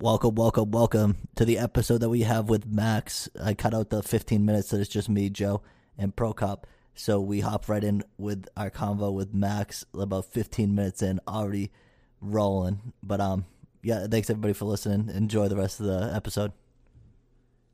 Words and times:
Welcome, 0.00 0.36
welcome, 0.36 0.70
welcome 0.70 1.18
to 1.34 1.44
the 1.44 1.58
episode 1.58 1.98
that 1.98 2.10
we 2.10 2.22
have 2.22 2.48
with 2.48 2.64
Max. 2.64 3.28
I 3.42 3.54
cut 3.54 3.74
out 3.74 3.90
the 3.90 4.04
15 4.04 4.44
minutes 4.44 4.70
that 4.70 4.80
it's 4.80 4.88
just 4.88 5.08
me, 5.08 5.30
Joe, 5.30 5.62
and 5.98 6.14
Procop. 6.14 6.62
So 6.94 7.20
we 7.20 7.40
hop 7.40 7.68
right 7.68 7.82
in 7.82 8.04
with 8.18 8.46
our 8.56 8.70
convo 8.70 9.12
with 9.12 9.34
Max. 9.34 9.84
About 9.92 10.26
15 10.26 10.72
minutes 10.74 11.02
in, 11.02 11.18
already 11.26 11.72
rolling. 12.20 12.92
But 13.02 13.20
um, 13.20 13.46
yeah, 13.82 14.06
thanks 14.06 14.30
everybody 14.30 14.54
for 14.54 14.66
listening. 14.66 15.12
Enjoy 15.12 15.48
the 15.48 15.56
rest 15.56 15.80
of 15.80 15.86
the 15.86 16.12
episode. 16.14 16.52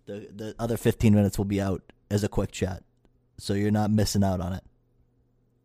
The 0.07 0.29
the 0.35 0.55
other 0.59 0.77
15 0.77 1.15
minutes 1.15 1.37
will 1.37 1.45
be 1.45 1.61
out 1.61 1.83
as 2.11 2.23
a 2.23 2.29
quick 2.29 2.53
chat, 2.53 2.83
so 3.39 3.55
you're 3.55 3.71
not 3.71 3.91
missing 3.91 4.23
out 4.23 4.41
on 4.41 4.53
it. 4.53 4.63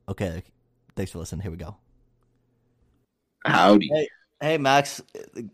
Okay, 0.09 0.43
thanks 0.95 1.11
for 1.11 1.19
listening. 1.19 1.41
Here 1.41 1.51
we 1.51 1.57
go. 1.57 1.77
Howdy. 3.45 3.87
Hey, 3.87 4.07
hey 4.41 4.57
Max. 4.57 5.01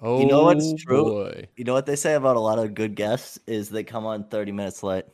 Oh, 0.02 0.20
you 0.20 0.28
know 0.28 0.44
what's 0.44 0.74
true? 0.82 1.04
Boy. 1.04 1.48
You 1.58 1.66
know 1.66 1.74
what 1.74 1.86
they 1.86 1.96
say 1.96 2.14
about 2.14 2.38
a 2.38 2.40
lot 2.40 2.60
of 2.60 2.74
good 2.74 2.96
guests 2.96 3.40
is 3.46 3.70
they 3.70 3.84
come 3.84 4.06
on 4.06 4.24
30 4.26 4.52
minutes 4.54 4.84
late. 4.84 5.06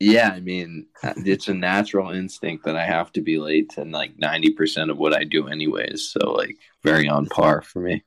Yeah, 0.00 0.30
I 0.30 0.40
mean, 0.40 0.86
it's 1.02 1.46
a 1.46 1.54
natural 1.54 2.10
instinct 2.10 2.64
that 2.64 2.76
I 2.76 2.84
have 2.84 3.12
to 3.12 3.20
be 3.20 3.38
late 3.38 3.76
and 3.76 3.92
like 3.92 4.16
90% 4.16 4.90
of 4.90 4.98
what 4.98 5.14
I 5.14 5.22
do, 5.22 5.46
anyways. 5.46 6.10
So, 6.10 6.32
like, 6.32 6.56
very 6.82 7.08
on 7.08 7.26
par 7.26 7.62
for 7.62 7.82
me. 7.82 8.02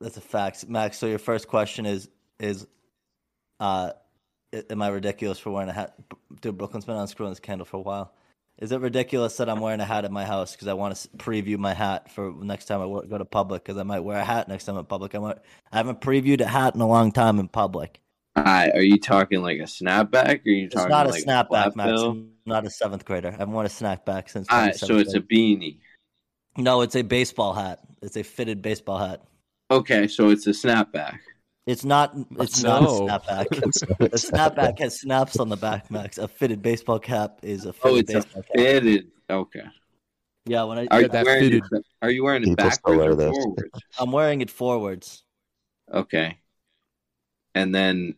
That's 0.00 0.16
a 0.16 0.20
fact, 0.20 0.68
Max. 0.68 0.96
So 0.96 1.06
your 1.06 1.18
first 1.18 1.48
question 1.48 1.86
is 1.86 2.08
is, 2.38 2.68
uh, 3.58 3.90
a- 3.90 4.03
am 4.70 4.82
I 4.82 4.88
ridiculous 4.88 5.38
for 5.38 5.50
wearing 5.50 5.68
a 5.68 5.72
hat? 5.72 5.94
Dude, 6.40 6.58
Brooklyn's 6.58 6.84
been 6.84 6.96
unscrewing 6.96 7.32
this 7.32 7.40
candle 7.40 7.64
for 7.64 7.78
a 7.78 7.80
while. 7.80 8.14
Is 8.58 8.70
it 8.70 8.80
ridiculous 8.80 9.36
that 9.38 9.48
I'm 9.48 9.60
wearing 9.60 9.80
a 9.80 9.84
hat 9.84 10.04
at 10.04 10.12
my 10.12 10.24
house 10.24 10.52
because 10.52 10.68
I 10.68 10.74
want 10.74 10.94
to 10.94 11.08
preview 11.16 11.58
my 11.58 11.74
hat 11.74 12.10
for 12.12 12.32
next 12.32 12.66
time 12.66 12.80
I 12.80 12.84
go 12.84 13.18
to 13.18 13.24
public? 13.24 13.64
Because 13.64 13.78
I 13.78 13.82
might 13.82 14.00
wear 14.00 14.18
a 14.18 14.24
hat 14.24 14.48
next 14.48 14.64
time 14.64 14.76
in 14.76 14.84
public. 14.84 15.14
I 15.14 15.18
might, 15.18 15.38
I 15.72 15.76
haven't 15.76 16.00
previewed 16.00 16.40
a 16.40 16.46
hat 16.46 16.74
in 16.74 16.80
a 16.80 16.86
long 16.86 17.10
time 17.10 17.40
in 17.40 17.48
public. 17.48 18.00
Hi, 18.36 18.70
are 18.70 18.82
you 18.82 18.98
talking 18.98 19.42
like 19.42 19.58
a 19.58 19.64
snapback? 19.64 20.40
Or 20.46 20.48
are 20.48 20.52
you 20.52 20.64
It's 20.66 20.74
talking 20.74 20.90
not 20.90 21.06
a 21.06 21.10
like 21.10 21.24
snapback, 21.24 21.74
Max. 21.76 22.00
I'm 22.00 22.30
not 22.46 22.64
a 22.64 22.70
seventh 22.70 23.04
grader. 23.04 23.28
I 23.28 23.32
haven't 23.32 23.52
worn 23.52 23.66
a 23.66 23.68
snapback 23.68 24.28
since. 24.28 24.46
All 24.50 24.72
so 24.72 24.98
it's 24.98 25.14
a 25.14 25.20
beanie. 25.20 25.78
no, 26.56 26.82
it's 26.82 26.96
a 26.96 27.02
baseball 27.02 27.54
hat. 27.54 27.80
It's 28.02 28.16
a 28.16 28.22
fitted 28.22 28.62
baseball 28.62 28.98
hat. 28.98 29.22
Okay, 29.70 30.06
so 30.06 30.30
it's 30.30 30.46
a 30.46 30.50
snapback. 30.50 31.18
It's 31.66 31.84
not. 31.84 32.14
It's 32.38 32.62
No. 32.62 32.80
not 32.80 32.82
a 32.82 33.46
snapback. 33.46 33.46
A 34.00 34.08
snapback 34.16 34.78
has 34.80 35.00
snaps 35.00 35.38
on 35.38 35.48
the 35.48 35.56
back, 35.56 35.90
Max. 35.90 36.18
A 36.18 36.28
fitted 36.28 36.60
baseball 36.60 36.98
cap 36.98 37.38
is 37.42 37.64
a 37.64 37.70
oh, 37.70 37.72
fitted 37.72 37.84
Oh, 37.84 37.96
it's 37.96 38.10
a 38.10 38.14
baseball 38.14 38.42
cap. 38.42 38.52
fitted. 38.54 39.06
Okay. 39.30 39.62
Yeah, 40.46 40.64
when 40.64 40.78
I 40.78 40.86
Are 40.90 41.00
you 41.00 41.08
wearing 41.10 41.40
fitted- 41.42 41.62
it? 41.72 41.84
Are 42.02 42.10
you 42.10 42.22
wearing 42.22 42.46
it 42.46 42.56
backwards 42.56 42.98
wear 42.98 43.12
or 43.12 43.16
forwards? 43.16 43.62
I'm 43.98 44.12
wearing 44.12 44.42
it 44.42 44.50
forwards. 44.50 45.24
Okay. 45.90 46.38
And 47.54 47.74
then, 47.74 48.16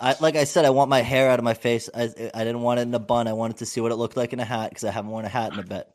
I 0.00 0.16
like 0.20 0.36
I 0.36 0.44
said, 0.44 0.64
I 0.64 0.70
want 0.70 0.88
my 0.88 1.02
hair 1.02 1.28
out 1.30 1.38
of 1.38 1.44
my 1.44 1.52
face. 1.54 1.90
I 1.94 2.04
I 2.32 2.44
didn't 2.44 2.62
want 2.62 2.80
it 2.80 2.82
in 2.84 2.94
a 2.94 2.98
bun. 2.98 3.28
I 3.28 3.34
wanted 3.34 3.58
to 3.58 3.66
see 3.66 3.80
what 3.82 3.92
it 3.92 3.96
looked 3.96 4.16
like 4.16 4.32
in 4.32 4.40
a 4.40 4.44
hat 4.44 4.70
because 4.70 4.84
I 4.84 4.90
haven't 4.90 5.10
worn 5.10 5.24
a 5.26 5.28
hat 5.28 5.52
in 5.52 5.58
a 5.58 5.62
bit. 5.64 5.86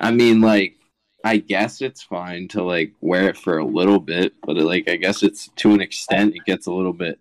I 0.00 0.10
mean, 0.10 0.40
like, 0.40 0.76
I 1.26 1.38
guess 1.38 1.82
it's 1.82 2.04
fine 2.04 2.46
to 2.48 2.62
like 2.62 2.92
wear 3.00 3.28
it 3.28 3.36
for 3.36 3.58
a 3.58 3.64
little 3.64 3.98
bit, 3.98 4.34
but 4.42 4.56
like, 4.58 4.88
I 4.88 4.94
guess 4.94 5.24
it's 5.24 5.48
to 5.56 5.72
an 5.72 5.80
extent 5.80 6.36
it 6.36 6.44
gets 6.44 6.66
a 6.66 6.72
little 6.72 6.92
bit. 6.92 7.18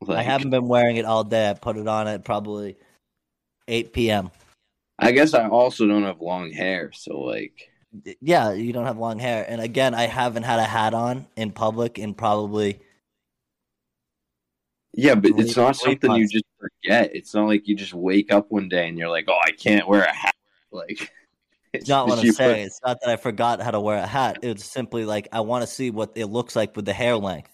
Like, 0.00 0.18
I 0.18 0.22
haven't 0.22 0.50
been 0.50 0.68
wearing 0.68 0.96
it 0.96 1.04
all 1.04 1.24
day. 1.24 1.50
I 1.50 1.54
put 1.54 1.76
it 1.76 1.88
on 1.88 2.06
at 2.06 2.24
probably 2.24 2.76
8 3.66 3.92
p.m. 3.92 4.30
I 5.00 5.10
guess 5.10 5.34
I 5.34 5.48
also 5.48 5.88
don't 5.88 6.04
have 6.04 6.20
long 6.20 6.52
hair, 6.52 6.92
so 6.92 7.18
like, 7.18 7.72
Yeah, 8.20 8.52
you 8.52 8.72
don't 8.72 8.86
have 8.86 8.98
long 8.98 9.18
hair, 9.18 9.44
and 9.48 9.60
again, 9.60 9.92
I 9.92 10.06
haven't 10.06 10.44
had 10.44 10.60
a 10.60 10.64
hat 10.64 10.94
on 10.94 11.26
in 11.34 11.50
public 11.50 11.98
in 11.98 12.14
probably. 12.14 12.78
yeah, 14.92 15.16
but 15.16 15.32
it's 15.36 15.56
not 15.56 15.74
something 15.74 16.12
you 16.12 16.28
just 16.28 16.44
forget. 16.60 17.10
It's 17.12 17.34
not 17.34 17.48
like 17.48 17.66
you 17.66 17.74
just 17.74 17.92
wake 17.92 18.32
up 18.32 18.52
one 18.52 18.68
day 18.68 18.88
and 18.88 18.96
you're 18.96 19.10
like, 19.10 19.24
oh, 19.26 19.40
I 19.44 19.50
can't 19.50 19.88
wear 19.88 20.04
a 20.04 20.14
hat. 20.14 20.36
Like, 20.70 21.10
not 21.88 22.08
what 22.08 22.18
I'm 22.18 22.24
you 22.24 22.32
saying. 22.32 22.66
It's 22.66 22.80
not 22.84 22.98
that 23.02 23.10
I 23.10 23.16
forgot 23.16 23.60
how 23.60 23.70
to 23.70 23.80
wear 23.80 23.98
a 23.98 24.06
hat. 24.06 24.38
It's 24.42 24.64
simply 24.64 25.04
like 25.04 25.28
I 25.32 25.40
want 25.40 25.62
to 25.62 25.66
see 25.66 25.90
what 25.90 26.12
it 26.14 26.26
looks 26.26 26.56
like 26.56 26.74
with 26.76 26.84
the 26.84 26.92
hair 26.92 27.16
length. 27.16 27.50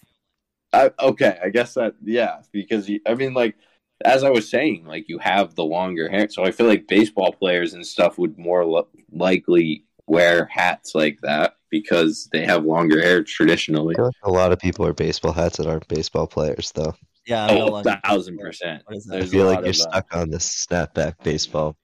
I, 0.73 0.91
okay, 0.99 1.37
I 1.43 1.49
guess 1.49 1.73
that 1.75 1.95
yeah, 2.03 2.41
because 2.51 2.89
you, 2.89 2.99
I 3.07 3.13
mean, 3.15 3.33
like 3.33 3.55
as 4.03 4.23
I 4.23 4.29
was 4.29 4.49
saying, 4.49 4.85
like 4.85 5.07
you 5.07 5.19
have 5.19 5.55
the 5.55 5.63
longer 5.63 6.09
hair, 6.09 6.27
so 6.29 6.43
I 6.43 6.51
feel 6.51 6.67
like 6.67 6.87
baseball 6.87 7.31
players 7.33 7.73
and 7.73 7.85
stuff 7.85 8.17
would 8.17 8.37
more 8.37 8.65
lo- 8.65 8.87
likely 9.11 9.85
wear 10.07 10.45
hats 10.51 10.93
like 10.93 11.19
that 11.23 11.55
because 11.69 12.27
they 12.31 12.45
have 12.45 12.65
longer 12.65 13.01
hair 13.01 13.23
traditionally. 13.23 13.95
I 13.95 13.97
feel 13.97 14.05
like 14.05 14.13
a 14.23 14.31
lot 14.31 14.51
of 14.51 14.59
people 14.59 14.85
are 14.85 14.93
baseball 14.93 15.31
hats 15.33 15.57
that 15.57 15.67
aren't 15.67 15.87
baseball 15.87 16.27
players, 16.27 16.71
though. 16.73 16.93
Yeah, 17.25 17.45
I'm 17.47 17.55
no 17.55 17.61
Oh, 17.61 17.71
longer- 17.71 17.99
thousand 18.03 18.37
percent. 18.37 18.83
What 18.85 18.97
is 18.97 19.05
that? 19.05 19.23
I 19.23 19.25
feel 19.25 19.45
like 19.45 19.59
you're 19.61 19.69
of, 19.69 19.75
uh, 19.79 19.89
stuck 19.91 20.15
on 20.15 20.29
this 20.29 20.67
snapback 20.67 21.15
baseball 21.23 21.75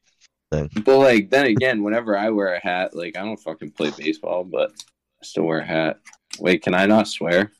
thing. 0.52 0.70
But 0.84 0.98
like 1.00 1.30
then 1.30 1.46
again, 1.48 1.84
whenever 1.84 2.18
I 2.18 2.30
wear 2.30 2.54
a 2.54 2.60
hat, 2.60 2.96
like 2.96 3.18
I 3.18 3.22
don't 3.24 3.38
fucking 3.40 3.72
play 3.72 3.92
baseball, 3.98 4.44
but 4.44 4.72
I 4.72 5.24
still 5.26 5.44
wear 5.44 5.60
a 5.60 5.66
hat. 5.66 6.00
Wait, 6.40 6.62
can 6.62 6.74
I 6.74 6.86
not 6.86 7.08
swear? 7.08 7.52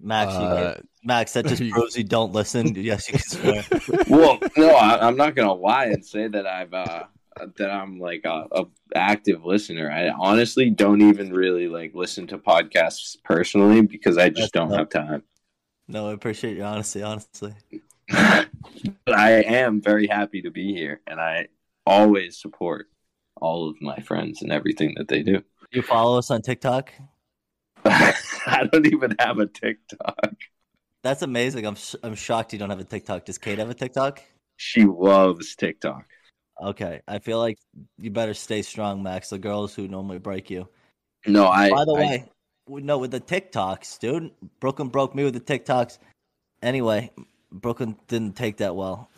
Max, 0.00 0.32
you 0.34 0.38
Uh, 0.40 0.80
Max, 1.04 1.32
that 1.34 1.46
just 1.46 1.62
you- 1.62 1.72
proves 1.74 1.96
you 1.96 2.04
don't 2.04 2.32
listen. 2.32 2.74
Yes, 2.74 3.08
you 3.08 3.18
can 3.18 3.64
swear. 3.64 4.04
well, 4.08 4.38
no, 4.56 4.70
I, 4.70 5.06
I'm 5.06 5.16
not 5.16 5.34
gonna 5.34 5.54
lie 5.54 5.86
and 5.86 6.04
say 6.04 6.28
that 6.28 6.46
I've 6.46 6.74
uh 6.74 7.04
that 7.58 7.70
I'm 7.70 7.98
like 8.00 8.22
a, 8.24 8.46
a 8.52 8.64
active 8.94 9.44
listener. 9.44 9.90
I 9.90 10.08
honestly 10.08 10.70
don't 10.70 11.02
even 11.02 11.32
really 11.32 11.68
like 11.68 11.94
listen 11.94 12.26
to 12.28 12.38
podcasts 12.38 13.16
personally 13.24 13.82
because 13.82 14.16
I 14.18 14.28
just 14.30 14.40
That's 14.40 14.50
don't 14.52 14.70
not- 14.70 14.78
have 14.78 14.88
time. 14.90 15.22
No, 15.88 16.08
I 16.08 16.14
appreciate 16.14 16.56
your 16.56 16.66
honesty. 16.66 17.02
Honestly, 17.02 17.54
but 18.08 18.48
I 19.14 19.42
am 19.42 19.80
very 19.80 20.08
happy 20.08 20.42
to 20.42 20.50
be 20.50 20.74
here, 20.74 21.00
and 21.06 21.20
I 21.20 21.46
always 21.86 22.38
support 22.40 22.88
all 23.40 23.68
of 23.68 23.80
my 23.80 23.96
friends 24.00 24.42
and 24.42 24.50
everything 24.52 24.94
that 24.96 25.08
they 25.08 25.22
do. 25.22 25.42
you 25.72 25.82
follow 25.82 26.18
us 26.18 26.30
on 26.30 26.42
TikTok. 26.42 26.92
I 27.84 28.68
don't 28.72 28.86
even 28.86 29.14
have 29.18 29.38
a 29.38 29.46
TikTok. 29.46 30.34
That's 31.02 31.22
amazing. 31.22 31.66
I'm 31.66 31.76
sh- 31.76 31.94
I'm 32.02 32.14
shocked 32.14 32.52
you 32.52 32.58
don't 32.58 32.70
have 32.70 32.80
a 32.80 32.84
TikTok. 32.84 33.24
Does 33.24 33.38
Kate 33.38 33.58
have 33.58 33.70
a 33.70 33.74
TikTok? 33.74 34.22
She 34.56 34.84
loves 34.84 35.54
TikTok. 35.54 36.04
Okay, 36.60 37.02
I 37.06 37.18
feel 37.18 37.38
like 37.38 37.58
you 37.98 38.10
better 38.10 38.34
stay 38.34 38.62
strong, 38.62 39.02
Max. 39.02 39.28
The 39.28 39.38
girls 39.38 39.74
who 39.74 39.86
normally 39.88 40.18
break 40.18 40.50
you. 40.50 40.68
No, 41.26 41.46
I. 41.46 41.70
By 41.70 41.84
the 41.84 41.92
I- 41.92 41.98
way, 42.00 42.24
w- 42.66 42.84
no, 42.84 42.98
with 42.98 43.10
the 43.10 43.20
TikToks, 43.20 43.98
dude. 44.00 44.30
Brooklyn 44.58 44.88
broke 44.88 45.14
me 45.14 45.22
with 45.24 45.34
the 45.34 45.40
TikToks. 45.40 45.98
Anyway, 46.62 47.12
Brooklyn 47.52 47.96
didn't 48.08 48.34
take 48.34 48.56
that 48.56 48.74
well. 48.74 49.10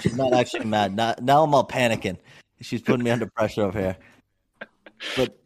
She's 0.00 0.16
not 0.16 0.32
actually 0.34 0.66
mad. 0.66 0.94
Now, 0.94 1.14
now 1.20 1.42
I'm 1.42 1.54
all 1.54 1.66
panicking. 1.66 2.18
She's 2.60 2.82
putting 2.82 3.04
me 3.04 3.10
under 3.10 3.26
pressure 3.26 3.62
over 3.62 3.78
here. 3.78 3.96
But 5.16 5.36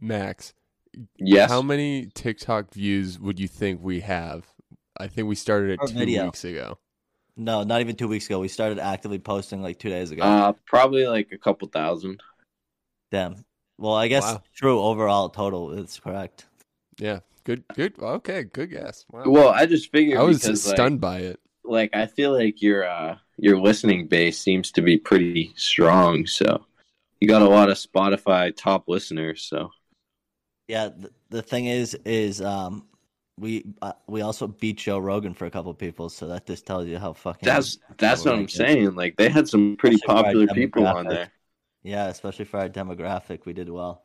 Max, 0.00 0.54
yes. 1.18 1.50
how 1.50 1.62
many 1.62 2.06
TikTok 2.14 2.72
views 2.72 3.18
would 3.18 3.40
you 3.40 3.48
think 3.48 3.80
we 3.82 4.00
have? 4.00 4.46
I 4.98 5.08
think 5.08 5.28
we 5.28 5.34
started 5.34 5.78
Per 5.78 5.84
it 5.86 5.88
two 5.88 5.98
video. 5.98 6.24
weeks 6.26 6.44
ago. 6.44 6.78
no, 7.36 7.62
not 7.62 7.80
even 7.80 7.96
two 7.96 8.08
weeks 8.08 8.26
ago. 8.26 8.38
We 8.40 8.48
started 8.48 8.78
actively 8.78 9.18
posting 9.18 9.62
like 9.62 9.78
two 9.78 9.88
days 9.90 10.10
ago. 10.10 10.22
Uh, 10.22 10.52
probably 10.66 11.06
like 11.06 11.30
a 11.32 11.38
couple 11.38 11.68
thousand. 11.68 12.20
Damn. 13.10 13.44
Well, 13.76 13.94
I 13.94 14.08
guess 14.08 14.24
Wow. 14.24 14.42
true 14.54 14.80
overall 14.80 15.28
total. 15.28 15.72
It's 15.78 15.98
correct. 16.00 16.46
Yeah, 16.98 17.20
good, 17.44 17.64
good. 17.74 17.94
Okay, 18.00 18.44
good 18.44 18.70
guess. 18.70 19.04
Wow. 19.10 19.24
Well, 19.26 19.48
I 19.50 19.66
just 19.66 19.90
figured 19.92 20.18
I 20.18 20.22
was 20.22 20.40
because 20.40 20.62
stunned 20.62 21.00
by 21.00 21.18
it. 21.20 21.40
like, 21.64 21.92
like 21.92 21.94
I 21.94 22.06
feel 22.06 22.32
like 22.32 22.62
your 22.62 22.84
uh 22.88 23.18
your 23.38 23.58
listening 23.60 24.08
base 24.08 24.38
seems 24.40 24.72
to 24.72 24.82
be 24.82 24.98
pretty 24.98 25.52
strong. 25.56 26.26
So 26.26 26.66
you 27.20 27.28
got 27.28 27.42
a 27.42 27.48
lot 27.48 27.70
of 27.70 27.78
Spotify 27.78 28.54
top 28.56 28.88
listeners. 28.88 29.42
So 29.44 29.70
Yeah. 30.66 30.88
The, 30.88 31.10
the 31.30 31.42
thing 31.42 31.66
is, 31.66 31.94
is 32.04 32.40
um, 32.40 32.86
we 33.38 33.64
uh, 33.82 33.92
we 34.08 34.20
also 34.22 34.46
beat 34.48 34.78
Joe 34.78 34.98
Rogan 34.98 35.34
for 35.34 35.46
a 35.46 35.50
couple 35.50 35.72
people, 35.74 36.08
so 36.08 36.26
that 36.28 36.46
just 36.46 36.66
tells 36.66 36.86
you 36.88 36.98
how 36.98 37.12
fucking. 37.12 37.50
that's 37.50 37.78
that's 37.98 38.24
what 38.24 38.34
I'm 38.34 38.44
it 38.44 38.50
is. 38.54 38.54
saying. 38.54 38.94
Like 38.94 39.16
they 39.16 39.28
had 39.28 39.48
some 39.48 39.76
pretty 39.78 39.96
Especially 39.96 40.22
popular 40.22 40.48
people 40.48 40.86
on 40.88 41.06
there. 41.08 41.30
Yeah, 41.82 42.06
especially 42.08 42.44
for 42.44 42.60
our 42.60 42.68
demographic, 42.68 43.44
we 43.46 43.52
did 43.52 43.68
well. 43.70 44.04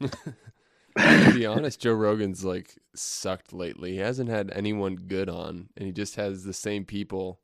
to 0.98 1.32
be 1.34 1.46
honest, 1.46 1.80
Joe 1.80 1.92
Rogan's 1.94 2.44
like 2.44 2.78
sucked 2.94 3.52
lately. 3.52 3.92
He 3.92 3.98
hasn't 3.98 4.30
had 4.30 4.50
anyone 4.54 4.96
good 4.96 5.28
on, 5.28 5.68
and 5.76 5.86
he 5.86 5.92
just 5.92 6.16
has 6.16 6.44
the 6.44 6.52
same 6.52 6.84
people. 6.84 7.40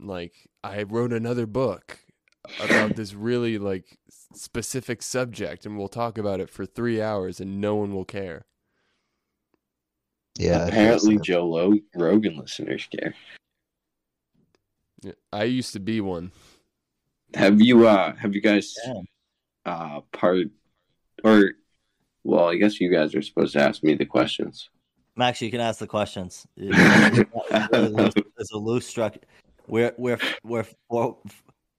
Like, 0.00 0.48
I 0.62 0.82
wrote 0.84 1.12
another 1.12 1.46
book 1.46 1.98
about 2.62 2.94
this 2.96 3.14
really 3.14 3.58
like 3.58 3.98
specific 4.34 5.02
subject, 5.02 5.66
and 5.66 5.76
we'll 5.76 5.88
talk 5.88 6.18
about 6.18 6.40
it 6.40 6.50
for 6.50 6.64
three 6.66 7.00
hours, 7.02 7.40
and 7.40 7.60
no 7.60 7.74
one 7.74 7.92
will 7.94 8.04
care. 8.04 8.44
Yeah. 10.38 10.66
Apparently. 10.68 11.18
Joe 11.18 11.46
Lo- 11.48 11.78
Rogan 11.96 12.38
listeners 12.38 12.86
care. 12.90 13.14
Yeah, 15.02 15.12
I 15.32 15.44
used 15.44 15.72
to 15.72 15.80
be 15.80 16.00
one. 16.00 16.32
Have 17.34 17.60
you 17.60 17.86
uh 17.86 18.14
have 18.16 18.34
you 18.34 18.40
guys 18.40 18.74
Yeah. 18.86 19.00
uh 19.66 20.00
part 20.12 20.46
or 21.24 21.52
well, 22.24 22.48
I 22.48 22.56
guess 22.56 22.80
you 22.80 22.90
guys 22.90 23.14
are 23.14 23.22
supposed 23.22 23.52
to 23.54 23.60
ask 23.60 23.82
me 23.82 23.94
the 23.94 24.04
questions. 24.06 24.68
Max, 25.16 25.40
you 25.42 25.50
can 25.50 25.60
ask 25.60 25.78
the 25.80 25.86
questions. 25.86 26.46
It's 26.56 26.76
really 27.72 27.88
loose- 27.88 28.14
it's 28.38 28.52
a 28.52 28.56
loose 28.58 28.86
structure. 28.86 29.20
We're 29.66 29.92
we're 29.98 30.18
we're 30.44 30.64
four 30.88 31.18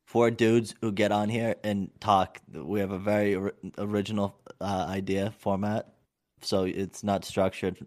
four 0.07 0.29
dudes 0.31 0.75
who 0.81 0.91
get 0.91 1.11
on 1.11 1.29
here 1.29 1.55
and 1.63 1.89
talk. 1.99 2.39
We 2.53 2.79
have 2.81 2.91
a 2.91 2.99
very 2.99 3.37
original 3.77 4.35
uh, 4.59 4.85
idea 4.89 5.31
format, 5.39 5.93
so 6.41 6.63
it's 6.65 7.03
not 7.03 7.23
structured. 7.25 7.77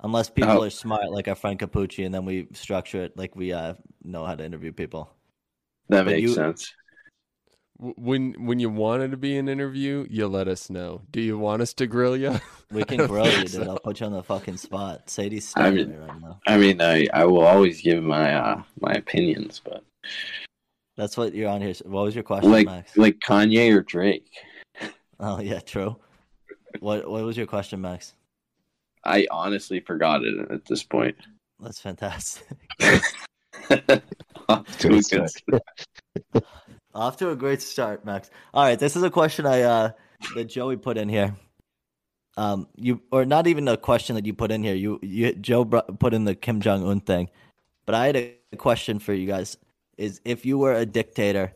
Unless 0.00 0.28
people 0.30 0.50
Oh. 0.50 0.64
are 0.64 0.70
smart, 0.70 1.10
like 1.10 1.26
our 1.26 1.34
friend 1.34 1.58
Capucci, 1.58 2.04
and 2.04 2.14
then 2.14 2.26
we 2.26 2.46
structure 2.52 3.02
it 3.04 3.16
like 3.16 3.34
we 3.34 3.52
uh, 3.54 3.74
know 4.04 4.26
how 4.26 4.34
to 4.34 4.44
interview 4.44 4.70
people. 4.72 5.10
That 5.88 6.04
But 6.04 6.12
makes 6.12 6.22
you- 6.22 6.34
sense. 6.34 6.70
W- 7.78 7.94
When 7.96 8.46
when 8.46 8.58
you 8.60 8.70
wanted 8.70 9.10
to 9.12 9.16
be 9.16 9.36
an 9.36 9.48
interview, 9.48 10.06
you 10.10 10.26
let 10.28 10.48
us 10.48 10.70
know. 10.70 11.02
Do 11.10 11.20
you 11.20 11.36
want 11.38 11.62
us 11.62 11.72
to 11.74 11.86
grill 11.86 12.16
you? 12.16 12.38
We 12.72 12.82
can 12.82 13.06
grill 13.06 13.30
you, 13.30 13.44
dude. 13.44 13.68
I'll 13.68 13.78
put 13.78 14.00
you 14.00 14.06
on 14.06 14.12
the 14.12 14.24
fucking 14.24 14.56
spot. 14.56 15.08
Sadie's 15.08 15.52
I 15.56 15.70
mean- 15.70 15.92
at 15.92 16.00
right 16.00 16.20
now. 16.20 16.40
I 16.48 16.56
mean, 16.56 16.80
I, 16.80 17.06
I 17.14 17.24
will 17.24 17.44
always 17.46 17.80
give 17.80 18.02
my 18.02 18.34
uh 18.34 18.62
my 18.80 18.92
opinions, 18.92 19.60
but 19.64 19.84
That's 20.96 21.16
what 21.16 21.32
you're 21.34 21.48
on 21.50 21.60
here. 21.62 21.74
What 21.84 22.04
was 22.06 22.14
your 22.16 22.24
question, 22.24 22.50
like 22.50 22.66
Max? 22.66 22.96
like 22.96 23.18
Kanye 23.20 23.72
or 23.72 23.82
Drake, 23.82 24.28
Oh 25.20 25.40
yeah, 25.40 25.60
true. 25.60 25.96
What 26.80 27.08
what 27.08 27.22
was 27.24 27.36
your 27.36 27.46
question, 27.46 27.80
Max? 27.80 28.14
I 29.04 29.28
honestly 29.30 29.78
forgot 29.80 30.24
it 30.24 30.50
at 30.50 30.64
this 30.64 30.82
point. 30.82 31.14
That's 31.60 31.80
fantastic. 31.80 32.46
Off 36.96 37.16
to 37.18 37.30
a 37.30 37.36
good 37.36 37.60
start. 37.60 38.00
Off 38.00 38.00
to 38.00 38.00
a 38.00 38.00
great 38.00 38.00
start, 38.00 38.04
Max. 38.04 38.30
All 38.54 38.64
right, 38.64 38.78
this 38.78 38.96
is 38.96 39.02
a 39.02 39.10
question 39.10 39.46
I 39.46 39.62
uh 39.62 39.90
that 40.34 40.44
Joey 40.46 40.76
put 40.76 40.96
in 40.96 41.08
here. 41.08 41.36
Um, 42.38 42.68
you 42.76 43.00
or 43.10 43.24
not 43.24 43.46
even 43.46 43.68
a 43.68 43.76
question 43.76 44.16
that 44.16 44.26
you 44.26 44.34
put 44.34 44.50
in 44.50 44.62
here. 44.62 44.74
You 44.74 44.98
you 45.02 45.34
Joe 45.34 45.64
br- 45.64 45.78
put 45.98 46.14
in 46.14 46.24
the 46.24 46.34
Kim 46.34 46.60
Jong 46.60 46.86
Un 46.86 47.00
thing, 47.00 47.28
but 47.84 47.94
I 47.94 48.06
had 48.06 48.16
a 48.16 48.56
question 48.56 48.98
for 48.98 49.12
you 49.12 49.26
guys. 49.26 49.56
Is 49.98 50.20
if 50.24 50.44
you 50.44 50.58
were 50.58 50.74
a 50.74 50.84
dictator 50.86 51.52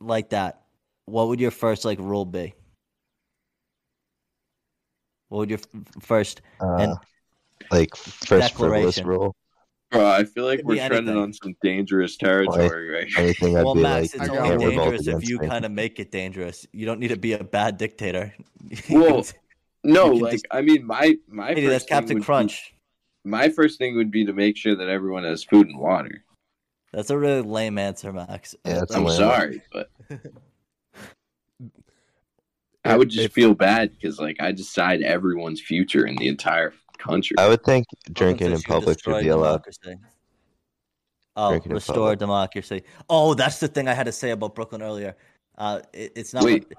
like 0.00 0.30
that, 0.30 0.62
what 1.06 1.28
would 1.28 1.40
your 1.40 1.50
first 1.50 1.84
like 1.84 1.98
rule 1.98 2.24
be? 2.24 2.54
What 5.28 5.38
would 5.38 5.50
your 5.50 5.58
f- 5.58 6.02
first? 6.02 6.42
And- 6.60 6.92
Uh, 6.92 6.96
like 7.72 7.96
first 7.96 8.54
frivolous 8.54 8.98
rule. 9.06 9.34
Bro, 9.92 10.04
I 10.06 10.24
feel 10.24 10.44
like 10.44 10.58
Could 10.58 10.66
we're 10.66 10.76
trending 10.76 10.98
anything. 11.08 11.16
on 11.16 11.32
some 11.32 11.54
dangerous 11.62 12.16
territory 12.16 12.88
right 12.88 13.06
here. 13.06 13.24
Anything 13.24 13.56
I'd 13.56 13.64
well, 13.64 13.74
be 13.74 13.82
Max, 13.82 14.14
like, 14.16 14.22
it's 14.22 14.30
I 14.30 14.34
got 14.34 14.50
only 14.50 14.56
one. 14.56 14.66
revolt 14.68 14.74
dangerous 14.90 15.00
if 15.02 15.06
against 15.08 15.28
you 15.28 15.38
me. 15.38 15.48
kind 15.48 15.64
of 15.64 15.70
make 15.70 16.00
it 16.00 16.10
dangerous. 16.10 16.66
You 16.72 16.86
don't 16.86 16.98
need 16.98 17.08
to 17.08 17.16
be 17.16 17.32
a 17.34 17.44
bad 17.44 17.76
dictator. 17.78 18.34
Well, 18.90 19.24
No, 19.84 20.06
You 20.06 20.12
can 20.14 20.20
like 20.22 20.32
just- 20.32 20.46
I 20.50 20.60
mean, 20.62 20.84
my 20.84 21.16
my 21.28 21.48
Hey, 21.54 21.54
first 21.66 21.68
that's 21.68 21.84
thing 21.84 21.88
Captain 21.88 22.14
would 22.16 22.20
be- 22.22 22.24
Crunch. 22.24 22.74
my 23.24 23.48
first 23.48 23.78
thing 23.78 23.94
would 23.96 24.10
be 24.10 24.24
to 24.26 24.32
make 24.32 24.56
sure 24.56 24.74
that 24.74 24.88
everyone 24.88 25.22
has 25.22 25.44
food 25.44 25.68
and 25.68 25.78
water. 25.78 26.24
That's 26.92 27.10
a 27.10 27.16
really 27.18 27.42
lame 27.42 27.78
answer, 27.78 28.12
Max. 28.12 28.56
Yeah, 28.64 28.82
it's 28.82 28.92
a 28.92 28.96
I'm 28.96 29.04
lame- 29.04 29.16
sorry, 29.16 29.62
but 29.72 29.90
I 32.84 32.96
would 32.96 33.08
just 33.10 33.26
If- 33.26 33.32
feel 33.32 33.54
bad 33.54 33.92
because 33.92 34.18
like 34.18 34.36
I 34.40 34.52
decide 34.52 35.02
everyone's 35.02 35.60
future 35.60 36.06
in 36.06 36.16
the 36.16 36.28
entire 36.28 36.72
country. 37.06 37.36
I 37.38 37.48
would 37.48 37.64
think 37.64 37.86
drinking 38.12 38.52
in 38.52 38.60
public 38.62 38.96
Destroy 38.98 39.18
should 39.18 39.24
be 39.24 39.28
allowed. 39.28 39.64
Democracy. 39.64 39.96
Oh, 41.36 41.50
Drinking 41.50 41.72
restore 41.72 42.16
democracy. 42.16 42.82
Oh, 43.10 43.34
that's 43.34 43.60
the 43.60 43.68
thing 43.68 43.88
I 43.88 43.94
had 43.94 44.06
to 44.06 44.12
say 44.12 44.30
about 44.30 44.54
Brooklyn 44.54 44.82
earlier. 44.82 45.16
Uh, 45.58 45.80
it, 45.92 46.12
it's 46.16 46.32
not. 46.32 46.44
Wait. 46.44 46.72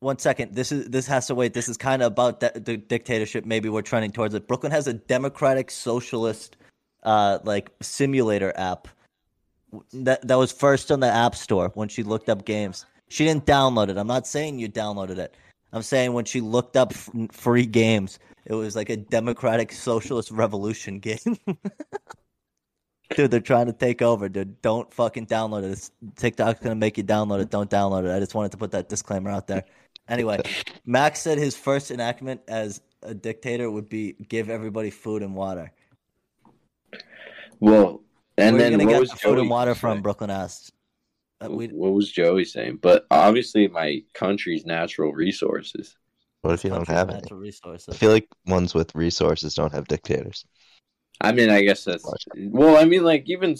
One 0.00 0.18
second. 0.18 0.54
This 0.54 0.72
is 0.72 0.88
this 0.88 1.06
has 1.06 1.26
to 1.26 1.34
wait. 1.34 1.54
This 1.54 1.68
is 1.68 1.76
kind 1.76 2.02
of 2.02 2.12
about 2.12 2.40
the, 2.40 2.52
the 2.54 2.76
dictatorship. 2.76 3.44
Maybe 3.44 3.68
we're 3.68 3.82
trending 3.82 4.10
towards 4.10 4.34
it. 4.34 4.48
Brooklyn 4.48 4.72
has 4.72 4.86
a 4.86 4.94
democratic 4.94 5.70
socialist, 5.70 6.56
uh, 7.04 7.38
like 7.44 7.70
simulator 7.82 8.52
app. 8.56 8.88
That 9.92 10.26
that 10.26 10.36
was 10.36 10.50
first 10.50 10.90
on 10.90 11.00
the 11.00 11.06
App 11.06 11.36
Store 11.36 11.70
when 11.74 11.88
she 11.88 12.02
looked 12.02 12.28
up 12.28 12.44
games. 12.44 12.86
She 13.08 13.24
didn't 13.24 13.46
download 13.46 13.90
it. 13.90 13.96
I'm 13.96 14.06
not 14.06 14.26
saying 14.26 14.58
you 14.58 14.68
downloaded 14.68 15.18
it. 15.18 15.36
I'm 15.72 15.82
saying 15.82 16.12
when 16.12 16.24
she 16.24 16.40
looked 16.40 16.76
up 16.76 16.92
f- 16.92 17.10
free 17.30 17.66
games, 17.66 18.18
it 18.46 18.54
was 18.54 18.76
like 18.76 18.90
a 18.90 18.96
democratic 18.96 19.72
socialist 19.72 20.30
revolution 20.30 20.98
game. 20.98 21.18
dude, 23.16 23.30
they're 23.30 23.40
trying 23.40 23.66
to 23.66 23.72
take 23.72 24.02
over, 24.02 24.28
dude. 24.28 24.60
Don't 24.62 24.92
fucking 24.92 25.26
download 25.26 25.64
it. 25.64 25.72
It's, 25.72 25.90
TikTok's 26.16 26.60
gonna 26.60 26.74
make 26.74 26.96
you 26.98 27.04
download 27.04 27.40
it. 27.40 27.50
Don't 27.50 27.70
download 27.70 28.04
it. 28.04 28.14
I 28.14 28.18
just 28.20 28.34
wanted 28.34 28.52
to 28.52 28.58
put 28.58 28.70
that 28.72 28.88
disclaimer 28.88 29.30
out 29.30 29.46
there. 29.46 29.64
Anyway, 30.08 30.40
Max 30.84 31.20
said 31.20 31.38
his 31.38 31.56
first 31.56 31.90
enactment 31.90 32.40
as 32.48 32.80
a 33.02 33.14
dictator 33.14 33.70
would 33.70 33.88
be 33.88 34.14
give 34.28 34.50
everybody 34.50 34.90
food 34.90 35.22
and 35.22 35.34
water. 35.34 35.72
well, 37.60 38.02
and 38.36 38.56
Where 38.56 38.70
then 38.70 38.86
what 38.86 39.00
was 39.00 39.10
the 39.10 39.16
food 39.16 39.38
and 39.38 39.48
Joey 39.48 39.48
water 39.48 39.74
saying? 39.74 39.80
from? 39.80 40.02
Brooklyn 40.02 40.30
asked. 40.30 40.72
Uh, 41.40 41.48
What 41.48 41.92
was 41.92 42.10
Joey 42.10 42.44
saying? 42.44 42.78
But 42.82 43.06
obviously, 43.10 43.68
my 43.68 44.02
country's 44.14 44.66
natural 44.66 45.12
resources. 45.12 45.96
What 46.42 46.54
if 46.54 46.64
you 46.64 46.70
don't 46.70 46.88
have 46.88 47.10
any? 47.10 47.20
natural 47.20 47.42
I 47.88 47.92
feel 47.92 48.10
like 48.10 48.28
ones 48.46 48.74
with 48.74 48.94
resources 48.94 49.54
don't 49.54 49.72
have 49.74 49.88
dictators. 49.88 50.44
I 51.20 51.32
mean, 51.32 51.50
I 51.50 51.62
guess 51.62 51.84
that's 51.84 52.04
well. 52.36 52.76
I 52.76 52.84
mean, 52.86 53.04
like 53.04 53.24
even 53.26 53.56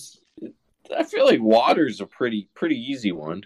I 0.97 1.05
feel 1.05 1.27
like 1.27 1.41
water's 1.41 2.01
a 2.01 2.07
pretty 2.07 2.49
pretty 2.55 2.77
easy 2.77 3.13
one. 3.13 3.45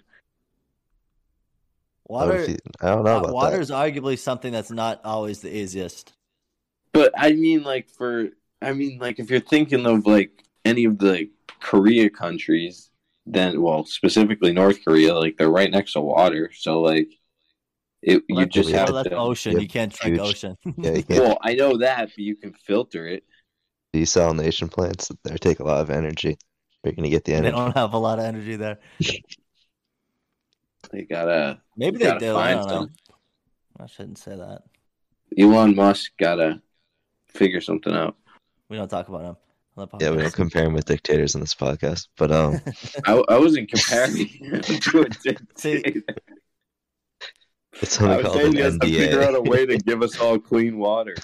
Water, 2.07 2.45
you- 2.45 2.57
I 2.81 2.87
don't 2.89 3.03
know 3.03 3.17
uh, 3.17 3.21
about 3.21 3.33
water 3.33 3.57
that. 3.57 3.61
is 3.61 3.71
arguably 3.71 4.17
something 4.17 4.53
that's 4.53 4.71
not 4.71 5.01
always 5.03 5.41
the 5.41 5.55
easiest. 5.55 6.13
But 6.93 7.13
I 7.17 7.33
mean, 7.33 7.63
like 7.63 7.89
for 7.89 8.29
I 8.61 8.73
mean, 8.73 8.99
like 8.99 9.19
if 9.19 9.29
you're 9.29 9.39
thinking 9.39 9.85
of 9.85 10.05
like 10.05 10.31
any 10.63 10.85
of 10.85 10.97
the 10.97 11.29
Korea 11.59 12.09
countries, 12.09 12.89
then 13.25 13.61
well, 13.61 13.85
specifically 13.85 14.53
North 14.53 14.83
Korea, 14.85 15.13
like 15.15 15.37
they're 15.37 15.49
right 15.49 15.69
next 15.71 15.93
to 15.93 16.01
water, 16.01 16.51
so 16.53 16.81
like 16.81 17.09
it 18.05 18.23
Well, 18.29 18.39
you 18.41 18.45
just 18.47 18.69
have 18.71 18.89
well, 18.89 19.03
that's 19.03 19.09
to. 19.09 19.17
ocean. 19.17 19.51
yeah, 19.53 19.59
you 19.59 19.67
can't 19.67 19.93
drink 19.93 20.15
huge- 20.17 20.27
ocean. 20.29 20.57
Yeah, 20.77 20.91
you 20.93 21.03
can't 21.03 21.23
Well, 21.23 21.37
I 21.41 21.53
know 21.55 21.77
that, 21.77 22.09
but 22.09 22.17
you 22.17 22.35
can 22.35 22.53
filter 22.53 23.07
it. 23.07 23.23
desalination 23.93 24.69
plants. 24.71 25.11
They 25.23 25.35
take 25.37 25.59
a 25.59 25.63
lot 25.63 25.81
of 25.81 25.89
energy. 25.89 26.37
You're 26.83 26.93
gonna 26.93 27.09
get 27.09 27.23
the 27.25 27.33
energy. 27.33 27.51
they 27.51 27.57
don't 27.57 27.75
have 27.75 27.93
a 27.93 27.97
lot 27.97 28.19
of 28.19 28.25
energy 28.25 28.55
there. 28.55 28.77
They 30.91 31.01
gotta 31.03 31.59
Maybe 31.75 31.97
they 31.97 32.05
gotta 32.05 32.19
do. 32.19 32.35
I 32.37 32.53
don't 32.53 32.67
know. 32.67 32.87
I 33.79 33.87
shouldn't 33.87 34.19
say 34.19 34.35
that. 34.35 34.61
Elon 35.37 35.75
Musk 35.75 36.11
gotta 36.19 36.61
figure 37.27 37.59
something 37.61 37.93
out. 37.93 38.15
We 38.69 38.77
don't 38.77 38.87
talk 38.87 39.09
about 39.09 39.21
him. 39.23 39.35
on 39.77 39.89
the 39.91 39.97
Yeah, 40.05 40.11
we 40.11 40.17
don't 40.21 40.33
compare 40.33 40.63
him 40.65 40.73
with 40.73 40.85
dictators 40.85 41.33
in 41.35 41.41
this 41.41 41.55
podcast. 41.55 42.07
But 42.17 42.31
um, 42.31 42.61
I, 43.05 43.13
I 43.29 43.37
wasn't 43.39 43.69
comparing 43.71 44.27
him 44.27 44.61
to 44.61 45.01
a 45.01 45.09
dictator. 45.09 46.03
It's 47.81 47.99
I 47.99 47.99
something 47.99 48.17
was 48.17 48.25
called 48.25 48.35
saying 48.37 48.47
an 48.47 48.57
you 48.57 48.63
have 48.63 48.79
to 48.79 48.87
figure 48.87 49.23
out 49.23 49.35
a 49.35 49.41
way 49.41 49.65
to 49.65 49.77
give 49.77 50.01
us 50.01 50.19
all 50.19 50.39
clean 50.51 50.77
water. 50.77 51.15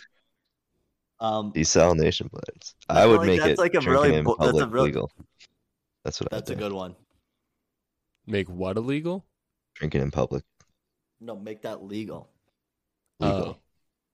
Um, 1.19 1.53
Desalination 1.53 2.29
plants. 2.31 2.75
I 2.89 3.03
I 3.03 3.05
would 3.05 3.19
like 3.19 3.27
make 3.27 3.39
that's 3.41 3.51
it 3.53 3.57
like 3.59 3.75
a 3.75 3.79
drinking 3.79 3.91
really 3.91 4.15
in 4.15 4.23
bo- 4.23 4.35
that's 4.39 4.49
a 4.49 4.53
public 4.53 4.73
real- 4.73 4.83
legal. 4.85 5.11
That's 6.03 6.19
what 6.19 6.31
that's 6.31 6.49
I 6.49 6.53
a 6.53 6.57
do. 6.57 6.63
good 6.63 6.73
one. 6.73 6.95
Make 8.25 8.49
what 8.49 8.77
illegal? 8.77 9.25
Drinking 9.75 10.01
in 10.01 10.11
public. 10.11 10.43
No, 11.19 11.35
make 11.35 11.61
that 11.61 11.83
legal. 11.83 12.29
Legal. 13.19 13.37
Oh, 13.39 13.57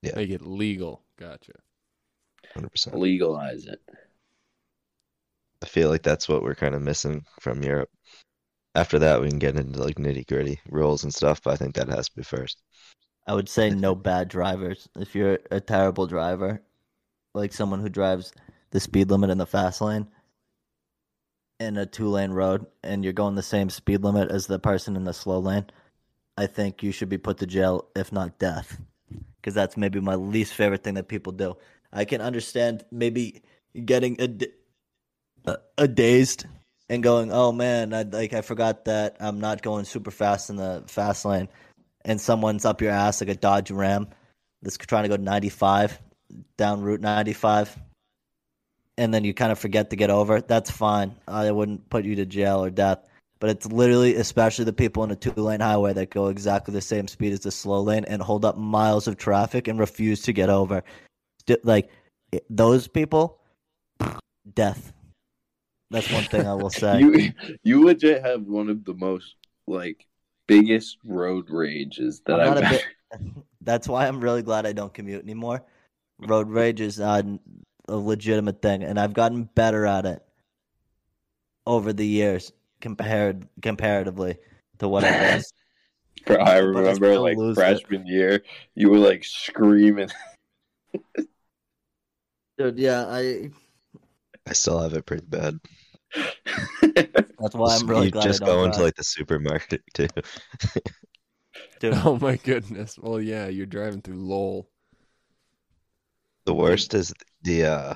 Yeah. 0.01 0.15
Make 0.15 0.29
it 0.29 0.41
legal. 0.41 1.03
Gotcha. 1.17 1.53
Hundred 2.53 2.70
percent. 2.72 2.98
Legalize 3.00 3.65
it. 3.67 3.79
I 5.63 5.65
feel 5.65 5.89
like 5.89 6.03
that's 6.03 6.27
what 6.27 6.44
we're 6.44 6.56
kind 6.56 6.75
of 6.75 6.82
missing 6.82 7.25
from 7.39 7.63
Europe. 7.63 7.89
After 8.77 9.00
that, 9.00 9.19
we 9.19 9.29
can 9.29 9.39
get 9.39 9.55
into 9.55 9.81
like 9.81 9.96
nitty 9.96 10.27
gritty 10.27 10.60
rules 10.69 11.03
and 11.03 11.12
stuff. 11.12 11.41
But 11.41 11.53
I 11.53 11.55
think 11.55 11.74
that 11.75 11.89
has 11.89 12.10
to 12.10 12.15
be 12.15 12.22
first. 12.22 12.62
I 13.25 13.34
would 13.34 13.50
say 13.50 13.72
no 13.72 13.96
bad 13.96 14.27
drivers. 14.27 14.88
If 14.96 15.15
you're 15.15 15.39
a 15.50 15.60
terrible 15.60 16.05
driver, 16.05 16.62
like 17.34 17.53
someone 17.53 17.81
who 17.81 17.89
drives 17.89 18.34
the 18.69 18.79
speed 18.79 19.10
limit 19.10 19.31
in 19.31 19.39
the 19.39 19.48
fast 19.48 19.81
lane 19.81 20.07
in 21.60 21.75
a 21.77 21.88
two 21.88 22.07
lane 22.07 22.31
road 22.31 22.67
and 22.84 23.03
you're 23.03 23.13
going 23.13 23.34
the 23.34 23.41
same 23.41 23.72
speed 23.72 24.03
limit 24.03 24.29
as 24.29 24.46
the 24.46 24.60
person 24.60 24.96
in 24.96 25.05
the 25.05 25.13
slow 25.13 25.39
lane, 25.39 25.65
I 26.38 26.46
think 26.46 26.84
you 26.84 26.91
should 26.91 27.10
be 27.10 27.17
put 27.17 27.39
to 27.39 27.48
jail, 27.48 27.88
if 27.96 28.12
not 28.12 28.38
death. 28.38 28.79
Because 29.38 29.55
that's 29.55 29.75
maybe 29.75 30.00
my 30.00 30.13
least 30.13 30.53
favorite 30.53 30.84
thing 30.84 30.93
that 30.93 31.07
people 31.07 31.34
do. 31.34 31.57
I 31.91 32.05
can 32.05 32.22
understand 32.22 32.86
maybe 32.91 33.41
getting 33.86 34.22
a 34.22 35.57
a 35.77 35.88
dazed 35.88 36.46
and 36.89 37.03
going, 37.03 37.32
"Oh 37.32 37.51
man, 37.51 37.94
I 37.94 38.03
like 38.03 38.34
I 38.34 38.41
forgot 38.41 38.86
that 38.86 39.17
I'm 39.20 39.39
not 39.39 39.62
going 39.62 39.86
super 39.86 40.12
fast 40.12 40.50
in 40.50 40.56
the 40.56 40.84
fast 40.88 41.25
lane." 41.25 41.50
and 42.06 42.22
someone's 42.22 42.63
up 42.63 42.82
your 42.82 42.91
ass 42.91 43.20
like 43.20 43.29
a 43.29 43.36
Dodge 43.36 43.70
Ram 43.70 44.08
that's 44.62 44.77
trying 44.77 45.03
to 45.03 45.10
go 45.10 45.17
95, 45.17 46.00
down 46.56 46.82
Route 46.82 47.01
95 47.01 47.77
and 48.98 49.13
then 49.13 49.24
you 49.24 49.34
kind 49.34 49.51
of 49.51 49.60
forget 49.60 49.91
to 49.91 49.96
get 49.96 50.10
over, 50.10 50.41
that's 50.41 50.72
fine. 50.72 51.15
I 51.27 51.51
wouldn't 51.51 51.89
put 51.89 52.03
you 52.03 52.15
to 52.15 52.25
jail 52.25 52.63
or 52.63 52.72
death. 52.72 53.00
But 53.39 53.51
it's 53.51 53.67
literally, 53.67 54.15
especially 54.15 54.65
the 54.65 54.74
people 54.74 55.03
in 55.03 55.12
a 55.12 55.15
two 55.15 55.32
lane 55.34 55.60
highway 55.60 55.94
that 55.94 56.10
go 56.10 56.27
exactly 56.27 56.74
the 56.74 56.82
same 56.82 57.08
speed 57.08 57.34
as 57.34 57.41
the 57.41 57.51
slow 57.51 57.82
lane 57.82 58.06
and 58.06 58.20
hold 58.20 58.44
up 58.44 58.58
miles 58.58 59.08
of 59.08 59.17
traffic 59.17 59.67
and 59.67 59.77
refuse 59.77 60.24
to 60.24 60.34
get 60.34 60.50
over. 60.50 60.84
Like, 61.63 61.91
those 62.50 62.88
people, 62.88 63.39
death. 64.56 64.91
That's 65.89 66.10
one 66.12 66.25
thing 66.25 66.46
I 66.46 66.53
will 66.53 66.70
say. 66.70 67.00
You 67.00 67.34
you 67.63 67.86
legit 67.86 68.24
have 68.24 68.44
one 68.44 68.70
of 68.70 68.84
the 68.86 68.94
most 68.94 69.36
like 69.67 70.06
biggest 70.48 70.98
road 71.06 71.50
rages 71.50 72.22
that 72.25 72.39
I'm 72.39 72.58
I've 72.58 72.63
ever. 72.63 72.70
bit- 72.70 73.24
That's 73.62 73.88
why 73.88 74.08
I'm 74.08 74.22
really 74.22 74.44
glad 74.44 74.65
I 74.65 74.72
don't 74.74 74.94
commute 74.94 75.24
anymore. 75.24 75.63
Road 76.20 76.50
rage 76.50 76.79
is 76.82 77.00
uh, 77.00 77.22
a 77.88 77.96
legitimate 77.96 78.62
thing, 78.62 78.84
and 78.84 79.00
I've 79.00 79.13
gotten 79.13 79.44
better 79.56 79.86
at 79.86 80.06
it 80.06 80.24
over 81.65 81.91
the 81.91 82.06
years, 82.08 82.51
compared 82.79 83.48
comparatively 83.62 84.38
to 84.79 84.88
what 84.88 85.03
I 85.03 85.36
was. 85.36 85.53
Bro, 86.25 86.38
I 86.38 86.44
But 86.44 86.48
I 86.53 86.62
remember 86.62 87.20
like 87.20 87.38
lose 87.38 87.58
it. 87.58 87.62
freshman 87.62 88.08
year, 88.08 88.41
you 88.75 88.89
were 88.89 88.98
like 88.98 89.24
screaming. 89.24 90.10
Dude, 92.58 92.79
yeah, 92.79 93.06
I. 93.08 93.51
I 94.47 94.53
still 94.53 94.79
have 94.79 94.93
it 94.93 95.05
pretty 95.05 95.25
bad. 95.27 95.59
That's 96.81 97.53
why 97.53 97.75
I'm 97.75 97.87
really 97.87 98.05
you 98.05 98.11
glad 98.11 98.23
just 98.23 98.41
I 98.41 98.45
don't 98.45 98.55
go 98.55 98.63
into 98.63 98.77
drive. 98.77 98.85
like 98.85 98.95
the 98.95 99.03
supermarket 99.03 99.81
too. 99.93 100.07
Dude, 101.79 101.93
Oh 102.03 102.17
my 102.19 102.37
goodness. 102.37 102.97
Well, 102.97 103.19
yeah, 103.21 103.47
you're 103.47 103.65
driving 103.65 104.01
through 104.01 104.15
Lowell. 104.15 104.69
The 106.45 106.53
worst 106.53 106.93
is 106.93 107.13
the 107.43 107.65
uh 107.65 107.93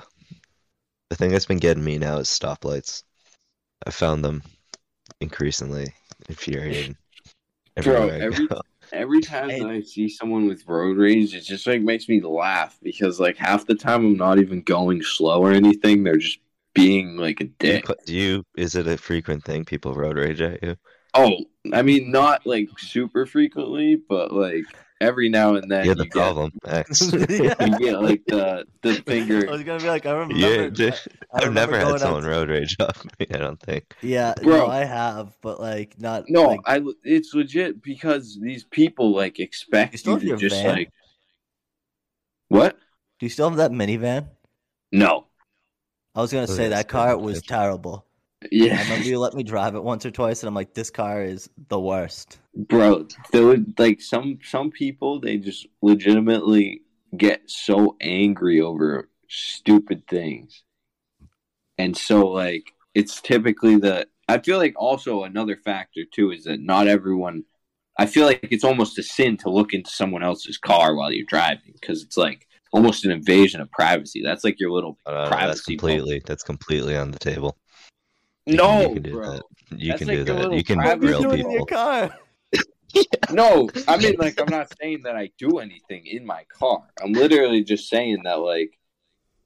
the 1.09 1.15
thing 1.15 1.31
that's 1.31 1.45
been 1.45 1.57
getting 1.57 1.83
me 1.83 1.97
now 1.97 2.17
is 2.17 2.27
stoplights. 2.27 3.03
I 3.85 3.91
found 3.91 4.23
them 4.23 4.43
increasingly 5.19 5.93
infuriating. 6.29 6.97
Bro, 7.81 8.09
every- 8.09 8.47
go. 8.47 8.61
Every 8.93 9.21
time 9.21 9.47
that 9.47 9.69
I 9.69 9.81
see 9.81 10.09
someone 10.09 10.47
with 10.47 10.67
road 10.67 10.97
rage, 10.97 11.33
it 11.33 11.41
just 11.41 11.65
like 11.65 11.81
makes 11.81 12.09
me 12.09 12.21
laugh 12.21 12.77
because 12.81 13.19
like 13.19 13.37
half 13.37 13.65
the 13.65 13.75
time 13.75 14.05
I'm 14.05 14.17
not 14.17 14.39
even 14.39 14.61
going 14.61 15.01
slow 15.01 15.41
or 15.41 15.51
anything. 15.51 16.03
They're 16.03 16.17
just 16.17 16.39
being 16.73 17.17
like 17.17 17.41
a 17.41 17.45
dick. 17.45 17.85
do 18.05 18.15
you 18.15 18.43
is 18.55 18.75
it 18.75 18.87
a 18.87 18.97
frequent 18.97 19.43
thing 19.43 19.65
people 19.65 19.93
road 19.93 20.17
rage 20.17 20.41
at 20.41 20.61
you? 20.63 20.75
Oh, 21.13 21.37
I 21.73 21.81
mean, 21.81 22.11
not 22.11 22.45
like 22.45 22.69
super 22.77 23.25
frequently, 23.25 23.95
but 23.95 24.33
like 24.33 24.65
every 25.01 25.27
now 25.29 25.55
and 25.55 25.69
then 25.69 25.85
You're 25.85 25.95
the 25.95 26.05
you 26.05 26.09
problem, 26.11 26.51
X. 26.65 27.09
Get, 27.11 27.29
you 27.29 27.77
get 27.79 28.01
like 28.01 28.21
the 28.27 28.65
the 28.81 28.93
finger. 29.05 29.47
I 29.49 29.51
was 29.51 29.63
gonna 29.63 29.79
be 29.79 29.87
like, 29.87 30.05
I 30.05 30.11
remember. 30.11 30.35
Yeah, 30.35 30.69
dude, 30.69 30.93
I 31.33 31.43
I've 31.43 31.53
never 31.53 31.77
had 31.77 31.87
out- 31.87 31.99
someone 31.99 32.23
road 32.23 32.49
rage 32.49 32.75
off 32.79 33.03
me, 33.19 33.27
I 33.33 33.37
don't 33.37 33.59
think. 33.59 33.93
Yeah, 34.01 34.33
Bro. 34.41 34.57
no, 34.57 34.67
I 34.67 34.85
have, 34.85 35.33
but 35.41 35.59
like 35.59 35.99
not. 35.99 36.25
No, 36.29 36.43
like, 36.43 36.59
I. 36.65 36.81
It's 37.03 37.33
legit 37.33 37.81
because 37.83 38.39
these 38.41 38.63
people 38.63 39.11
like 39.11 39.39
expect 39.39 40.05
You 40.05 40.13
you 40.19 40.29
to 40.31 40.37
just 40.37 40.55
van? 40.55 40.75
like. 40.75 40.89
What? 42.47 42.77
do 43.19 43.25
you 43.25 43.29
still 43.29 43.49
have 43.49 43.57
that 43.59 43.71
minivan? 43.71 44.27
No. 44.91 45.27
I 46.15 46.21
was 46.21 46.31
gonna 46.33 46.43
Oh, 46.43 46.47
say 46.47 46.69
that 46.69 46.87
car 46.89 47.15
good. 47.15 47.23
was 47.23 47.41
terrible. 47.41 48.05
I 48.43 48.47
Yeah, 48.51 48.81
remember 48.81 49.07
you 49.07 49.19
let 49.19 49.33
me 49.35 49.43
drive 49.43 49.75
it 49.75 49.83
once 49.83 50.05
or 50.05 50.11
twice, 50.11 50.41
and 50.41 50.47
I'm 50.47 50.55
like, 50.55 50.73
this 50.73 50.89
car 50.89 51.23
is 51.23 51.49
the 51.69 51.79
worst. 51.79 52.39
bro. 52.55 53.07
There 53.31 53.45
would 53.45 53.77
like 53.79 54.01
some 54.01 54.39
some 54.43 54.71
people 54.71 55.19
they 55.19 55.37
just 55.37 55.67
legitimately 55.81 56.81
get 57.17 57.41
so 57.49 57.95
angry 58.01 58.61
over 58.61 59.09
stupid 59.27 60.07
things, 60.07 60.63
and 61.77 61.95
so 61.95 62.27
like 62.27 62.73
it's 62.93 63.21
typically 63.21 63.77
the. 63.77 64.07
I 64.27 64.37
feel 64.39 64.57
like 64.57 64.73
also 64.77 65.23
another 65.23 65.57
factor 65.57 66.01
too 66.11 66.31
is 66.31 66.45
that 66.45 66.59
not 66.61 66.87
everyone. 66.87 67.43
I 67.99 68.05
feel 68.05 68.25
like 68.25 68.47
it's 68.51 68.63
almost 68.63 68.97
a 68.99 69.03
sin 69.03 69.37
to 69.37 69.49
look 69.49 69.73
into 69.73 69.91
someone 69.91 70.23
else's 70.23 70.57
car 70.57 70.95
while 70.95 71.11
you're 71.11 71.25
driving 71.27 71.73
because 71.73 72.03
it's 72.03 72.17
like 72.17 72.47
almost 72.71 73.05
an 73.05 73.11
invasion 73.11 73.61
of 73.61 73.71
privacy. 73.71 74.21
That's 74.23 74.43
like 74.43 74.59
your 74.59 74.71
little 74.71 74.97
Uh, 75.05 75.37
that's 75.43 75.61
privacy. 75.61 75.77
bubble. 75.77 76.01
completely 76.01 76.21
that's 76.25 76.43
completely 76.43 76.95
on 76.95 77.11
the 77.11 77.19
table. 77.19 77.57
You 78.45 78.55
No, 78.55 78.81
you 78.81 78.93
can 78.95 79.03
do 79.03 79.11
bro. 79.13 79.31
that. 79.31 79.43
You 79.77 79.87
That's 79.89 79.99
can 79.99 80.07
like 80.07 80.17
do 80.17 80.23
that. 80.25 80.53
You 80.53 80.63
can 80.63 80.99
grill 80.99 81.21
zone 81.21 81.33
in 81.33 81.39
your 81.39 81.49
people. 81.51 81.65
car? 81.67 82.15
No, 83.31 83.69
I 83.87 83.95
mean 83.97 84.15
like 84.17 84.39
I'm 84.41 84.49
not 84.49 84.67
saying 84.81 85.03
that 85.03 85.15
I 85.15 85.31
do 85.37 85.59
anything 85.59 86.05
in 86.05 86.25
my 86.25 86.43
car. 86.51 86.83
I'm 87.01 87.13
literally 87.13 87.63
just 87.63 87.87
saying 87.87 88.23
that 88.23 88.39
like 88.39 88.77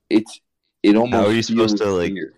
it's 0.10 0.40
it 0.82 0.96
almost. 0.96 1.14
How 1.22 1.30
are 1.30 1.34
you 1.34 1.44
supposed 1.44 1.78
to, 1.78 1.86
like, 1.92 2.14
weird. 2.14 2.34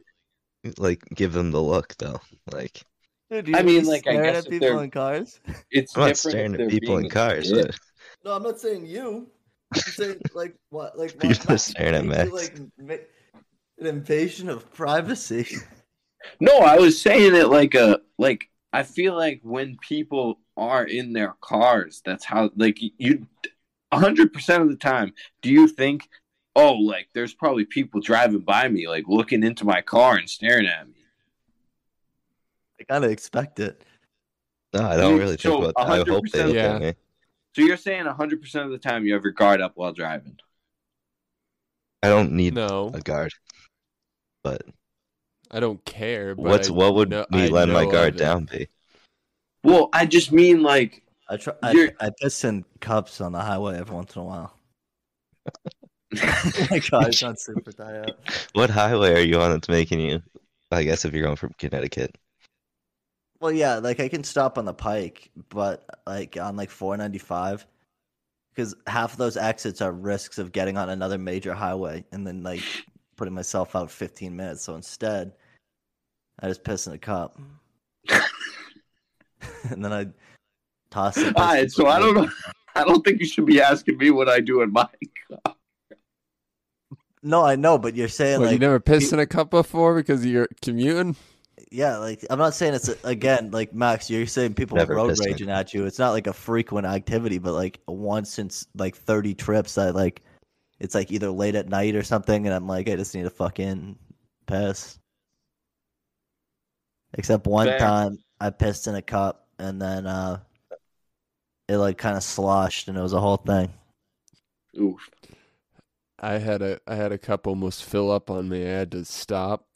Like 0.78 1.02
give 1.16 1.32
them 1.32 1.52
the 1.52 1.62
look 1.62 1.96
though. 1.98 2.20
Like 2.52 2.82
Dude, 3.30 3.56
I 3.56 3.62
mean, 3.62 3.86
like, 3.86 4.08
I 4.08 4.12
staring 4.12 4.24
guess 4.24 4.38
at 4.38 4.46
if 4.46 4.50
people 4.52 4.68
they're- 4.70 4.84
in 4.84 4.92
cars. 4.92 5.40
It's 5.72 5.96
I'm 5.98 6.08
not 6.08 6.18
staring 6.18 6.56
at 6.56 6.70
people 6.70 6.96
being 6.96 7.06
in 7.06 7.10
cars. 7.12 7.52
but- 7.52 7.78
No, 8.26 8.32
I'm 8.34 8.44
not 8.44 8.60
saying 8.60 8.86
you. 8.86 9.30
I'm 9.74 9.82
saying 9.82 10.20
like 10.34 10.56
what? 10.70 10.98
Like 10.98 11.22
You're 11.24 11.34
just 11.34 11.70
staring 11.70 11.96
at 11.96 12.04
me. 12.06 12.32
like 12.32 12.58
an 12.58 12.72
invasion 13.80 14.50
of 14.50 14.70
privacy. 14.74 15.46
No, 16.39 16.60
I 16.60 16.77
was 16.77 17.01
saying 17.01 17.36
it 17.36 17.48
like 17.50 17.75
a 17.75 18.00
like 18.17 18.50
I 18.74 18.84
feel 18.84 19.15
like 19.15 19.39
when 19.43 19.77
people 19.77 20.39
are 20.55 20.84
in 20.84 21.13
their 21.13 21.36
cars, 21.41 22.01
that's 22.05 22.25
how 22.25 22.51
like 22.55 22.79
you 22.98 23.27
hundred 23.93 24.34
percent 24.34 24.62
of 24.63 24.69
the 24.69 24.75
time, 24.75 25.13
do 25.41 25.50
you 25.51 25.67
think, 25.67 26.10
oh, 26.55 26.74
like 26.74 27.07
there's 27.13 27.34
probably 27.34 27.65
people 27.65 28.01
driving 28.01 28.39
by 28.39 28.67
me, 28.67 28.88
like 28.88 29.05
looking 29.07 29.43
into 29.43 29.65
my 29.65 29.81
car 29.81 30.17
and 30.17 30.29
staring 30.29 30.67
at 30.67 30.88
me. 30.88 30.93
I 32.79 32.84
kind 32.84 33.03
of 33.05 33.12
expect 33.12 33.60
it. 33.60 33.84
No, 34.74 34.81
I 34.84 34.98
don't 34.98 35.13
You- 35.13 35.17
really 35.19 35.38
so 35.38 35.51
think 35.62 35.75
about 35.75 35.88
that. 35.88 36.07
I 36.07 36.12
hope 36.12 36.27
they 36.29 36.43
look 36.43 36.55
Yeah. 36.55 36.75
at 36.75 36.81
me. 36.81 36.93
So 37.55 37.62
you're 37.63 37.77
saying 37.77 38.05
hundred 38.05 38.41
percent 38.41 38.65
of 38.65 38.72
the 38.72 38.77
time 38.77 39.05
you 39.05 39.13
have 39.13 39.24
your 39.24 39.31
guard 39.31 39.62
up 39.62 39.72
while 39.75 39.93
driving? 39.93 40.38
I 42.03 42.10
don't 42.10 42.34
need 42.34 42.53
No, 42.53 42.91
a 42.93 43.00
guard. 43.01 43.31
But 44.43 44.62
I 45.51 45.60
don't 45.60 45.84
care. 45.86 46.36
But 46.36 46.46
what's 46.46 46.70
I 46.70 46.74
what 46.74 46.96
would 46.96 47.10
know- 47.10 47.25
me 47.32 47.44
I 47.44 47.48
letting 47.48 47.74
my 47.74 47.86
guard 47.86 48.18
down 48.18 48.46
be? 48.46 48.68
Well, 49.63 49.89
I 49.94 50.06
just 50.06 50.32
mean 50.32 50.62
like 50.62 51.04
I 51.30 51.38
try. 51.38 51.54
You're- 51.72 51.92
I, 52.00 52.08
I 52.08 52.10
piss 52.22 52.44
in 52.44 52.66
cups 52.80 53.22
on 53.22 53.32
the 53.32 53.42
highway 53.42 53.77
every 53.77 53.96
once 53.96 54.16
in 54.16 54.22
a 54.22 54.25
while. 54.25 54.54
my 56.72 56.80
car's 56.80 57.22
not 57.22 57.39
super 57.39 57.72
tight 57.72 57.96
up. 57.96 58.20
What 58.54 58.70
highway 58.70 59.13
are 59.13 59.25
you 59.25 59.39
on 59.39 59.51
that's 59.51 59.70
making 59.70 60.00
you? 60.00 60.22
I 60.72 60.84
guess 60.84 61.06
if 61.06 61.13
you're 61.13 61.24
going 61.24 61.36
from 61.36 61.54
Connecticut. 61.58 62.18
Well, 63.39 63.51
yeah, 63.51 63.75
like 63.75 64.00
I 64.00 64.10
can 64.10 64.24
stop 64.24 64.58
on 64.58 64.66
the 64.66 64.74
Pike, 64.74 65.30
but 65.50 65.86
like 66.08 66.38
on 66.38 66.56
like 66.56 66.72
495, 66.72 67.68
because 68.54 68.75
half 68.88 69.12
of 69.12 69.18
those 69.18 69.38
exits 69.38 69.80
are 69.82 69.92
risks 69.92 70.39
of 70.39 70.51
getting 70.51 70.75
on 70.75 70.89
another 70.89 71.18
major 71.18 71.54
highway 71.54 72.04
and 72.12 72.25
then 72.25 72.42
like 72.42 72.63
putting 73.17 73.33
myself 73.33 73.75
out 73.75 73.91
15 73.91 74.36
minutes. 74.36 74.63
So 74.63 74.75
instead, 74.75 75.33
I 76.39 76.47
just 76.47 76.63
piss 76.63 76.88
in 76.88 76.93
a 76.93 76.97
cup, 76.97 77.38
and 79.69 79.83
then 79.83 79.91
I 79.91 80.07
toss 80.89 81.17
it. 81.17 81.36
All 81.36 81.45
right, 81.45 81.69
so 81.69 81.88
I 81.88 82.00
don't 82.00 82.15
know. 82.15 82.29
I 82.75 82.83
don't 82.83 83.03
think 83.03 83.19
you 83.19 83.25
should 83.25 83.47
be 83.47 83.59
asking 83.59 83.97
me 83.97 84.12
what 84.12 84.29
I 84.29 84.39
do 84.39 84.62
in 84.62 84.71
my 84.71 84.88
car. 85.43 85.55
No, 87.24 87.43
I 87.43 87.55
know, 87.55 87.77
but 87.77 87.95
you're 87.95 88.07
saying 88.07 88.39
What, 88.39 88.45
like 88.45 88.53
you 88.53 88.59
never 88.59 88.79
pissed 88.79 89.12
in 89.12 89.19
a 89.19 89.25
cup 89.25 89.50
before 89.50 89.95
because 89.95 90.25
you're 90.25 90.47
commuting? 90.62 91.15
Yeah, 91.71 91.97
like 91.97 92.24
I'm 92.29 92.39
not 92.39 92.53
saying 92.53 92.75
it's 92.75 92.88
again 93.03 93.51
like 93.51 93.74
Max. 93.74 94.09
You're 94.09 94.27
saying 94.27 94.53
people 94.53 94.77
Never 94.77 94.95
road 94.95 95.17
raging 95.25 95.50
at 95.50 95.74
you. 95.74 95.86
It's 95.86 96.00
not 96.00 96.12
like 96.12 96.27
a 96.27 96.33
frequent 96.33 96.86
activity, 96.86 97.39
but 97.39 97.53
like 97.53 97.79
once 97.88 98.31
since 98.31 98.67
like 98.75 98.95
30 98.95 99.33
trips, 99.33 99.77
I 99.77 99.89
like 99.89 100.21
it's 100.79 100.96
like 100.96 101.12
either 101.12 101.29
late 101.29 101.55
at 101.55 101.69
night 101.69 101.96
or 101.96 102.03
something, 102.03 102.46
and 102.46 102.53
I'm 102.55 102.67
like, 102.67 102.89
I 102.89 102.96
just 102.96 103.15
need 103.15 103.24
to 103.24 103.29
fucking 103.29 103.98
piss. 104.46 105.00
Except 107.13 107.48
one 107.48 107.67
Fair. 107.67 107.79
time, 107.79 108.17
I 108.39 108.50
pissed 108.50 108.88
in 108.88 108.96
a 108.96 109.01
cup, 109.01 109.48
and 109.60 109.81
then 109.81 110.05
uh 110.05 110.39
it 111.67 111.77
like 111.77 111.98
kind 111.98 112.15
of 112.17 112.24
sloshed, 112.24 112.88
and 112.88 112.98
it 112.98 113.01
was 113.01 113.13
a 113.13 113.19
whole 113.19 113.38
thing. 113.38 113.74
Oof. 114.79 115.10
I 116.19 116.34
had 116.38 116.62
a 116.62 116.79
I 116.88 116.96
had 116.96 117.12
a 117.12 117.17
cup 117.17 117.48
almost 117.48 117.84
fill 117.84 118.12
up 118.12 118.29
on 118.29 118.50
me. 118.50 118.63
I 118.63 118.69
had 118.69 118.91
to 118.91 119.05
stop, 119.05 119.67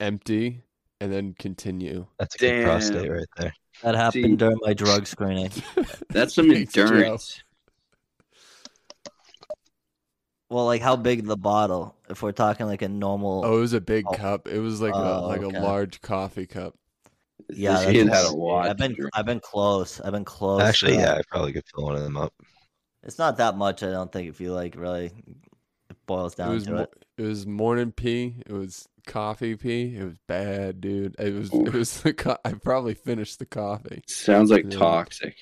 empty, 0.00 0.62
and 1.00 1.12
then 1.12 1.34
continue. 1.38 2.06
That's 2.18 2.34
a 2.36 2.38
good 2.38 2.50
Damn. 2.50 2.64
prostate 2.64 3.10
right 3.10 3.26
there. 3.36 3.54
That 3.82 3.94
happened 3.94 4.24
See- 4.24 4.36
during 4.36 4.58
my 4.62 4.74
drug 4.74 5.06
screening. 5.06 5.50
That's 6.10 6.34
some 6.34 6.50
endurance. 6.50 7.42
Well, 10.50 10.64
like 10.64 10.80
how 10.80 10.96
big 10.96 11.26
the 11.26 11.36
bottle? 11.36 11.94
If 12.08 12.22
we're 12.22 12.32
talking 12.32 12.66
like 12.66 12.82
a 12.82 12.88
normal, 12.88 13.42
Oh, 13.44 13.58
it 13.58 13.60
was 13.60 13.72
a 13.74 13.80
big 13.80 14.06
Oh. 14.08 14.12
cup. 14.14 14.48
It 14.48 14.60
was 14.60 14.80
like 14.80 14.94
a 14.94 14.96
Oh, 15.20 15.26
like 15.28 15.42
okay. 15.42 15.56
a 15.56 15.60
large 15.62 16.00
coffee 16.00 16.46
cup. 16.46 16.74
Yeah, 17.50 17.80
this 17.80 17.92
kid 17.92 18.08
had 18.08 18.26
a 18.26 18.30
lot. 18.32 18.68
I've 18.68 18.76
been 18.76 18.94
drink. 18.94 19.10
I've 19.14 19.26
been 19.26 19.40
close. 19.40 20.00
I've 20.00 20.12
been 20.12 20.24
close. 20.24 20.62
Actually, 20.62 20.94
yeah, 20.96 21.14
I 21.14 21.22
probably 21.30 21.52
could 21.52 21.64
fill 21.66 21.84
one 21.84 21.96
of 21.96 22.02
them 22.02 22.16
up. 22.16 22.32
It's 23.02 23.18
not 23.18 23.36
that 23.38 23.56
much, 23.56 23.82
I 23.82 23.90
don't 23.90 24.10
think. 24.10 24.28
If 24.28 24.40
you 24.40 24.52
like 24.52 24.74
really 24.76 25.12
boils 26.06 26.34
down 26.34 26.48
It 26.48 26.50
down 26.50 26.54
was 26.54 26.64
to 26.64 26.72
mo- 26.72 26.80
it. 26.82 27.04
it 27.18 27.22
was 27.22 27.46
morning 27.46 27.92
pee. 27.92 28.36
It 28.46 28.52
was 28.52 28.88
coffee 29.06 29.54
pee. 29.56 29.96
It 29.96 30.04
was 30.04 30.18
bad, 30.26 30.80
dude. 30.80 31.14
It 31.18 31.32
was 31.34 31.52
it 31.52 31.72
was 31.72 32.00
the 32.02 32.12
co- 32.14 32.38
I 32.44 32.52
probably 32.52 32.94
finished 32.94 33.38
the 33.38 33.46
coffee. 33.46 34.02
Sounds 34.06 34.50
like 34.50 34.64
Yeah. 34.64 34.78
toxic. 34.78 35.36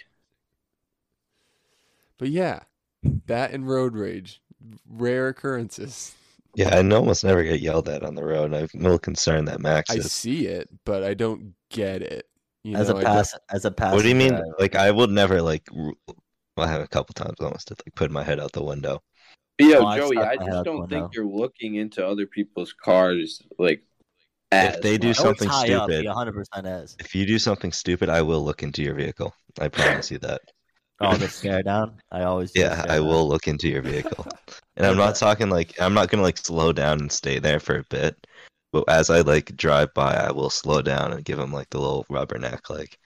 But 2.18 2.28
yeah, 2.28 2.60
that 3.26 3.50
and 3.52 3.68
road 3.68 3.94
rage, 3.94 4.40
rare 4.88 5.28
occurrences. 5.28 6.14
Yeah, 6.54 6.74
I 6.74 6.78
almost 6.94 7.22
never 7.22 7.42
get 7.42 7.60
yelled 7.60 7.88
at 7.88 8.02
on 8.02 8.14
the 8.14 8.24
road. 8.24 8.54
I'm 8.54 8.64
a 8.74 8.78
little 8.82 8.98
concerned 8.98 9.48
that 9.48 9.60
Max 9.60 9.90
I 9.90 9.96
is. 9.96 10.10
see 10.12 10.46
it, 10.46 10.68
but 10.84 11.02
I 11.04 11.12
don't 11.14 11.52
get 11.70 12.00
it. 12.02 12.26
You 12.64 12.76
as 12.76 12.88
know, 12.88 12.94
a 12.96 12.98
I 12.98 13.02
don't- 13.02 13.12
pass, 13.14 13.34
as 13.50 13.64
a 13.66 13.70
pass. 13.70 13.94
What 13.94 14.02
do 14.02 14.08
you 14.08 14.14
mean? 14.14 14.40
Like 14.58 14.74
I 14.74 14.90
would 14.90 15.10
never 15.10 15.42
like. 15.42 15.66
Well, 15.72 15.94
I 16.56 16.66
have 16.68 16.80
a 16.80 16.88
couple 16.88 17.12
times 17.12 17.34
almost 17.40 17.68
did 17.68 17.78
like 17.86 17.94
put 17.94 18.10
my 18.10 18.22
head 18.24 18.40
out 18.40 18.52
the 18.52 18.64
window. 18.64 19.02
But 19.58 19.66
yo, 19.66 19.86
Oh, 19.86 19.96
Joey, 19.96 20.16
stuck 20.16 20.26
I 20.28 20.36
just 20.36 20.64
don't 20.64 20.88
think 20.88 21.14
you're 21.14 21.26
looking 21.26 21.74
into 21.74 22.06
other 22.06 22.26
people's 22.26 22.72
cars 22.72 23.42
like. 23.58 23.82
If 24.52 24.80
they 24.80 24.96
do 24.96 25.08
much. 25.08 25.16
something 25.16 25.50
stupid. 25.50 26.02
he 26.02 26.06
100 26.08 26.32
percent 26.32 26.66
is. 26.66 26.96
If 27.00 27.14
you 27.14 27.26
do 27.26 27.38
something 27.38 27.72
stupid, 27.72 28.08
I 28.08 28.22
will 28.22 28.42
look 28.42 28.62
into 28.62 28.82
your 28.82 28.94
vehicle. 28.94 29.34
I 29.60 29.68
promise 29.68 30.10
you 30.10 30.18
that. 30.20 30.40
Oh, 31.00 31.16
the 31.16 31.28
stare 31.28 31.62
down. 31.62 32.00
I 32.10 32.22
always. 32.22 32.52
do 32.52 32.60
Yeah, 32.60 32.82
I 32.88 32.96
down. 32.96 33.06
will 33.06 33.28
look 33.28 33.48
into 33.48 33.68
your 33.68 33.82
vehicle. 33.82 34.26
And 34.78 34.84
I'm 34.84 34.98
not 34.98 35.16
talking 35.16 35.48
like 35.48 35.80
I'm 35.80 35.94
not 35.94 36.10
gonna 36.10 36.22
like 36.22 36.36
slow 36.36 36.70
down 36.70 37.00
and 37.00 37.10
stay 37.10 37.38
there 37.38 37.58
for 37.58 37.78
a 37.78 37.84
bit. 37.84 38.26
But 38.72 38.84
as 38.90 39.08
I 39.08 39.22
like 39.22 39.56
drive 39.56 39.94
by, 39.94 40.14
I 40.14 40.30
will 40.32 40.50
slow 40.50 40.82
down 40.82 41.14
and 41.14 41.24
give 41.24 41.38
him 41.38 41.50
like 41.50 41.70
the 41.70 41.80
little 41.80 42.04
rubberneck. 42.10 42.68
Like, 42.68 42.98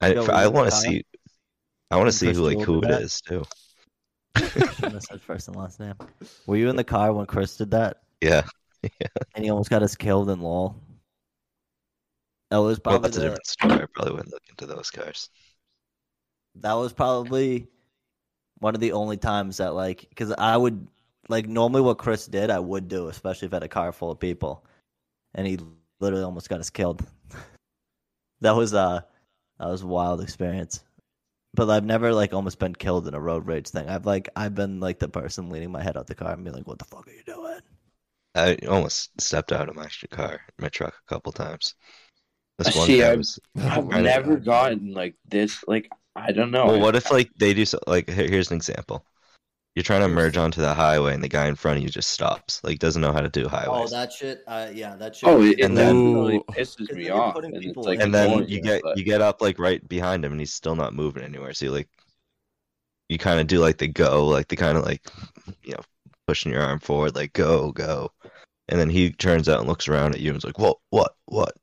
I 0.00 0.12
Yo, 0.12 0.24
I 0.26 0.46
want 0.46 0.70
to 0.70 0.76
see, 0.76 1.02
I 1.90 1.96
want 1.96 2.06
to 2.06 2.12
see 2.12 2.32
who 2.32 2.42
like 2.42 2.60
who 2.60 2.78
it 2.78 2.82
that? 2.82 3.02
is 3.02 3.20
too. 3.20 3.42
Shouldn't 4.36 4.92
have 4.92 5.02
said 5.02 5.20
first 5.20 5.48
and 5.48 5.56
last 5.56 5.80
name. 5.80 5.94
Were 6.46 6.56
you 6.56 6.70
in 6.70 6.76
the 6.76 6.84
car 6.84 7.12
when 7.12 7.26
Chris 7.26 7.56
did 7.56 7.72
that? 7.72 8.02
Yeah, 8.20 8.44
yeah. 8.84 9.08
And 9.34 9.44
he 9.44 9.50
almost 9.50 9.70
got 9.70 9.82
us 9.82 9.96
killed 9.96 10.30
in 10.30 10.40
LOL. 10.40 10.80
That 12.50 12.58
was 12.58 12.78
well, 12.84 13.00
probably 13.00 13.08
that's 13.08 13.16
a 13.16 13.20
different 13.20 13.46
story. 13.46 13.82
I 13.82 13.86
probably 13.92 14.12
wouldn't 14.12 14.32
look 14.32 14.42
into 14.48 14.66
those 14.66 14.90
cars. 14.90 15.28
That 16.56 16.74
was 16.74 16.92
probably 16.92 17.68
one 18.58 18.74
of 18.74 18.80
the 18.80 18.92
only 18.92 19.16
times 19.16 19.58
that 19.58 19.74
like 19.74 20.06
because 20.08 20.32
I 20.32 20.56
would 20.56 20.86
like 21.28 21.46
normally 21.48 21.82
what 21.82 21.98
Chris 21.98 22.26
did 22.26 22.50
I 22.50 22.58
would 22.58 22.88
do 22.88 23.08
especially 23.08 23.46
if 23.46 23.52
I 23.52 23.56
had 23.56 23.62
a 23.62 23.68
car 23.68 23.92
full 23.92 24.10
of 24.10 24.18
people, 24.18 24.64
and 25.34 25.46
he 25.46 25.58
literally 26.00 26.24
almost 26.24 26.48
got 26.48 26.60
us 26.60 26.70
killed. 26.70 27.04
that 28.40 28.54
was 28.54 28.74
uh 28.74 29.00
that 29.58 29.68
was 29.68 29.82
a 29.82 29.86
wild 29.86 30.20
experience. 30.22 30.82
But 31.52 31.68
I've 31.68 31.84
never 31.84 32.14
like 32.14 32.32
almost 32.32 32.58
been 32.58 32.74
killed 32.74 33.08
in 33.08 33.14
a 33.14 33.20
road 33.20 33.46
rage 33.46 33.68
thing. 33.68 33.88
I've 33.88 34.06
like 34.06 34.28
I've 34.36 34.54
been 34.54 34.80
like 34.80 34.98
the 34.98 35.08
person 35.08 35.50
leaning 35.50 35.72
my 35.72 35.82
head 35.82 35.96
out 35.96 36.06
the 36.06 36.14
car 36.14 36.32
and 36.32 36.44
being 36.44 36.54
like, 36.54 36.66
"What 36.66 36.78
the 36.78 36.84
fuck 36.84 37.08
are 37.08 37.12
you 37.12 37.24
doing?" 37.24 37.60
I 38.34 38.56
almost 38.68 39.20
stepped 39.20 39.50
out 39.50 39.68
of 39.68 39.74
my 39.74 39.88
car, 40.10 40.40
my 40.58 40.68
truck 40.68 40.94
a 40.94 41.08
couple 41.12 41.32
times. 41.32 41.74
This 42.58 42.76
one 42.76 42.86
see, 42.86 43.02
I've- 43.02 43.16
was. 43.18 43.40
I've 43.56 43.88
never 43.88 44.36
gotten 44.36 44.92
like 44.92 45.16
this. 45.28 45.64
Like 45.66 45.90
I 46.16 46.32
don't 46.32 46.50
know. 46.50 46.66
Well, 46.66 46.80
what 46.80 46.96
if 46.96 47.10
like 47.10 47.30
they 47.38 47.54
do 47.54 47.64
so? 47.64 47.78
Like 47.86 48.08
here- 48.08 48.28
here's 48.28 48.50
an 48.50 48.56
example. 48.56 49.04
You're 49.76 49.84
trying 49.84 50.00
to 50.00 50.08
merge 50.08 50.36
onto 50.36 50.60
the 50.60 50.74
highway, 50.74 51.14
and 51.14 51.22
the 51.22 51.28
guy 51.28 51.46
in 51.46 51.54
front 51.54 51.76
of 51.78 51.84
you 51.84 51.88
just 51.90 52.10
stops. 52.10 52.60
Like 52.64 52.80
doesn't 52.80 53.00
know 53.00 53.12
how 53.12 53.20
to 53.20 53.28
do 53.28 53.46
highways. 53.48 53.92
Oh, 53.92 53.96
that 53.96 54.12
shit. 54.12 54.42
Uh, 54.46 54.68
yeah, 54.74 54.96
that 54.96 55.14
shit. 55.14 55.28
Oh, 55.28 55.40
it, 55.42 55.60
it 55.60 55.64
And 55.64 55.76
then- 55.76 56.12
definitely 56.12 56.40
pisses 56.50 56.92
me 56.92 57.08
off, 57.10 57.36
and 57.36 57.76
like 57.76 58.00
and 58.00 58.12
then 58.12 58.30
annoying, 58.32 58.48
you 58.48 58.60
get 58.60 58.82
but- 58.82 58.98
you 58.98 59.04
get 59.04 59.20
up 59.22 59.40
like 59.40 59.58
right 59.60 59.86
behind 59.88 60.24
him, 60.24 60.32
and 60.32 60.40
he's 60.40 60.52
still 60.52 60.74
not 60.74 60.92
moving 60.94 61.22
anywhere. 61.22 61.52
So 61.54 61.66
you 61.66 61.70
like, 61.70 61.88
you 63.08 63.18
kind 63.18 63.38
of 63.40 63.46
do 63.46 63.60
like 63.60 63.78
the 63.78 63.86
go, 63.88 64.26
like 64.26 64.48
the 64.48 64.56
kind 64.56 64.76
of 64.76 64.84
like, 64.84 65.06
you 65.62 65.72
know, 65.72 65.80
pushing 66.26 66.50
your 66.52 66.62
arm 66.62 66.80
forward, 66.80 67.14
like 67.14 67.32
go 67.32 67.70
go, 67.70 68.10
and 68.68 68.78
then 68.80 68.90
he 68.90 69.12
turns 69.12 69.48
out 69.48 69.60
and 69.60 69.68
looks 69.68 69.86
around 69.88 70.14
at 70.16 70.20
you 70.20 70.30
and 70.30 70.38
is 70.38 70.44
like, 70.44 70.58
what 70.58 70.78
what 70.90 71.14
what? 71.26 71.54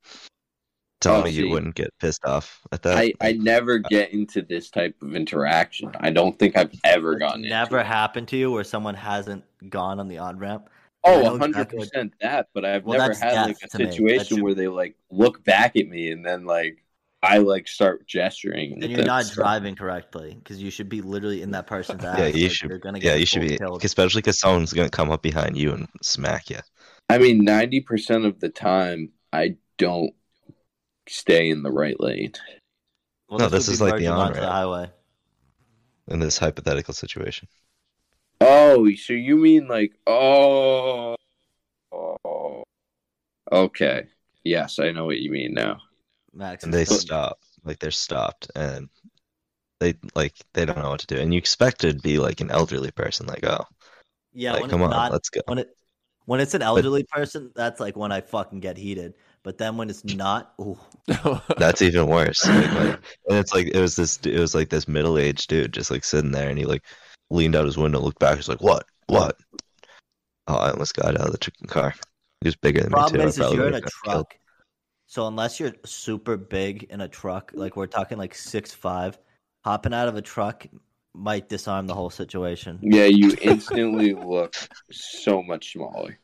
Tell 0.99 1.17
Oh, 1.17 1.23
me 1.23 1.29
you 1.29 1.49
wouldn't 1.49 1.75
get 1.75 1.93
pissed 1.99 2.25
off 2.25 2.62
at 2.71 2.81
that. 2.83 2.97
I, 2.97 3.13
I 3.21 3.33
never 3.33 3.77
get 3.77 4.12
into 4.13 4.41
this 4.41 4.71
type 4.71 4.95
of 5.03 5.15
interaction. 5.15 5.91
I 5.99 6.10
don't 6.10 6.38
think 6.39 6.57
I've 6.57 6.71
ever 6.83 7.13
It's 7.13 7.19
gotten 7.19 7.41
never 7.43 7.77
into 7.77 7.88
it. 7.89 7.93
happened 7.93 8.27
to 8.29 8.38
you 8.38 8.51
where 8.51 8.63
someone 8.63 8.95
hasn't 8.95 9.43
gone 9.69 9.99
on 9.99 10.07
the 10.07 10.17
on 10.17 10.39
ramp. 10.39 10.69
I 11.05 11.12
Oh, 11.13 11.21
know 11.21 11.31
100 11.33 11.49
exactly 11.49 11.77
what- 11.79 11.91
percent 11.91 12.13
that, 12.21 12.47
but 12.53 12.65
I've 12.65 12.83
Well, 12.83 12.97
never 12.97 13.13
had 13.13 13.45
like 13.45 13.57
a 13.63 13.67
to 13.67 13.77
me. 13.77 13.86
That 13.86 13.91
situation 13.93 14.41
where 14.43 14.55
they 14.55 14.67
like 14.67 14.95
look 15.12 15.43
back 15.43 15.75
at 15.75 15.88
me 15.88 16.10
and 16.12 16.25
then 16.25 16.45
like 16.45 16.83
I 17.21 17.38
like 17.39 17.67
start 17.67 18.07
gesturing. 18.07 18.73
and 18.81 18.91
you're 18.91 18.99
not 19.03 19.19
that's- 19.23 19.36
driving 19.36 19.75
correctly 19.75 20.33
because 20.36 20.62
you 20.62 20.71
should 20.71 20.89
be 20.89 21.01
literally 21.01 21.43
in 21.43 21.51
that 21.51 21.67
person's 21.67 22.03
ass. 22.03 22.17
yeah, 22.17 22.25
you 22.27 22.43
like, 22.47 22.51
should. 22.51 22.69
You're 22.71 22.79
gonna 22.79 22.99
Yeah, 22.99 23.13
you 23.15 23.25
should 23.27 23.41
be, 23.43 23.57
killed. 23.57 23.86
especially 23.86 24.21
because 24.21 24.39
someone's 24.39 24.73
gonna 24.73 24.89
come 24.89 25.12
up 25.12 25.21
behind 25.21 25.57
you 25.57 25.73
and 25.73 25.88
smack 26.01 26.49
you. 26.49 26.57
I 27.10 27.19
mean, 27.19 27.43
90 27.43 27.81
percent 27.81 28.25
of 28.25 28.39
the 28.39 28.49
time, 28.49 29.10
I 29.31 29.57
don't 29.77 30.12
stay 31.10 31.50
in 31.50 31.63
the 31.63 31.72
right 31.72 32.00
lane. 32.00 32.34
Well, 33.30 33.39
No, 33.39 33.46
would 33.46 33.52
this 33.54 33.67
is 33.67 33.82
like 33.82 33.98
the 33.98 34.08
merging 34.10 34.34
the 34.34 34.46
on-ramp. 34.46 34.46
highway. 34.46 34.91
In 36.08 36.20
this 36.20 36.38
hypothetical 36.38 36.93
situation, 36.93 37.48
Oh, 38.41 38.89
so 38.96 39.13
you 39.13 39.36
mean 39.36 39.67
like 39.67 39.93
oh, 40.08 41.15
oh, 41.91 42.63
okay? 43.52 44.08
Yes, 44.43 44.80
I 44.80 44.91
know 44.91 45.06
what 45.06 45.20
you 45.20 45.32
mean 45.32 45.54
now. 45.54 45.82
Max. 46.34 46.63
and 46.63 46.74
they 46.74 46.82
explain. 46.84 47.00
stop, 47.02 47.39
like 47.63 47.80
they're 47.80 47.91
stopped, 47.91 48.50
and 48.56 48.89
they 49.80 49.96
like 50.15 50.36
they 50.54 50.65
don't 50.65 50.78
know 50.78 50.89
what 50.89 51.00
to 51.02 51.08
do, 51.08 51.17
and 51.17 51.34
you 51.34 51.38
expect 51.38 51.84
it 51.84 51.93
to 51.93 52.00
be 52.00 52.20
like 52.20 52.41
an 52.41 52.52
elderly 52.52 52.91
person, 52.91 53.26
like 53.28 53.46
oh, 53.46 53.65
Yeah, 54.34 54.54
like 54.54 54.62
when 54.62 54.70
come 54.70 54.82
it's 54.82 54.86
on, 54.86 54.89
not, 54.91 55.12
let's 55.12 55.30
go. 55.30 55.41
when 55.48 55.58
it 55.60 55.70
when 56.26 56.39
it's 56.39 56.54
an 56.54 56.62
elderly 56.62 57.04
person, 57.04 57.52
that's 57.56 57.80
like 57.80 57.96
when 57.96 58.12
I 58.12 58.22
fucking 58.22 58.60
get 58.60 58.78
heated. 58.78 59.15
But 59.43 59.58
then 59.58 59.78
when 59.78 59.89
it's 59.89 60.04
not, 60.04 60.54
ooh, 60.60 60.78
That's 61.58 61.82
even 61.82 62.08
worse. 62.08 62.45
Like, 62.45 62.73
like- 62.73 63.00
and 63.30 63.38
it's 63.38 63.54
like 63.54 63.67
it 63.67 63.80
was 63.80 63.95
this. 63.95 64.17
It 64.26 64.39
was 64.39 64.54
like 64.54 64.69
this 64.69 64.88
middle 64.88 65.17
aged 65.17 65.50
dude 65.50 65.73
just 65.73 65.89
like 65.91 66.04
sitting 66.04 66.32
there, 66.32 66.50
and 66.50 66.58
he 66.60 66.65
like 66.65 66.84
leaned 67.30 67.56
out 67.56 67.65
his 67.65 67.78
window, 67.78 68.00
looked 68.00 68.19
back, 68.19 68.36
he's 68.36 68.50
like, 68.50 68.62
"What? 68.62 68.86
What?" 69.08 69.38
Oh, 70.47 70.56
I 70.56 70.71
almost 70.71 70.95
got 70.95 71.17
out 71.19 71.26
of 71.28 71.32
the 71.32 71.38
chicken 71.38 71.67
car. 71.67 71.93
He 72.41 72.47
was 72.47 72.56
bigger 72.56 72.82
than 72.82 72.91
problem 72.91 73.13
me 73.13 73.19
too. 73.19 73.23
I 73.23 73.28
is, 73.28 73.39
is 73.39 73.54
you're 73.54 73.67
in 73.67 73.73
a 73.73 73.78
would've 73.78 73.91
killed. 74.04 74.15
truck. 74.30 74.36
So 75.08 75.28
unless 75.28 75.60
you're 75.60 75.73
super 75.86 76.36
big 76.36 76.84
in 76.89 77.00
a 77.02 77.08
truck, 77.08 77.52
like 77.54 77.76
we're 77.78 77.88
talking 77.88 78.17
like 78.17 78.36
six 78.36 78.73
five, 78.73 79.17
hopping 79.63 79.93
out 79.93 80.08
of 80.10 80.15
a 80.17 80.21
truck 80.21 80.65
might 81.13 81.47
disarm 81.50 81.88
the 81.88 81.93
whole 81.93 82.10
situation. 82.10 82.80
Yeah, 82.82 83.06
you 83.06 83.36
instantly 83.41 84.13
look 84.13 84.54
so 84.91 85.41
much 85.41 85.71
smaller. 85.73 86.19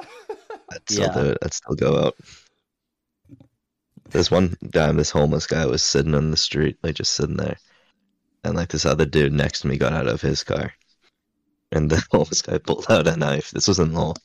I'd 0.00 0.88
still 0.90 1.06
Yeah. 1.06 1.14
do 1.14 1.28
it. 1.30 1.38
I'd 1.42 1.54
still 1.54 1.74
go 1.76 2.06
out. 2.06 2.16
This 4.10 4.30
one 4.30 4.56
time, 4.72 4.96
this 4.96 5.10
homeless 5.10 5.46
guy 5.46 5.66
was 5.66 5.82
sitting 5.82 6.14
on 6.14 6.30
the 6.30 6.36
street, 6.36 6.76
like 6.82 6.94
just 6.96 7.14
sitting 7.14 7.36
there, 7.36 7.56
and 8.44 8.54
like 8.54 8.68
this 8.68 8.84
other 8.86 9.06
dude 9.06 9.32
next 9.32 9.60
to 9.60 9.66
me 9.68 9.76
got 9.78 9.92
out 9.92 10.06
of 10.06 10.20
his 10.20 10.44
car, 10.44 10.72
and 11.72 11.90
the 11.90 12.04
homeless 12.12 12.42
guy 12.42 12.58
pulled 12.58 12.86
out 12.90 13.08
a 13.08 13.16
knife. 13.16 13.50
This 13.50 13.66
was 13.68 13.78
in 13.78 13.92
Lowell, 13.92 14.16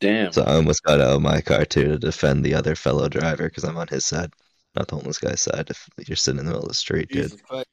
Damn. 0.00 0.32
so 0.32 0.42
I 0.42 0.54
almost 0.54 0.82
got 0.82 1.00
out 1.00 1.16
of 1.16 1.22
my 1.22 1.40
car 1.40 1.64
too 1.64 1.84
to 1.84 1.98
defend 1.98 2.44
the 2.44 2.54
other 2.54 2.74
fellow 2.74 3.08
driver 3.08 3.44
because 3.48 3.64
I'm 3.64 3.76
on 3.76 3.88
his 3.88 4.04
side, 4.04 4.32
not 4.76 4.88
the 4.88 4.96
homeless 4.96 5.18
guy's 5.18 5.40
side. 5.40 5.68
If 5.70 5.88
you're 6.06 6.16
sitting 6.16 6.40
in 6.40 6.46
the 6.46 6.52
middle 6.52 6.64
of 6.64 6.68
the 6.68 6.74
street, 6.74 7.08
dude, 7.10 7.42
Christ. 7.42 7.66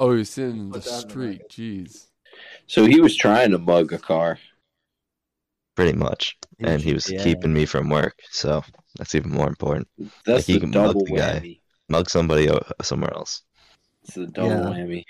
oh, 0.00 0.16
he's 0.16 0.30
sitting 0.30 0.56
in 0.58 0.70
the 0.70 0.78
Put 0.80 0.84
that 0.84 0.90
in 0.90 0.96
the 0.96 1.10
street. 1.10 1.42
Jeez. 1.50 2.06
So 2.66 2.84
he 2.86 3.00
was 3.00 3.16
trying 3.16 3.50
to 3.50 3.58
mug 3.58 3.92
a 3.92 3.98
car. 3.98 4.38
Pretty 5.80 5.96
much, 5.98 6.38
and 6.62 6.84
he 6.84 6.92
was 6.94 7.10
GTA. 7.10 7.12
keeping 7.12 7.52
me 7.54 7.66
from 7.66 7.88
work, 7.88 8.16
so 8.30 8.62
that's 8.96 9.14
even 9.14 9.30
more 9.32 9.48
important. 9.48 9.88
That's 10.24 10.48
he 10.48 10.58
the 10.58 10.60
can 10.60 10.82
mug 10.82 10.98
double 10.98 11.06
the 11.06 11.12
guy. 11.12 11.42
whammy. 11.42 11.60
Mug 11.88 12.10
somebody 12.10 12.48
somewhere 12.82 13.14
else. 13.14 13.42
It's 14.02 14.14
the 14.14 14.26
double 14.26 14.62
Yeah. 14.62 14.70
whammy. 14.70 15.04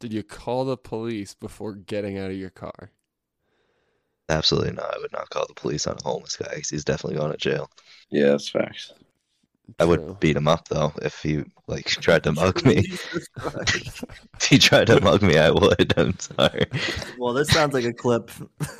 Did 0.00 0.12
you 0.12 0.24
call 0.24 0.64
the 0.64 0.76
police 0.76 1.34
before 1.34 1.74
getting 1.74 2.18
out 2.18 2.32
of 2.32 2.36
your 2.36 2.50
car? 2.50 2.90
Absolutely 4.30 4.72
not. 4.72 4.94
I 4.94 4.98
would 5.00 5.12
not 5.12 5.28
call 5.28 5.46
the 5.46 5.52
police 5.52 5.86
on 5.86 5.98
a 5.98 6.02
homeless 6.02 6.36
guy 6.36 6.54
'cause 6.54 6.70
he's 6.70 6.84
definitely 6.84 7.18
going 7.18 7.32
to 7.32 7.36
jail. 7.36 7.70
Yeah, 8.10 8.30
that's 8.30 8.48
facts. 8.48 8.92
I 9.78 9.84
would 9.84 10.18
beat 10.20 10.36
him 10.36 10.48
up 10.48 10.68
though 10.68 10.92
if 11.02 11.22
he 11.22 11.44
like 11.66 11.86
tried 11.86 12.24
to 12.24 12.32
mug 12.32 12.64
me. 12.64 12.84
If 14.40 14.44
he 14.44 14.58
tried 14.58 14.86
to 14.86 15.00
mug 15.00 15.22
me, 15.22 15.36
I 15.36 15.50
would. 15.50 15.92
I'm 15.96 16.18
sorry. 16.18 16.66
well, 17.18 17.34
this 17.34 17.48
sounds 17.48 17.74
like 17.74 17.84
a 17.84 17.92
clip. 17.92 18.30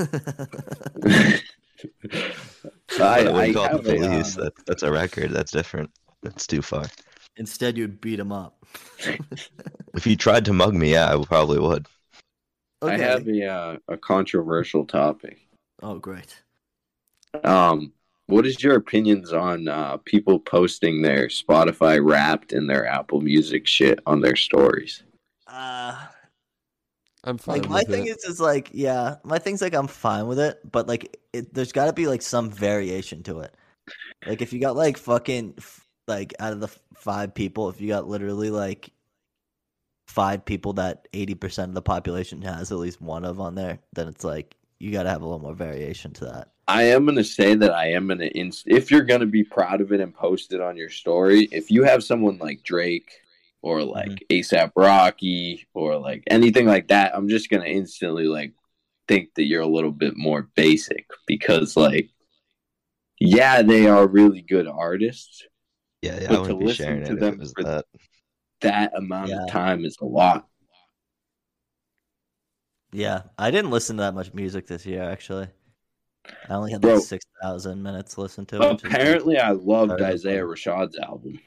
I, 2.99 3.01
I, 3.01 3.19
I 3.19 3.31
wouldn't 3.31 3.57
call 3.57 3.69
the 3.69 3.69
have 3.69 3.87
uh, 3.87 4.09
police. 4.09 4.35
That, 4.37 4.53
that's 4.67 4.83
a 4.83 4.91
record. 4.91 5.31
That's 5.33 5.51
different. 5.51 5.91
That's 6.23 6.47
too 6.47 6.63
far. 6.63 6.85
Instead, 7.37 7.77
you'd 7.77 8.01
beat 8.01 8.21
him 8.21 8.33
up. 8.33 8.65
If 9.95 10.05
he 10.05 10.17
tried 10.17 10.45
to 10.45 10.53
mug 10.53 10.75
me, 10.75 10.93
yeah, 10.93 11.13
I 11.13 11.25
probably 11.25 11.59
would. 11.59 11.87
I 12.83 12.97
have 12.99 13.27
a 13.27 13.47
uh, 13.47 13.77
a 13.89 13.97
controversial 13.97 14.85
topic. 14.85 15.41
Oh, 15.83 15.99
great. 15.99 16.41
Um, 17.43 17.93
what 18.29 18.47
is 18.47 18.63
your 18.63 18.77
opinions 18.77 19.33
on 19.33 19.69
uh, 19.69 19.97
people 20.05 20.39
posting 20.39 21.03
their 21.03 21.29
Spotify 21.29 21.99
Wrapped 22.03 22.53
and 22.53 22.69
their 22.69 22.87
Apple 22.87 23.21
Music 23.23 23.67
shit 23.67 23.99
on 24.07 24.21
their 24.21 24.37
stories? 24.37 25.03
Uh, 25.47 25.99
I'm 27.25 27.39
fine 27.39 27.63
Like 27.63 27.71
my 27.71 27.79
with 27.81 27.89
thing 27.89 28.07
it. 28.07 28.19
is, 28.19 28.25
is 28.25 28.41
like, 28.41 28.69
yeah, 28.73 29.17
my 29.25 29.39
thing's 29.39 29.63
like 29.63 29.75
I'm 29.75 29.89
fine 29.89 30.27
with 30.27 30.39
it, 30.39 30.61
but 30.71 30.87
like, 30.87 31.19
it, 31.33 31.53
there's 31.55 31.73
got 31.73 31.87
to 31.87 31.93
be 31.93 32.07
like 32.07 32.23
some 32.23 32.51
variation 32.51 33.23
to 33.25 33.41
it. 33.41 33.55
Like 34.27 34.43
if 34.43 34.53
you 34.53 34.61
got 34.61 34.77
like 34.77 34.99
fucking 34.99 35.57
like 36.07 36.35
out 36.39 36.53
of 36.53 36.61
the 36.61 36.69
five 36.95 37.35
people, 37.35 37.71
if 37.71 37.81
you 37.81 37.89
got 37.89 38.09
literally 38.09 38.51
like 38.51 38.91
five 40.07 40.45
people 40.45 40.75
that 40.75 41.09
eighty 41.15 41.35
percent 41.35 41.71
of 41.71 41.75
the 41.75 41.83
population 41.83 42.43
has 42.43 42.71
at 42.71 42.79
least 42.79 43.01
one 43.01 43.25
of 43.25 43.41
on 43.41 43.55
there, 43.55 43.79
then 43.95 44.07
it's 44.07 44.25
like 44.25 44.55
you 44.79 44.93
got 44.93 45.05
to 45.05 45.11
have 45.11 45.23
a 45.23 45.25
little 45.25 45.41
more 45.41 45.55
variation 45.55 46.13
to 46.15 46.27
that. 46.27 46.49
I 46.67 46.85
am 46.85 47.05
going 47.05 47.17
to 47.17 47.25
say 47.25 47.55
that 47.55 47.73
I 47.73 47.93
am 47.93 48.07
going 48.07 48.19
to, 48.19 48.39
inst- 48.39 48.69
if 48.69 48.91
you're 48.91 49.05
going 49.05 49.21
to 49.21 49.27
be 49.27 49.43
proud 49.43 49.81
of 49.81 49.93
it 49.93 50.01
and 50.01 50.15
post 50.15 50.53
it 50.53 50.61
on 50.61 50.77
your 50.77 50.91
story, 50.91 51.49
if 51.51 51.71
you 51.71 51.83
have 51.85 52.05
someone 52.05 52.39
like 52.39 52.63
Drake 52.63 53.11
or 53.63 53.79
mm-hmm. 53.81 53.91
like 53.91 54.25
ASAP 54.31 54.73
Rocky 54.77 55.67
or 55.75 55.97
like 55.97 56.25
anything 56.29 56.67
like 56.67 56.89
that, 56.89 57.17
I'm 57.17 57.29
just 57.29 57.51
going 57.51 57.63
to 57.63 57.69
instantly 57.71 58.27
like 58.27 58.53
think 59.09 59.31
that 59.35 59.45
you're 59.45 59.63
a 59.63 59.67
little 59.67 59.91
bit 59.91 60.17
more 60.17 60.43
basic 60.55 61.07
because 61.27 61.77
like, 61.77 62.11
yeah, 63.19 63.63
they 63.63 63.89
are 63.89 64.07
really 64.07 64.43
good 64.43 64.69
artists. 64.69 65.45
Yeah, 66.03 66.21
yeah, 66.21 66.29
But 66.29 66.43
I 66.43 66.47
to 66.49 66.55
listen 66.55 66.85
sharing 66.85 67.05
to 67.07 67.13
it 67.15 67.21
them 67.21 67.39
for- 67.57 67.65
that. 67.65 67.87
That 68.61 68.93
amount 68.97 69.31
Yeah. 69.31 69.45
of 69.45 69.51
time 69.51 69.85
is 69.85 69.97
a 70.01 70.05
lot. 70.05 70.49
Yeah, 72.93 73.23
I 73.39 73.51
didn't 73.51 73.71
listen 73.71 73.97
to 73.99 74.03
that 74.03 74.15
much 74.15 74.33
music 74.33 74.67
this 74.67 74.87
year. 74.87 75.03
Actually, 75.03 75.49
I 76.49 76.55
only 76.55 76.73
had 76.73 76.81
Bro. 76.81 76.95
like 76.95 77.03
six 77.05 77.25
thousand 77.43 77.83
minutes 77.83 78.17
listened 78.19 78.49
to. 78.49 78.59
which 78.59 78.85
is- 78.85 78.91
Apparently, 78.91 79.39
I 79.39 79.51
loved 79.51 79.93
Sorry. 79.99 80.05
Isaiah 80.05 80.43
Rashad's 80.45 80.99
album. 80.99 81.39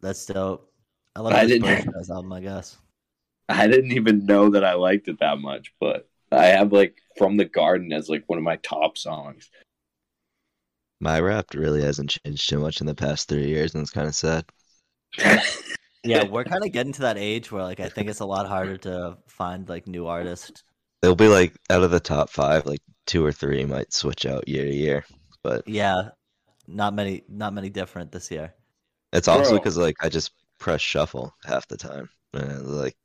that's 0.00 0.24
dope. 0.26 0.72
I 1.14 1.20
love 1.20 1.34
I 1.34 1.46
didn't- 1.46 1.88
album, 2.10 2.32
I 2.32 2.40
guess. 2.40 2.78
I 3.48 3.66
didn't 3.66 3.92
even 3.92 4.24
know 4.24 4.48
that 4.50 4.64
I 4.64 4.74
liked 4.74 5.08
it 5.08 5.18
that 5.20 5.38
much, 5.38 5.74
but 5.78 6.08
I 6.30 6.46
have 6.46 6.72
like 6.72 6.96
From 7.18 7.36
the 7.36 7.44
Garden 7.44 7.92
as 7.92 8.08
like 8.08 8.24
one 8.28 8.38
of 8.38 8.44
my 8.44 8.56
top 8.56 8.96
songs. 8.96 9.50
My 11.00 11.20
rap 11.20 11.46
really 11.54 11.82
hasn't 11.82 12.16
changed 12.24 12.48
too 12.48 12.60
much 12.60 12.80
in 12.80 12.86
the 12.86 12.94
past 12.94 13.28
three 13.28 13.48
years, 13.48 13.74
and 13.74 13.82
it's 13.82 13.90
kind 13.90 14.06
of 14.06 14.14
sad. 14.14 14.44
Yeah, 16.04 16.24
we're 16.24 16.44
kind 16.44 16.64
of 16.64 16.72
getting 16.72 16.92
to 16.94 17.02
that 17.02 17.18
age 17.18 17.52
where 17.52 17.62
like 17.62 17.80
I 17.80 17.88
think 17.88 18.08
it's 18.08 18.20
a 18.20 18.26
lot 18.26 18.48
harder 18.48 18.76
to 18.78 19.18
find 19.28 19.68
like 19.68 19.86
new 19.86 20.06
artists. 20.06 20.64
They'll 21.00 21.14
be 21.14 21.28
like 21.28 21.54
out 21.70 21.82
of 21.82 21.90
the 21.90 22.00
top 22.00 22.30
five, 22.30 22.66
like 22.66 22.80
two 23.06 23.24
or 23.24 23.32
three 23.32 23.64
might 23.64 23.92
switch 23.92 24.26
out 24.26 24.48
year 24.48 24.64
to 24.64 24.74
year. 24.74 25.04
But 25.42 25.66
Yeah, 25.66 26.10
not 26.66 26.94
many, 26.94 27.24
not 27.28 27.54
many 27.54 27.70
different 27.70 28.12
this 28.12 28.30
year. 28.30 28.54
it's 29.12 29.28
also 29.28 29.58
because 29.58 29.76
like 29.76 29.96
I 30.00 30.08
just 30.08 30.32
press 30.58 30.80
shuffle 30.80 31.34
half 31.44 31.68
the 31.68 31.76
time. 31.76 32.08
And, 32.34 32.66
like 32.66 32.96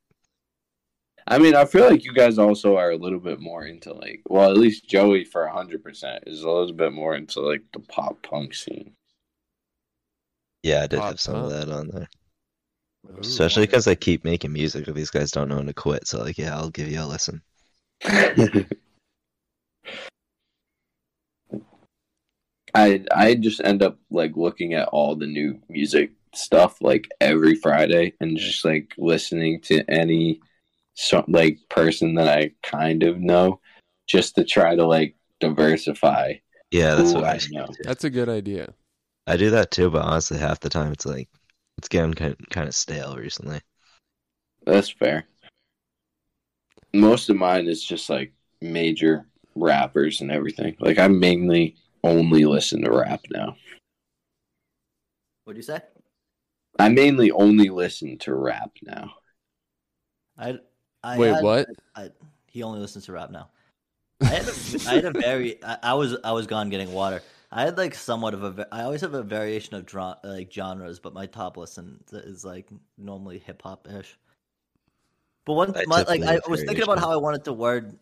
I 1.26 1.38
mean, 1.38 1.54
I 1.54 1.66
feel 1.66 1.88
like 1.88 2.04
you 2.04 2.12
guys 2.14 2.38
also 2.38 2.76
are 2.76 2.90
a 2.90 2.96
little 2.96 3.20
bit 3.20 3.38
more 3.40 3.64
into 3.66 3.92
like, 3.92 4.22
well, 4.28 4.50
at 4.50 4.56
least 4.56 4.88
Joey 4.88 5.24
for 5.24 5.46
hundred 5.46 5.82
percent 5.84 6.24
is 6.26 6.42
a 6.42 6.50
little 6.50 6.72
bit 6.72 6.92
more 6.92 7.14
into 7.14 7.40
like 7.40 7.62
the 7.72 7.80
pop 7.80 8.22
punk 8.22 8.54
scene. 8.54 8.94
yeah, 10.62 10.82
I 10.82 10.86
did 10.86 11.00
Pop 11.00 11.08
have 11.10 11.20
some 11.20 11.36
of 11.36 11.50
that 11.50 11.68
on 11.70 11.88
there. 11.88 12.08
Ooh. 13.10 13.20
Especially 13.20 13.66
because 13.66 13.86
I 13.86 13.94
keep 13.94 14.24
making 14.24 14.52
music, 14.52 14.84
but 14.86 14.94
these 14.94 15.10
guys 15.10 15.30
don't 15.30 15.48
know 15.48 15.56
when 15.56 15.66
to 15.66 15.72
quit. 15.72 16.06
So 16.06 16.20
like, 16.20 16.38
yeah, 16.38 16.56
I'll 16.56 16.70
give 16.70 16.88
you 16.88 17.00
a 17.00 17.06
listen. 17.06 17.42
I 22.74 23.04
I 23.10 23.34
just 23.34 23.60
end 23.62 23.82
up 23.82 23.98
like 24.10 24.36
looking 24.36 24.74
at 24.74 24.88
all 24.88 25.16
the 25.16 25.26
new 25.26 25.60
music 25.68 26.12
stuff 26.34 26.80
like 26.80 27.08
every 27.20 27.54
Friday 27.54 28.12
and 28.20 28.36
just 28.36 28.64
like 28.64 28.92
listening 28.98 29.60
to 29.62 29.82
any 29.90 30.40
so, 30.94 31.24
like 31.28 31.58
person 31.70 32.14
that 32.14 32.28
I 32.28 32.52
kind 32.62 33.02
of 33.02 33.18
know 33.18 33.60
just 34.06 34.34
to 34.34 34.44
try 34.44 34.74
to 34.74 34.86
like 34.86 35.14
diversify. 35.40 36.34
Yeah, 36.70 36.96
that's 36.96 37.14
what 37.14 37.24
I, 37.24 37.34
I 37.34 37.40
know. 37.50 37.68
That's 37.84 38.04
a 38.04 38.10
good 38.10 38.28
idea. 38.28 38.74
I 39.26 39.36
do 39.36 39.50
that 39.50 39.70
too, 39.70 39.90
but 39.90 40.04
honestly, 40.04 40.38
half 40.38 40.60
the 40.60 40.68
time 40.68 40.92
it's 40.92 41.06
like 41.06 41.28
it's 41.78 41.88
getting 41.88 42.12
kind 42.12 42.32
of, 42.32 42.48
kind 42.50 42.68
of 42.68 42.74
stale 42.74 43.16
recently. 43.16 43.60
That's 44.66 44.90
fair. 44.90 45.24
Most 46.92 47.30
of 47.30 47.36
mine 47.36 47.68
is 47.68 47.82
just 47.82 48.10
like 48.10 48.32
major 48.60 49.26
rappers 49.54 50.20
and 50.20 50.30
everything. 50.30 50.76
Like 50.80 50.98
I 50.98 51.08
mainly 51.08 51.76
only 52.04 52.44
listen 52.44 52.82
to 52.82 52.90
rap 52.90 53.20
now. 53.30 53.56
What'd 55.44 55.56
you 55.56 55.62
say? 55.62 55.80
I 56.78 56.88
mainly 56.88 57.30
only 57.30 57.70
listen 57.70 58.18
to 58.18 58.34
rap 58.34 58.70
now. 58.82 59.14
I, 60.36 60.58
I 61.02 61.18
Wait, 61.18 61.34
had- 61.34 61.42
what? 61.42 61.68
I, 61.94 62.10
he 62.46 62.62
only 62.62 62.80
listens 62.80 63.06
to 63.06 63.12
rap 63.12 63.30
now. 63.30 63.48
I 64.20 64.26
had 64.26 64.48
a, 64.48 64.88
I 64.88 64.94
had 64.94 65.04
a 65.04 65.12
very. 65.12 65.62
I, 65.62 65.78
I 65.82 65.94
was 65.94 66.16
I 66.24 66.32
was 66.32 66.48
gone 66.48 66.70
getting 66.70 66.92
water. 66.92 67.22
I 67.50 67.62
had 67.62 67.78
like 67.78 67.94
somewhat 67.94 68.34
of 68.34 68.58
a. 68.58 68.68
I 68.70 68.82
always 68.82 69.00
have 69.00 69.14
a 69.14 69.22
variation 69.22 69.74
of 69.74 69.86
dra- 69.86 70.18
like 70.22 70.52
genres, 70.52 70.98
but 71.00 71.14
my 71.14 71.26
top 71.26 71.56
listen 71.56 72.02
is 72.12 72.44
like 72.44 72.68
normally 72.98 73.38
hip 73.38 73.62
hop 73.62 73.88
ish. 73.90 74.18
But 75.46 75.54
one, 75.54 75.72
my, 75.86 76.02
like 76.02 76.22
I 76.22 76.40
was 76.46 76.62
thinking 76.62 76.82
about 76.82 76.98
how 76.98 77.10
I 77.10 77.16
wanted 77.16 77.44
to 77.44 77.54
word 77.54 77.98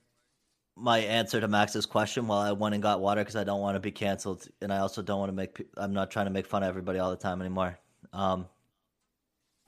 my 0.75 0.99
answer 0.99 1.41
to 1.41 1.47
Max's 1.49 1.87
question 1.87 2.27
while 2.27 2.41
I 2.41 2.53
went 2.53 2.75
and 2.75 2.83
got 2.83 3.01
water 3.01 3.21
because 3.21 3.37
I 3.37 3.45
don't 3.45 3.61
want 3.61 3.77
to 3.77 3.81
be 3.81 3.93
canceled, 3.93 4.49
and 4.61 4.73
I 4.73 4.79
also 4.79 5.01
don't 5.01 5.21
want 5.21 5.29
to 5.31 5.37
make. 5.37 5.65
I'm 5.77 5.93
not 5.93 6.11
trying 6.11 6.27
to 6.27 6.33
make 6.33 6.47
fun 6.47 6.65
of 6.65 6.69
everybody 6.69 6.99
all 6.99 7.11
the 7.11 7.17
time 7.17 7.41
anymore. 7.41 7.79
Um. 8.13 8.47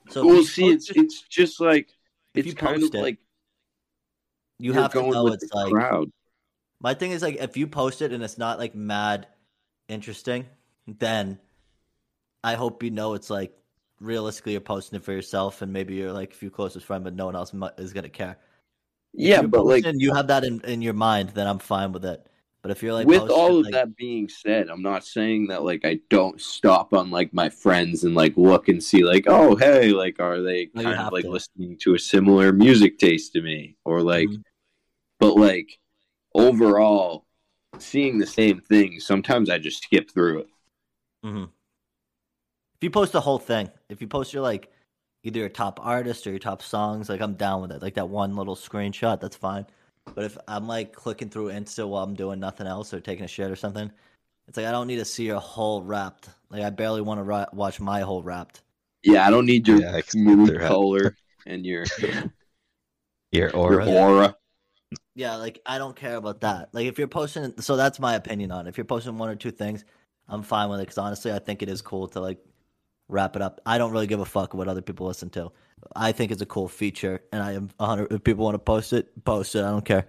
So 0.09 0.25
well, 0.25 0.35
you 0.35 0.43
see, 0.43 0.69
it's 0.69 0.89
it- 0.89 0.97
it's 0.97 1.21
just 1.21 1.61
like 1.61 1.89
it's 2.33 2.53
kind 2.53 2.83
of 2.83 2.93
it, 2.93 3.01
like 3.01 3.17
you 4.59 4.73
have 4.73 4.91
to 4.91 5.01
know 5.09 5.27
it's 5.27 5.53
like 5.53 5.71
crowd. 5.71 6.11
My 6.81 6.93
thing 6.93 7.11
is 7.11 7.21
like 7.21 7.35
if 7.37 7.55
you 7.55 7.65
post 7.65 8.01
it 8.01 8.11
and 8.11 8.21
it's 8.23 8.37
not 8.37 8.59
like 8.59 8.75
mad 8.75 9.27
interesting, 9.89 10.45
then 10.87 11.37
I 12.43 12.55
hope 12.55 12.83
you 12.83 12.91
know 12.91 13.13
it's 13.15 13.29
like 13.29 13.51
realistically 13.99 14.53
you're 14.53 14.61
posting 14.61 14.97
it 14.97 15.03
for 15.03 15.11
yourself 15.11 15.61
and 15.61 15.73
maybe 15.73 15.95
you're 15.95 16.13
like 16.13 16.31
a 16.31 16.35
few 16.35 16.49
closest 16.49 16.85
friend, 16.85 17.03
but 17.03 17.13
no 17.15 17.25
one 17.25 17.35
else 17.35 17.53
is 17.77 17.91
gonna 17.93 18.09
care. 18.09 18.37
Yeah, 19.13 19.41
but 19.41 19.65
like 19.65 19.85
you 19.95 20.13
have 20.13 20.27
that 20.27 20.43
in, 20.45 20.61
in 20.61 20.81
your 20.81 20.93
mind, 20.93 21.29
then 21.29 21.47
I'm 21.47 21.59
fine 21.59 21.91
with 21.91 22.05
it. 22.05 22.25
But 22.61 22.71
if 22.71 22.83
you're 22.83 22.93
like 22.93 23.07
with 23.07 23.21
posting, 23.21 23.37
all 23.37 23.57
of 23.57 23.63
like- 23.65 23.73
that 23.73 23.95
being 23.95 24.27
said, 24.29 24.69
I'm 24.69 24.81
not 24.81 25.05
saying 25.05 25.47
that 25.47 25.63
like 25.63 25.83
I 25.85 25.99
don't 26.09 26.39
stop 26.39 26.93
on 26.93 27.09
like 27.09 27.33
my 27.33 27.49
friends 27.49 28.03
and 28.03 28.13
like 28.15 28.35
look 28.37 28.67
and 28.67 28.83
see 28.83 29.03
like, 29.03 29.25
oh 29.27 29.55
hey, 29.55 29.91
like 29.91 30.19
are 30.19 30.41
they 30.41 30.67
kind 30.67 30.87
of 30.99 31.11
like 31.13 31.23
to. 31.23 31.31
listening 31.31 31.77
to 31.79 31.95
a 31.95 31.99
similar 31.99 32.51
music 32.53 32.99
taste 32.99 33.33
to 33.33 33.41
me? 33.41 33.75
Or 33.85 34.01
like 34.01 34.27
Mhm. 34.29 34.43
but 35.19 35.35
like 35.35 35.79
overall 36.35 37.25
seeing 37.79 38.17
the 38.19 38.27
same 38.27 38.61
thing, 38.61 38.99
sometimes 38.99 39.49
I 39.49 39.57
just 39.57 39.83
skip 39.83 40.11
through 40.11 40.39
it. 40.39 40.47
Mhm. 41.23 41.49
if 42.75 42.83
you 42.83 42.89
post 42.89 43.11
the 43.11 43.21
whole 43.21 43.39
thing, 43.39 43.69
if 43.89 44.01
you 44.01 44.07
post 44.07 44.33
your 44.33 44.41
like 44.41 44.71
either 45.23 45.39
your 45.39 45.49
top 45.49 45.79
artist 45.85 46.25
or 46.25 46.29
your 46.29 46.39
top 46.39 46.61
songs, 46.61 47.09
like 47.09 47.21
I'm 47.21 47.33
down 47.33 47.61
with 47.61 47.71
it. 47.71 47.81
Like 47.81 47.95
that 47.95 48.07
one 48.07 48.35
little 48.35 48.55
screenshot, 48.55 49.19
that's 49.19 49.35
fine. 49.35 49.65
But 50.15 50.23
if 50.23 50.37
I'm 50.47 50.67
like 50.67 50.93
clicking 50.93 51.29
through 51.29 51.47
Insta 51.47 51.87
while 51.87 52.03
I'm 52.03 52.13
doing 52.13 52.39
nothing 52.39 52.67
else 52.67 52.93
or 52.93 52.99
taking 53.01 53.25
a 53.25 53.27
shit 53.27 53.51
or 53.51 53.55
something, 53.55 53.91
it's 54.47 54.57
like 54.57 54.65
I 54.65 54.71
don't 54.71 54.87
need 54.87 54.97
to 54.97 55.05
see 55.05 55.25
your 55.25 55.39
whole 55.39 55.83
wrapped. 55.83 56.29
Like 56.49 56.63
I 56.63 56.69
barely 56.69 57.01
want 57.01 57.19
to 57.19 57.23
ra- 57.23 57.45
watch 57.53 57.79
my 57.79 57.99
whole 58.01 58.23
wrapped. 58.23 58.61
Yeah, 59.03 59.27
I 59.27 59.29
don't 59.29 59.45
need 59.45 59.67
your 59.67 59.81
Yeah, 59.81 59.89
I 59.95 60.01
can 60.01 60.23
skip 60.23 60.23
mood 60.23 60.59
color 60.59 61.15
and 61.45 61.65
your 61.65 61.85
Your 63.31 63.49
your 63.51 63.83
aura. 63.87 64.35
Aura. 65.21 65.31
Yeah, 65.31 65.35
like 65.37 65.59
I 65.65 65.77
don't 65.77 65.95
care 65.95 66.15
about 66.15 66.41
that. 66.41 66.69
Like 66.73 66.85
if 66.85 66.97
you're 66.97 67.07
posting, 67.07 67.53
so 67.59 67.75
that's 67.75 67.99
my 67.99 68.15
opinion 68.15 68.51
on 68.51 68.65
it. 68.65 68.69
If 68.69 68.77
you're 68.77 68.85
posting 68.85 69.17
one 69.17 69.29
or 69.29 69.35
two 69.35 69.51
things, 69.51 69.85
I'm 70.27 70.43
fine 70.43 70.69
with 70.69 70.79
it 70.79 70.83
because 70.83 70.97
honestly, 70.97 71.31
I 71.31 71.39
think 71.39 71.61
it 71.61 71.69
is 71.69 71.81
cool 71.81 72.07
to 72.09 72.19
like 72.19 72.39
wrap 73.07 73.35
it 73.35 73.41
up. 73.41 73.59
I 73.65 73.77
don't 73.77 73.91
really 73.91 74.07
give 74.07 74.19
a 74.19 74.25
fuck 74.25 74.53
what 74.53 74.67
other 74.67 74.81
people 74.81 75.07
listen 75.07 75.29
to. 75.31 75.51
I 75.95 76.11
think 76.11 76.31
it's 76.31 76.41
a 76.41 76.45
cool 76.45 76.67
feature, 76.67 77.21
and 77.31 77.41
I 77.41 77.53
am 77.53 77.69
100. 77.77 78.11
If 78.11 78.23
people 78.23 78.43
want 78.45 78.55
to 78.55 78.59
post 78.59 78.93
it, 78.93 79.23
post 79.23 79.55
it. 79.55 79.63
I 79.63 79.69
don't 79.71 79.85
care. 79.85 80.05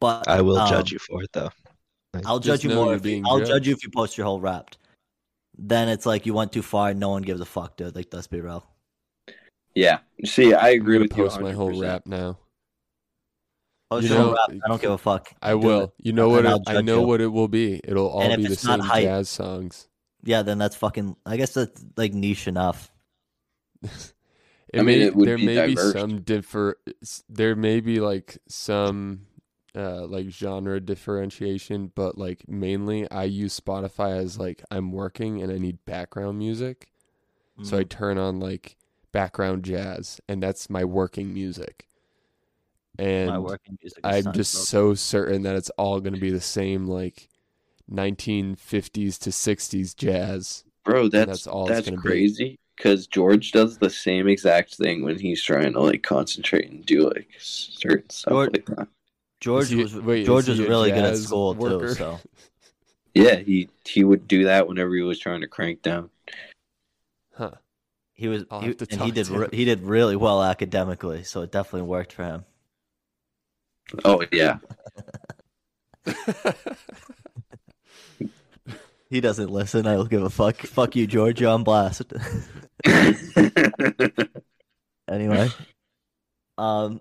But 0.00 0.28
I 0.28 0.40
will 0.40 0.56
um, 0.56 0.68
judge 0.68 0.92
you 0.92 0.98
for 0.98 1.22
it 1.22 1.30
though. 1.32 1.50
I'll 2.24 2.40
judge 2.40 2.64
you 2.64 2.70
more. 2.70 2.94
If 2.94 3.04
you, 3.06 3.22
I'll 3.26 3.44
judge 3.44 3.68
you 3.68 3.74
if 3.74 3.84
you 3.84 3.90
post 3.90 4.16
your 4.18 4.26
whole 4.26 4.40
wrapped. 4.40 4.78
Then 5.56 5.88
it's 5.88 6.06
like 6.06 6.24
you 6.26 6.32
went 6.34 6.52
too 6.52 6.62
far. 6.62 6.90
and 6.90 6.98
No 7.00 7.10
one 7.10 7.22
gives 7.22 7.40
a 7.40 7.44
fuck, 7.44 7.76
dude. 7.76 7.94
Like 7.94 8.08
let's 8.12 8.26
be 8.26 8.40
real. 8.40 8.64
Yeah. 9.74 9.98
See, 10.24 10.54
I 10.54 10.70
I'm 10.70 10.80
agree 10.80 10.94
gonna 10.96 11.02
with 11.04 11.16
you. 11.16 11.24
post 11.24 11.40
my 11.40 11.52
whole 11.52 11.78
rap 11.78 12.06
now. 12.06 12.38
Post 13.90 14.04
You 14.08 14.14
know, 14.14 14.32
wrapped. 14.34 14.62
I 14.64 14.68
don't 14.68 14.80
give 14.80 14.92
a 14.92 14.98
fuck. 14.98 15.32
I 15.42 15.50
Do 15.50 15.58
will. 15.58 15.80
it. 15.84 15.90
You 15.98 16.12
know 16.12 16.26
and 16.36 16.44
what? 16.44 16.46
I'll 16.46 16.56
It, 16.74 16.78
I 16.78 16.80
know 16.80 17.00
you. 17.00 17.06
what 17.08 17.20
it 17.20 17.26
will 17.26 17.48
be. 17.48 17.80
It'll 17.82 18.08
all 18.08 18.36
be 18.36 18.46
the 18.46 18.54
same 18.56 18.78
hype- 18.80 19.02
jazz 19.02 19.28
songs. 19.28 19.88
Yeah, 20.22 20.42
then 20.42 20.58
that's 20.58 20.76
fucking. 20.76 21.16
I 21.26 21.36
guess 21.36 21.54
that's 21.54 21.84
like 21.96 22.14
niche 22.14 22.46
enough. 22.48 22.90
It 24.72 24.78
I 24.78 24.82
mean, 24.84 25.00
may 25.00 25.04
it 25.06 25.16
would 25.16 25.26
there 25.28 25.36
be 25.36 25.46
may 25.46 25.54
diverse. 25.56 25.94
be 25.94 25.98
some 25.98 26.20
differ. 26.20 26.76
There 27.28 27.56
may 27.56 27.80
be 27.80 27.98
like 27.98 28.38
some 28.46 29.26
uh 29.74 30.06
like 30.06 30.28
genre 30.30 30.78
differentiation, 30.78 31.90
but 31.96 32.16
like 32.16 32.48
mainly 32.48 33.10
I 33.10 33.24
use 33.24 33.58
Spotify 33.58 34.16
as 34.18 34.38
like 34.38 34.62
I'm 34.70 34.92
working 34.92 35.42
and 35.42 35.50
I 35.50 35.58
need 35.58 35.84
background 35.86 36.38
music, 36.38 36.92
so 37.64 37.78
I 37.78 37.82
Mhm. 37.82 37.88
turn 37.88 38.18
on 38.18 38.38
like 38.38 38.76
background 39.10 39.64
jazz, 39.64 40.20
and 40.28 40.40
that's 40.40 40.70
my 40.70 40.84
working 40.84 41.34
music. 41.34 41.88
And 42.98 43.28
My 43.30 43.38
working 43.38 43.78
music. 43.82 44.00
I'm 44.04 44.24
Seinfeld. 44.24 44.34
just 44.34 44.52
so 44.68 44.94
certain 44.94 45.42
that 45.42 45.56
it's 45.56 45.70
all 45.70 46.00
going 46.00 46.14
to 46.14 46.20
be 46.20 46.30
the 46.30 46.40
same, 46.40 46.86
like 46.86 47.28
1950s 47.90 49.18
to 49.20 49.30
60s 49.30 49.96
jazz. 49.96 50.64
Bro, 50.84 51.08
that's 51.08 51.26
that's 51.26 51.46
all 51.46 51.66
that's, 51.66 51.88
it's 51.88 52.00
crazy. 52.00 52.58
Because 52.76 53.06
George 53.06 53.52
does 53.52 53.78
the 53.78 53.90
same 53.90 54.26
exact 54.28 54.74
thing 54.74 55.02
when 55.04 55.18
he's 55.18 55.42
trying 55.42 55.72
to 55.74 55.80
like 55.80 56.02
concentrate 56.02 56.70
and 56.70 56.84
do 56.84 57.08
like 57.08 57.28
certain 57.38 58.08
stuff 58.10 58.32
George- 58.32 58.50
like 58.52 58.66
that. 58.66 58.88
George 59.40 59.68
he- 59.68 59.76
was 59.76 59.94
wait, 59.94 60.26
George 60.26 60.48
was 60.48 60.60
really 60.60 60.90
good 60.90 61.04
at 61.04 61.10
jazz 61.10 61.24
school 61.26 61.54
too. 61.54 61.88
So 61.94 62.18
Yeah, 63.14 63.36
he 63.36 63.68
he 63.84 64.04
would 64.04 64.26
do 64.28 64.44
that 64.44 64.68
whenever 64.68 64.94
he 64.94 65.02
was 65.02 65.18
trying 65.18 65.40
to 65.42 65.46
crank 65.48 65.82
down. 65.82 66.10
Huh. 67.34 67.52
he 68.14 68.28
was 68.28 68.44
he, 68.60 68.74
and 68.90 69.00
he 69.02 69.10
did 69.10 69.28
re- 69.28 69.48
he 69.52 69.64
did 69.64 69.82
really 69.82 70.16
well 70.16 70.42
academically. 70.42 71.22
So 71.24 71.42
it 71.42 71.50
definitely 71.52 71.88
worked 71.88 72.12
for 72.12 72.24
him. 72.24 72.44
Oh 74.04 74.24
yeah. 74.32 74.58
He 79.10 79.20
doesn't 79.20 79.50
listen. 79.50 79.86
I 79.88 79.94
don't 79.94 80.08
give 80.08 80.22
a 80.22 80.30
fuck. 80.30 80.56
Fuck 80.58 80.94
you, 80.94 81.04
George. 81.08 81.40
You're 81.40 81.50
on 81.50 81.64
blast. 81.64 82.02
anyway, 85.08 85.48
um, 86.56 87.00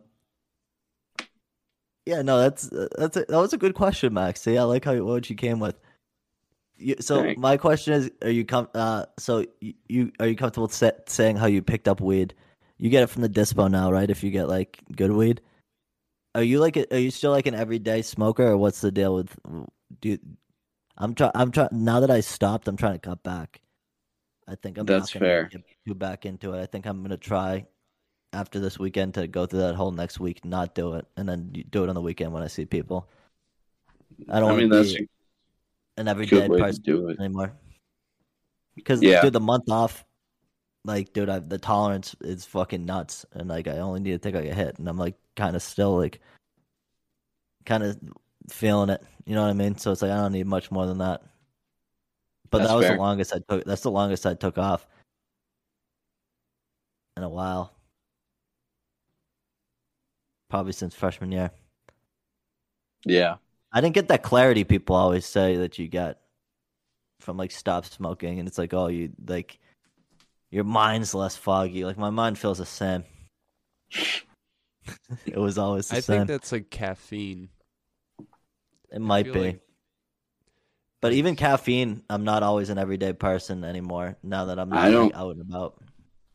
yeah, 2.08 2.23
no, 2.23 2.39
that's 2.39 2.67
that's 2.97 3.15
a, 3.15 3.25
that 3.25 3.38
was 3.38 3.54
a 3.54 3.58
good 3.60 3.75
question, 3.75 4.12
Max. 4.12 4.41
See, 4.41 4.58
I 4.58 4.63
like 4.63 4.86
how 4.86 4.95
what 5.04 5.30
you 5.30 5.36
came 5.36 5.60
with. 5.60 5.75
You, 6.78 6.95
so 6.99 7.21
Thanks. 7.21 7.39
my 7.39 7.58
question 7.58 7.93
is: 7.93 8.10
Are 8.23 8.32
you 8.32 8.43
com- 8.43 8.69
uh, 8.73 9.06
so 9.19 9.45
you, 9.62 10.12
are 10.19 10.28
you 10.28 10.36
comfortable 10.36 10.67
sa- 10.69 10.91
saying 11.06 11.36
how 11.36 11.45
you 11.45 11.62
picked 11.62 11.88
up 11.88 12.02
weed? 12.02 12.34
You 12.80 12.89
get 12.89 13.04
it 13.04 13.08
from 13.08 13.21
the 13.21 13.30
dispo 13.30 13.69
now, 13.69 13.91
right? 13.91 14.10
If 14.10 14.23
you 14.23 14.32
get 14.32 14.47
like 14.47 14.80
good 14.95 15.12
weed, 15.12 15.41
are 16.39 16.43
you 16.43 16.60
like 16.60 16.78
a, 16.78 16.86
are 16.95 16.99
you 16.99 17.12
still 17.12 17.32
like 17.32 17.47
an 17.47 17.56
everyday 17.56 18.02
smoker, 18.02 18.47
or 18.47 18.58
what's 18.58 18.82
the 18.82 18.91
deal 18.91 19.15
with? 19.15 19.36
Do 20.02 20.17
I'm 20.97 21.13
trying. 21.13 21.32
I'm 21.36 21.52
trying 21.52 21.69
now 21.71 21.99
that 21.99 22.12
I 22.12 22.21
stopped. 22.21 22.67
I'm 22.67 22.78
trying 22.78 22.93
to 22.93 22.99
cut 22.99 23.23
back. 23.23 23.62
I 24.47 24.56
think 24.56 24.78
I'm 24.78 24.86
That's 24.86 25.13
not 25.13 25.19
gonna 25.19 25.32
fair. 25.32 25.52
get 25.86 25.99
back 25.99 26.25
into 26.25 26.54
it. 26.54 26.62
I 26.62 26.65
think 26.65 26.86
I'm 26.86 27.02
gonna 27.02 27.17
try 27.17 27.65
after 28.34 28.60
this 28.60 28.80
weekend 28.80 29.15
to 29.15 29.28
go 29.28 29.45
through 29.45 29.60
that 29.60 29.75
whole 29.75 29.91
next 29.91 30.19
week, 30.19 30.45
not 30.45 30.75
do 30.75 30.93
it, 30.93 31.06
and 31.17 31.28
then 31.28 31.52
do 31.69 31.84
it 31.84 31.89
on 31.89 31.95
the 31.95 32.02
weekend 32.02 32.32
when 32.32 32.43
I 32.43 32.47
see 32.47 32.65
people. 32.65 33.10
I 34.30 34.39
don't 34.39 34.49
I 34.49 34.54
want 34.54 34.58
mean 34.60 34.69
to 34.69 34.84
that's 34.84 34.95
an 35.97 36.08
everyday 36.08 36.47
person 36.47 36.82
do 36.84 37.10
it. 37.10 37.19
anymore. 37.19 37.54
Because 38.75 39.02
Yeah. 39.02 39.21
dude, 39.21 39.34
the 39.34 39.39
month 39.39 39.69
off, 39.69 40.06
like, 40.86 41.13
dude, 41.13 41.30
I, 41.30 41.39
the 41.39 41.58
tolerance 41.58 42.15
is 42.22 42.46
fucking 42.46 42.86
nuts, 42.86 43.26
and 43.34 43.50
like, 43.50 43.68
I 43.68 43.80
only 43.80 44.00
need 44.00 44.12
to 44.12 44.20
take 44.20 44.36
like 44.36 44.50
a 44.50 44.54
hit, 44.54 44.80
and 44.80 44.88
I'm 44.88 44.98
like, 44.98 45.15
kind 45.36 45.56
of 45.56 45.62
still 45.62 45.98
like, 45.98 46.20
kind 47.65 47.84
of 47.84 48.00
feeling 48.50 48.89
it. 48.89 49.04
You 49.26 49.36
know 49.36 49.44
what 49.44 49.50
I 49.50 49.54
mean? 49.54 49.78
So 49.78 49.92
it's 49.92 50.02
like 50.02 50.12
I 50.12 50.18
don't 50.18 50.32
need 50.32 50.48
much 50.48 50.72
more 50.72 50.86
than 50.86 51.00
that. 51.00 51.22
But 52.50 52.60
That's 52.60 52.70
that 52.70 52.76
was 52.76 52.86
fair. 52.88 52.96
the 52.96 53.02
longest 53.02 53.34
I 53.34 53.39
took. 53.48 53.65
That's 53.65 53.82
the 53.82 53.92
longest 53.92 54.26
I 54.26 54.34
took 54.34 54.58
off 54.58 54.88
in 57.15 57.24
a 57.24 57.30
while. 57.30 57.74
Probably 60.50 60.74
since 60.74 60.96
freshman 60.96 61.32
year. 61.32 61.52
Yeah. 63.06 63.36
I 63.72 63.82
didn't 63.82 63.94
get 63.94 64.08
that 64.08 64.24
clarity 64.24 64.63
people 64.63 64.96
always 64.96 65.28
say 65.28 65.58
that 65.58 65.78
you 65.78 65.88
get 65.88 66.20
from 67.20 67.38
like 67.38 67.52
stop 67.52 67.86
smoking, 67.86 68.39
and 68.39 68.48
it's 68.48 68.58
like, 68.58 68.74
oh, 68.74 68.88
you 68.88 69.12
like 69.28 69.60
your 70.52 70.64
mind's 70.64 71.14
less 71.14 71.36
foggy. 71.36 71.86
Like 71.86 71.98
my 71.98 72.10
mind 72.10 72.38
feels 72.38 72.58
the 72.58 72.66
same. 72.66 73.04
it 75.26 75.38
was 75.38 75.58
always 75.58 75.88
the 75.90 75.98
I 75.98 76.00
same. 76.00 76.18
think 76.18 76.28
that's 76.28 76.52
like 76.52 76.70
caffeine. 76.70 77.50
it 78.92 79.02
might 79.02 79.32
be. 79.32 79.40
like- 79.40 79.62
but 81.02 81.14
even 81.14 81.38
caffeine, 81.38 82.04
I'm 82.10 82.26
not 82.26 82.44
always 82.44 82.70
an 82.70 82.78
everyday 82.78 83.14
person 83.14 83.64
anymore. 83.64 84.18
Now 84.22 84.46
that 84.46 84.60
I'm 84.60 84.74
I 84.74 84.92
don't- 84.92 85.16
out 85.16 85.32
and 85.36 85.42
about. 85.42 85.82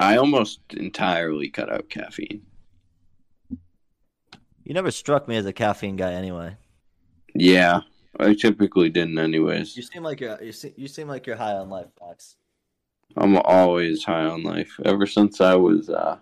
I 0.00 0.16
almost 0.16 0.61
entirely 0.70 1.50
cut 1.50 1.70
out 1.72 1.88
caffeine. 1.88 2.42
You 3.50 4.72
never 4.72 4.90
struck 4.90 5.29
me 5.29 5.37
as 5.37 5.44
a 5.46 5.53
caffeine 5.53 5.96
guy, 5.96 6.14
anyway. 6.14 6.57
Yeah. 7.35 7.81
I 8.18 8.35
typically 8.35 8.88
didn't 8.90 9.18
anyways. 9.18 9.77
You 9.77 9.83
anyways. 9.83 9.90
seem 9.92 10.03
like 10.03 10.20
you're 10.20 10.42
you 10.42 10.53
seem, 10.53 10.72
you 10.77 10.88
seem 10.88 11.09
like 11.09 11.27
you're 11.27 11.37
high 11.37 11.53
on 11.55 11.68
life, 11.68 11.88
Max. 12.00 12.37
I'm 13.16 13.37
always 13.38 14.05
high 14.05 14.24
on 14.27 14.42
life. 14.42 14.79
Ever 14.85 15.07
since 15.07 15.40
I 15.40 15.55
was 15.55 15.88
uh, 15.88 16.18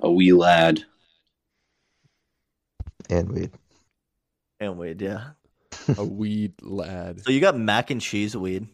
a 0.00 0.10
wee 0.10 0.32
lad. 0.32 0.84
And 3.10 3.30
weed. 3.30 3.50
And 4.60 4.78
weed, 4.78 5.00
yeah. 5.00 5.30
A 5.98 6.04
weed 6.04 6.54
lad. 6.62 7.20
So 7.22 7.30
you 7.30 7.40
got 7.40 7.56
mac 7.58 7.90
and 7.90 8.00
cheese 8.00 8.36
weed. 8.36 8.66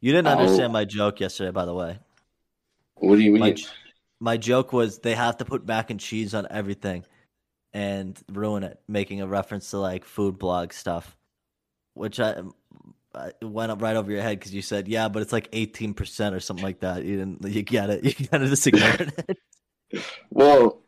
You 0.00 0.12
didn't 0.12 0.28
Oh. 0.28 0.32
understand 0.38 0.72
my 0.72 0.84
joke 0.84 1.20
yesterday, 1.20 1.50
by 1.50 1.64
the 1.64 1.74
way. 1.74 1.98
What 2.96 3.16
do 3.16 3.22
you 3.22 3.32
mean? 3.32 3.56
j- 3.56 3.66
my 4.20 4.36
joke 4.36 4.72
was 4.72 4.98
they 4.98 5.14
have 5.14 5.38
to 5.38 5.44
put 5.44 5.66
mac 5.66 5.90
and 5.90 5.98
cheese 6.00 6.34
on 6.34 6.46
everything 6.50 7.04
and 7.72 8.18
ruin 8.32 8.62
it, 8.62 8.80
making 8.86 9.20
a 9.20 9.26
reference 9.26 9.70
to 9.70 9.78
like 9.78 10.04
food 10.04 10.38
blog 10.38 10.72
stuff, 10.72 11.16
which 11.94 12.20
I, 12.20 12.30
I 12.30 12.42
it 13.14 13.44
went 13.44 13.72
up 13.72 13.82
right 13.82 13.96
over 13.96 14.10
your 14.10 14.22
head 14.22 14.38
because 14.38 14.54
you 14.54 14.62
said, 14.62 14.88
yeah, 14.88 15.08
but 15.08 15.22
it's 15.22 15.32
like 15.32 15.50
18% 15.52 16.32
or 16.32 16.40
something 16.40 16.64
like 16.64 16.80
that. 16.80 17.04
You 17.04 17.16
didn't, 17.18 17.44
you 17.46 17.62
get 17.62 17.90
it. 17.90 18.04
You 18.20 18.28
kind 18.28 18.42
of 18.42 18.50
just 18.50 18.66
ignored 18.66 19.12
it. 19.28 19.38
Well, 20.30 20.82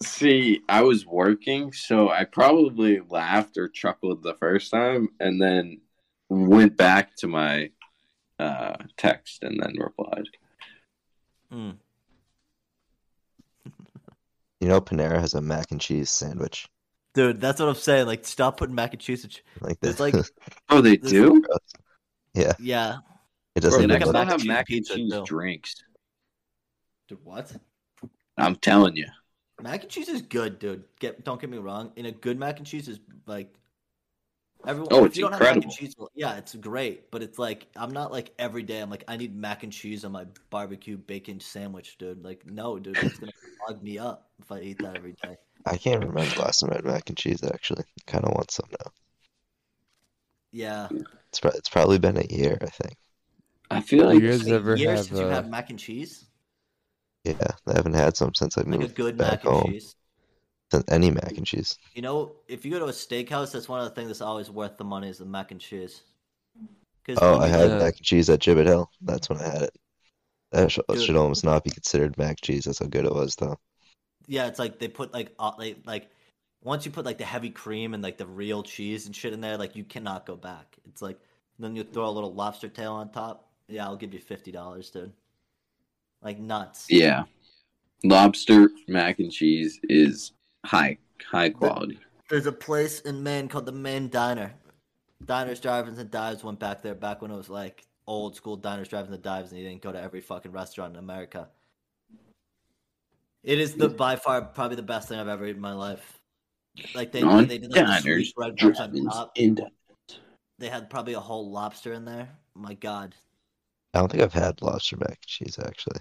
see, 0.00 0.60
I 0.68 0.82
was 0.82 1.04
working, 1.04 1.72
so 1.72 2.08
I 2.08 2.22
probably 2.22 3.00
laughed 3.00 3.58
or 3.58 3.68
chuckled 3.68 4.22
the 4.22 4.34
first 4.34 4.70
time 4.70 5.08
and 5.18 5.42
then 5.42 5.80
went 6.28 6.76
back 6.76 7.16
to 7.16 7.26
my 7.26 7.70
uh, 8.38 8.76
text 8.96 9.42
and 9.42 9.60
then 9.60 9.74
replied. 9.76 10.28
Mm. 11.52 11.76
You 14.60 14.68
know, 14.68 14.80
Panera 14.80 15.20
has 15.20 15.34
a 15.34 15.40
mac 15.40 15.72
and 15.72 15.80
cheese 15.80 16.10
sandwich. 16.10 16.68
Dude, 17.18 17.40
that's 17.40 17.58
what 17.58 17.68
I'm 17.68 17.74
saying. 17.74 18.06
Like, 18.06 18.24
stop 18.24 18.58
putting 18.58 18.76
mac 18.76 18.92
and 18.92 19.00
cheese. 19.02 19.24
Like 19.60 19.72
It's 19.82 19.98
this. 19.98 19.98
like, 19.98 20.14
Oh, 20.68 20.80
they 20.80 20.96
do? 20.96 21.42
yeah, 22.32 22.52
yeah. 22.60 22.98
it 23.56 23.60
doesn't 23.60 23.80
They 23.80 23.86
even 23.86 23.88
make 23.88 24.02
a 24.06 24.06
next 24.06 24.12
time 24.12 24.12
mac 24.12 24.22
and 24.22 24.30
have 24.30 24.40
cheese 24.40 24.46
mac 24.46 24.70
and 24.70 24.86
cheese 24.86 25.12
too. 25.12 25.24
drinks. 25.24 25.74
Dude, 27.08 27.18
what? 27.24 27.56
I'm 28.36 28.54
telling 28.54 28.94
you. 28.94 29.06
Mac 29.60 29.82
and 29.82 29.90
cheese 29.90 30.08
is 30.08 30.22
good, 30.22 30.60
dude. 30.60 30.84
Get 31.00 31.24
don't 31.24 31.40
get 31.40 31.50
me 31.50 31.58
wrong. 31.58 31.90
In 31.96 32.06
a 32.06 32.12
good 32.12 32.38
mac 32.38 32.58
and 32.58 32.66
cheese 32.68 32.86
is 32.86 33.00
like 33.26 33.52
everyone. 34.66 34.90
Oh, 34.90 35.04
if 35.04 35.06
it's 35.06 35.16
you 35.16 35.22
don't 35.22 35.32
have 35.32 35.44
mac 35.44 35.62
incredible. 35.62 35.64
and 35.64 35.72
cheese, 35.72 35.94
yeah, 36.14 36.36
it's 36.36 36.54
great. 36.54 37.10
But 37.10 37.22
it's 37.22 37.38
like 37.38 37.66
I'm 37.76 37.92
not 37.92 38.12
like 38.12 38.32
every 38.38 38.62
day. 38.62 38.80
I'm 38.80 38.90
like 38.90 39.04
I 39.08 39.16
need 39.16 39.34
mac 39.36 39.62
and 39.62 39.72
cheese 39.72 40.04
on 40.04 40.12
my 40.12 40.26
barbecue 40.50 40.96
bacon 40.96 41.40
sandwich, 41.40 41.98
dude. 41.98 42.24
Like 42.24 42.46
no, 42.46 42.78
dude, 42.78 43.02
it's 43.02 43.18
gonna 43.18 43.32
clog 43.58 43.82
me 43.82 43.98
up 43.98 44.30
if 44.40 44.50
I 44.52 44.60
eat 44.60 44.80
that 44.82 44.96
every 44.96 45.14
day. 45.22 45.36
I 45.64 45.76
can't 45.76 46.04
remember 46.04 46.34
the 46.34 46.40
last 46.40 46.58
time 46.58 46.70
I 46.72 46.74
had 46.74 46.84
mac 46.84 47.08
and 47.10 47.16
cheese. 47.16 47.44
Actually, 47.44 47.84
kind 48.08 48.24
of 48.24 48.32
want 48.32 48.50
some 48.50 48.66
now. 48.72 48.90
Yeah. 50.52 50.90
It's 51.30 51.40
pro- 51.40 51.52
it's 51.52 51.68
probably 51.70 51.98
been 51.98 52.18
a 52.18 52.26
year, 52.28 52.58
I 52.60 52.66
think. 52.66 52.98
I 53.70 53.80
feel 53.80 54.04
You 54.10 54.20
like 54.20 54.22
guys 54.22 54.46
Wait, 54.46 54.52
ever 54.52 54.76
years 54.76 55.06
have, 55.06 55.06
since 55.06 55.20
you 55.20 55.26
uh, 55.26 55.28
had 55.28 55.48
mac 55.48 55.70
and 55.70 55.78
cheese? 55.78 56.26
Yeah, 57.22 57.52
I 57.68 57.74
haven't 57.76 57.94
had 57.94 58.16
some 58.16 58.34
since 58.34 58.58
I 58.58 58.64
Like 58.70 58.80
a 58.82 58.88
moved 58.88 58.88
good 58.88 59.18
back 59.18 59.20
mac 59.20 59.44
and 59.44 59.54
home. 59.54 59.54
cheese. 59.54 59.94
Since 60.70 60.84
any 60.88 61.10
mac 61.10 61.36
and 61.36 61.46
cheese. 61.46 61.78
You 61.94 62.02
know, 62.02 62.32
if 62.46 62.64
you 62.64 62.70
go 62.70 62.78
to 62.78 62.86
a 62.86 62.92
steakhouse, 62.92 63.52
that's 63.52 63.68
one 63.68 63.80
of 63.80 63.86
the 63.88 63.94
things 63.94 64.08
that's 64.08 64.20
always 64.20 64.50
worth 64.50 64.76
the 64.76 64.84
money 64.84 65.08
is 65.08 65.18
the 65.18 65.24
mac 65.24 65.50
and 65.50 65.60
cheese. 65.60 66.02
'Cause 67.04 67.18
Oh, 67.20 67.38
I 67.38 67.48
had 67.48 67.70
Yeah. 67.70 67.78
mac 67.78 67.96
and 67.96 68.04
cheese 68.04 68.28
at 68.30 68.40
Gibbet 68.40 68.66
Hill. 68.66 68.90
That's 69.00 69.28
when 69.28 69.38
I 69.40 69.44
had 69.48 69.62
it. 69.62 69.76
That 70.52 70.70
sh- 70.72 70.78
Dude. 70.90 71.02
should 71.02 71.16
almost 71.16 71.44
not 71.44 71.64
be 71.64 71.70
considered 71.70 72.18
mac 72.18 72.30
and 72.30 72.42
cheese. 72.42 72.64
That's 72.64 72.78
how 72.80 72.86
good 72.86 73.06
it 73.06 73.12
was, 73.14 73.34
though. 73.36 73.58
Yeah, 74.26 74.46
it's 74.46 74.58
like 74.58 74.78
they 74.78 74.88
put 74.88 75.12
like 75.12 75.34
uh, 75.38 75.52
like 75.58 75.78
like 75.86 76.10
once 76.62 76.84
you 76.84 76.90
put 76.92 77.04
like 77.06 77.18
the 77.18 77.24
heavy 77.24 77.50
cream 77.50 77.94
and 77.94 78.02
like 78.02 78.18
the 78.18 78.26
real 78.26 78.62
cheese 78.62 79.06
and 79.06 79.16
shit 79.16 79.32
in 79.32 79.40
there, 79.40 79.56
like 79.56 79.74
you 79.76 79.84
cannot 79.84 80.26
go 80.26 80.36
back. 80.36 80.76
It's 80.88 81.00
like 81.02 81.18
then 81.58 81.74
you 81.76 81.84
throw 81.84 82.08
a 82.08 82.10
little 82.10 82.32
lobster 82.34 82.68
tail 82.68 82.92
on 82.94 83.10
top. 83.10 83.48
Yeah, 83.68 83.86
I'll 83.86 83.96
give 83.96 84.12
you 84.14 84.20
fifty 84.20 84.52
dollars, 84.52 84.90
dude. 84.90 85.12
Like 86.22 86.38
nuts. 86.38 86.86
yeah. 86.90 87.24
Lobster 88.04 88.70
mac 88.88 89.18
and 89.18 89.30
cheese 89.32 89.80
is 89.84 90.32
high 90.68 90.98
high 91.30 91.50
quality. 91.50 91.98
There's 92.28 92.46
a 92.46 92.52
place 92.52 93.00
in 93.00 93.22
Maine 93.22 93.48
called 93.48 93.66
the 93.66 93.72
Maine 93.72 94.08
Diner. 94.08 94.54
Diners, 95.24 95.60
drive-ins, 95.60 95.98
and 95.98 96.10
dives 96.10 96.44
went 96.44 96.60
back 96.60 96.82
there 96.82 96.94
back 96.94 97.22
when 97.22 97.30
it 97.30 97.36
was 97.36 97.48
like 97.48 97.86
old 98.06 98.36
school 98.36 98.56
diners, 98.56 98.88
drive-ins, 98.88 99.14
and 99.14 99.22
dives, 99.22 99.50
and 99.50 99.60
you 99.60 99.66
didn't 99.66 99.82
go 99.82 99.90
to 99.90 100.00
every 100.00 100.20
fucking 100.20 100.52
restaurant 100.52 100.92
in 100.92 100.98
America. 100.98 101.48
It 103.42 103.58
is 103.58 103.74
the 103.74 103.88
by 103.88 104.16
far 104.16 104.42
probably 104.42 104.76
the 104.76 104.82
best 104.82 105.08
thing 105.08 105.18
I've 105.18 105.28
ever 105.28 105.44
eaten 105.44 105.56
in 105.56 105.62
my 105.62 105.72
life. 105.72 106.20
Like 106.94 107.12
they 107.12 107.22
On 107.22 107.46
they 107.46 107.58
did 107.58 107.72
like 107.72 107.86
diners, 107.86 108.02
sweetbread 108.02 108.56
drive-ins, 108.56 109.12
top. 109.12 109.32
and 109.36 109.60
They 110.58 110.68
had 110.68 110.90
probably 110.90 111.14
a 111.14 111.20
whole 111.20 111.50
lobster 111.50 111.92
in 111.92 112.04
there. 112.04 112.28
My 112.54 112.74
God, 112.74 113.14
I 113.94 113.98
don't 113.98 114.10
think 114.10 114.22
I've 114.22 114.32
had 114.32 114.60
lobster 114.60 114.96
mac 114.96 115.08
and 115.08 115.26
cheese 115.26 115.58
actually. 115.58 116.00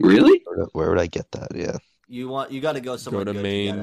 Really? 0.00 0.32
Right. 0.32 0.40
Where, 0.44 0.66
where 0.72 0.88
would 0.90 0.98
I 0.98 1.06
get 1.06 1.30
that? 1.32 1.48
Yeah. 1.54 1.76
You 2.10 2.28
want 2.28 2.50
you 2.50 2.60
got 2.60 2.72
to 2.72 2.80
go 2.80 2.96
somewhere 2.96 3.24
go 3.24 3.32
to 3.32 3.38
good 3.38 3.42
Maine. 3.44 3.76
To 3.76 3.82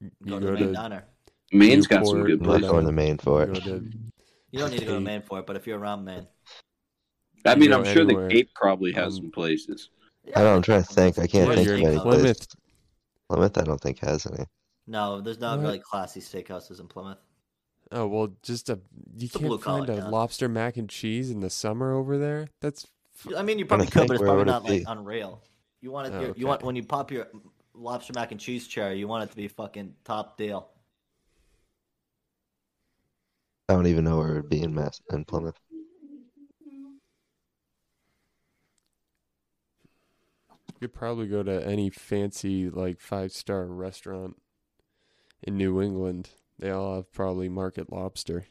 get. 0.00 0.12
You 0.24 0.30
Go, 0.30 0.38
go 0.38 0.40
to 0.40 0.46
the 0.46 0.52
Maine 0.52 0.66
to 0.68 0.72
diner. 0.72 1.04
Maine's 1.52 1.86
got 1.88 2.06
some 2.06 2.18
Newport, 2.18 2.26
good 2.28 2.40
I'm 2.40 2.46
not 2.46 2.52
places. 2.60 2.70
going 2.70 2.86
to 2.86 2.92
Maine 2.92 3.18
for 3.18 3.42
it. 3.42 3.54
to 3.64 3.82
You 4.52 4.58
don't 4.60 4.70
need 4.70 4.78
to 4.78 4.84
go 4.86 4.92
to 4.92 4.98
Cape. 4.98 5.04
Maine 5.06 5.22
for 5.22 5.40
it, 5.40 5.46
but 5.46 5.56
if 5.56 5.66
you're 5.66 5.78
around 5.78 6.04
Maine, 6.04 6.26
I 7.44 7.56
mean, 7.56 7.72
I'm 7.72 7.84
sure 7.84 8.02
anywhere. 8.02 8.28
the 8.28 8.34
Cape 8.34 8.50
probably 8.54 8.92
has 8.92 9.14
Um, 9.14 9.22
some 9.22 9.30
places. 9.32 9.90
I 10.36 10.40
don't 10.40 10.44
know, 10.44 10.56
I'm 10.56 10.62
trying 10.62 10.84
to 10.84 10.92
think. 10.94 11.18
I 11.18 11.26
can't 11.26 11.48
Yeah, 11.48 11.54
think 11.56 11.68
of 11.68 11.74
any 11.74 11.98
Plymouth. 11.98 12.38
place. 12.38 12.46
Plymouth, 13.28 13.58
I 13.58 13.62
don't 13.62 13.80
think 13.80 13.98
has 14.00 14.26
any. 14.26 14.44
No, 14.86 15.20
there's 15.20 15.40
not 15.40 15.58
What? 15.58 15.64
really 15.64 15.78
classy 15.80 16.20
steakhouses 16.20 16.78
in 16.78 16.86
Plymouth. 16.86 17.18
Oh 17.90 18.06
well, 18.06 18.28
just 18.42 18.68
a 18.70 18.78
you 19.16 19.28
a 19.34 19.38
blue 19.38 19.48
can't 19.50 19.62
find 19.64 19.86
collar 19.86 19.98
a 19.98 20.02
town. 20.02 20.10
lobster 20.12 20.48
mac 20.48 20.76
and 20.76 20.88
cheese 20.88 21.30
in 21.30 21.40
the 21.40 21.50
summer 21.50 21.92
over 21.92 22.18
there. 22.18 22.48
That's 22.60 22.86
f- 23.26 23.32
I 23.36 23.42
mean, 23.42 23.58
you 23.58 23.64
probably 23.66 23.86
could, 23.86 24.06
but 24.06 24.14
it's 24.14 24.22
probably 24.22 24.42
it 24.42 24.46
not 24.46 24.64
like 24.64 24.80
be? 24.80 24.84
unreal. 24.86 25.42
You 25.80 25.90
want 25.90 26.08
it. 26.08 26.14
Oh, 26.16 26.20
you- 26.20 26.34
You 26.36 26.46
want 26.46 26.62
when 26.62 26.76
you 26.76 26.84
pop 26.84 27.10
your 27.10 27.28
lobster 27.74 28.12
mac 28.14 28.32
and 28.32 28.40
cheese 28.40 28.66
cherry, 28.66 28.98
you 28.98 29.06
want 29.08 29.24
it 29.24 29.30
to 29.30 29.36
be 29.36 29.48
fucking 29.48 29.94
top 30.04 30.36
deal. 30.36 30.70
I 33.68 33.74
don't 33.74 33.86
even 33.86 34.04
know 34.04 34.18
where 34.18 34.30
it 34.30 34.34
would 34.42 34.48
be 34.48 34.62
in 34.62 34.74
Mass 34.74 35.00
in 35.10 35.24
Plymouth. 35.24 35.58
you 40.80 40.86
could 40.88 40.94
probably 40.94 41.26
go 41.26 41.42
to 41.42 41.66
any 41.66 41.90
fancy 41.90 42.70
like 42.70 43.00
five 43.00 43.32
star 43.32 43.66
restaurant 43.66 44.36
in 45.42 45.56
New 45.56 45.82
England. 45.82 46.30
They 46.58 46.70
all 46.70 46.96
have 46.96 47.12
probably 47.12 47.48
market 47.48 47.92
lobster. 47.92 48.46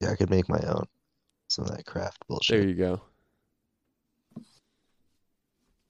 Yeah, 0.00 0.10
I 0.10 0.16
could 0.16 0.30
make 0.30 0.48
my 0.48 0.60
own. 0.66 0.84
Some 1.48 1.64
of 1.66 1.76
that 1.76 1.86
craft 1.86 2.26
bullshit. 2.28 2.58
There 2.58 2.68
you 2.68 2.74
go. 2.74 3.00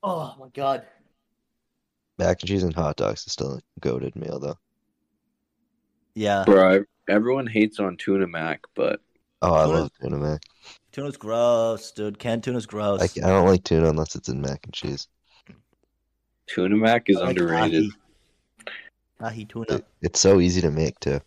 Oh 0.03 0.35
my 0.39 0.49
god. 0.55 0.87
Mac 2.19 2.41
and 2.41 2.49
cheese 2.49 2.63
and 2.63 2.75
hot 2.75 2.97
dogs 2.97 3.27
is 3.27 3.33
still 3.33 3.55
a 3.57 3.61
goaded 3.81 4.17
meal 4.17 4.39
though. 4.39 4.59
Yeah, 6.15 6.45
Bro, 6.47 6.85
everyone 7.11 7.47
hates 7.47 7.79
on 7.79 7.97
tuna 7.99 8.27
mac, 8.27 8.63
but 8.75 9.01
Oh, 9.43 9.53
I 9.53 9.65
Tuna- 9.67 9.79
love 9.81 9.91
tuna 10.01 10.17
mac. 10.17 10.41
tuna's 10.93 11.17
gross, 11.19 11.93
dude. 11.93 12.19
Canned 12.19 12.43
tuna's 12.43 12.65
gross. 12.65 13.01
I, 13.19 13.27
I 13.27 13.29
don't 13.29 13.47
like 13.47 13.65
tuna 13.65 13.91
unless 13.91 14.15
it's 14.15 14.31
in 14.31 14.41
mac 14.41 14.65
and 14.65 14.73
cheese. 14.73 15.09
tuna 16.47 16.75
mac 16.77 17.11
is 17.11 17.17
I 17.19 17.21
like 17.21 17.29
underrated. 17.31 17.91
ahi. 19.21 19.27
Ahi 19.27 19.45
tuna. 19.45 19.67
It, 19.69 19.85
it's 20.01 20.21
so 20.21 20.41
easy 20.41 20.63
to 20.63 20.71
make 20.71 20.99
too. 21.01 21.21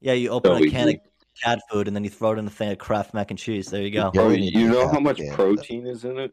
Yeah, 0.00 0.12
you 0.12 0.28
open 0.30 0.52
So 0.52 0.56
a 0.56 0.60
we 0.60 0.70
can 0.70 0.88
of 0.88 0.94
do- 0.94 1.00
cat 1.42 1.60
food 1.70 1.86
and 1.86 1.96
then 1.96 2.04
you 2.04 2.10
throw 2.10 2.32
it 2.32 2.38
in 2.38 2.44
the 2.44 2.50
thing 2.50 2.70
of 2.70 2.78
Kraft 2.78 3.14
mac 3.14 3.30
and 3.30 3.38
cheese. 3.38 3.68
There 3.68 3.82
you 3.82 3.90
go. 3.90 4.10
Yeah. 4.14 4.20
Bro, 4.20 4.28
we 4.28 4.40
you 4.42 4.68
know 4.68 4.88
how 4.88 5.00
much 5.00 5.20
yeah, 5.20 5.34
protein 5.34 5.86
is 5.86 6.04
in 6.04 6.18
it? 6.18 6.32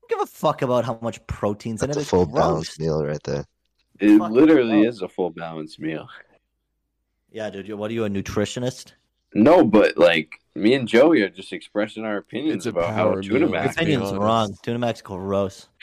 Don't 0.00 0.10
give 0.10 0.20
a 0.20 0.26
fuck 0.26 0.62
about 0.62 0.84
how 0.84 0.98
much 1.02 1.24
protein's 1.26 1.82
in 1.82 1.88
That's 1.88 1.98
it. 1.98 2.02
a 2.02 2.06
full 2.06 2.26
gross. 2.26 2.42
balanced 2.42 2.80
meal 2.80 3.04
right 3.04 3.22
there. 3.24 3.44
It 4.00 4.18
Fucking 4.18 4.34
literally 4.34 4.82
is 4.82 5.02
a 5.02 5.08
full 5.08 5.30
balanced 5.30 5.78
meal. 5.78 6.08
Yeah, 7.30 7.50
dude. 7.50 7.72
What 7.72 7.90
are 7.90 7.94
you, 7.94 8.04
a 8.04 8.10
nutritionist? 8.10 8.92
No, 9.34 9.64
but 9.64 9.96
like 9.96 10.40
me 10.54 10.74
and 10.74 10.86
Joey 10.86 11.22
are 11.22 11.30
just 11.30 11.52
expressing 11.52 12.04
our 12.04 12.18
opinions 12.18 12.66
It's 12.66 12.66
about 12.66 12.92
how 12.92 13.14
tuna 13.14 13.22
meal. 13.22 13.40
Your 13.40 13.48
mac. 13.48 13.66
Let's 13.66 13.76
opinion's 13.76 14.08
honest. 14.08 14.22
wrong. 14.22 14.56
Tuna 14.62 14.78
mac's 14.78 15.02
gross. 15.02 15.68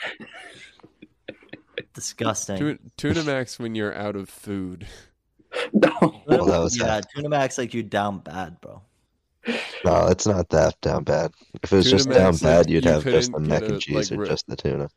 Disgusting. 1.94 2.58
Tuna, 2.58 2.78
tuna 2.96 3.24
max 3.24 3.58
when 3.58 3.74
you're 3.74 3.94
out 3.94 4.16
of 4.16 4.28
food. 4.28 4.86
No, 5.72 6.22
Well, 6.26 6.44
that 6.46 6.58
was 6.58 6.78
yeah, 6.78 6.86
half. 6.94 7.04
tuna 7.14 7.28
mac's 7.28 7.58
like 7.58 7.74
you 7.74 7.82
down 7.82 8.18
bad, 8.18 8.60
bro. 8.60 8.82
No, 9.84 10.06
it's 10.08 10.26
not 10.26 10.48
that 10.50 10.80
down 10.80 11.04
bad. 11.04 11.32
If 11.62 11.72
it 11.72 11.76
was 11.76 11.86
Tuna 11.86 11.96
just 11.96 12.10
down 12.10 12.36
bad, 12.36 12.68
you'd 12.70 12.84
you 12.84 12.90
have 12.90 13.04
just 13.04 13.32
the 13.32 13.40
mac 13.40 13.60
get 13.60 13.68
and 13.70 13.76
a, 13.78 13.80
cheese 13.80 14.10
like, 14.10 14.18
or 14.18 14.22
ri- 14.22 14.28
just 14.28 14.46
the 14.46 14.56
tuna. 14.56 14.88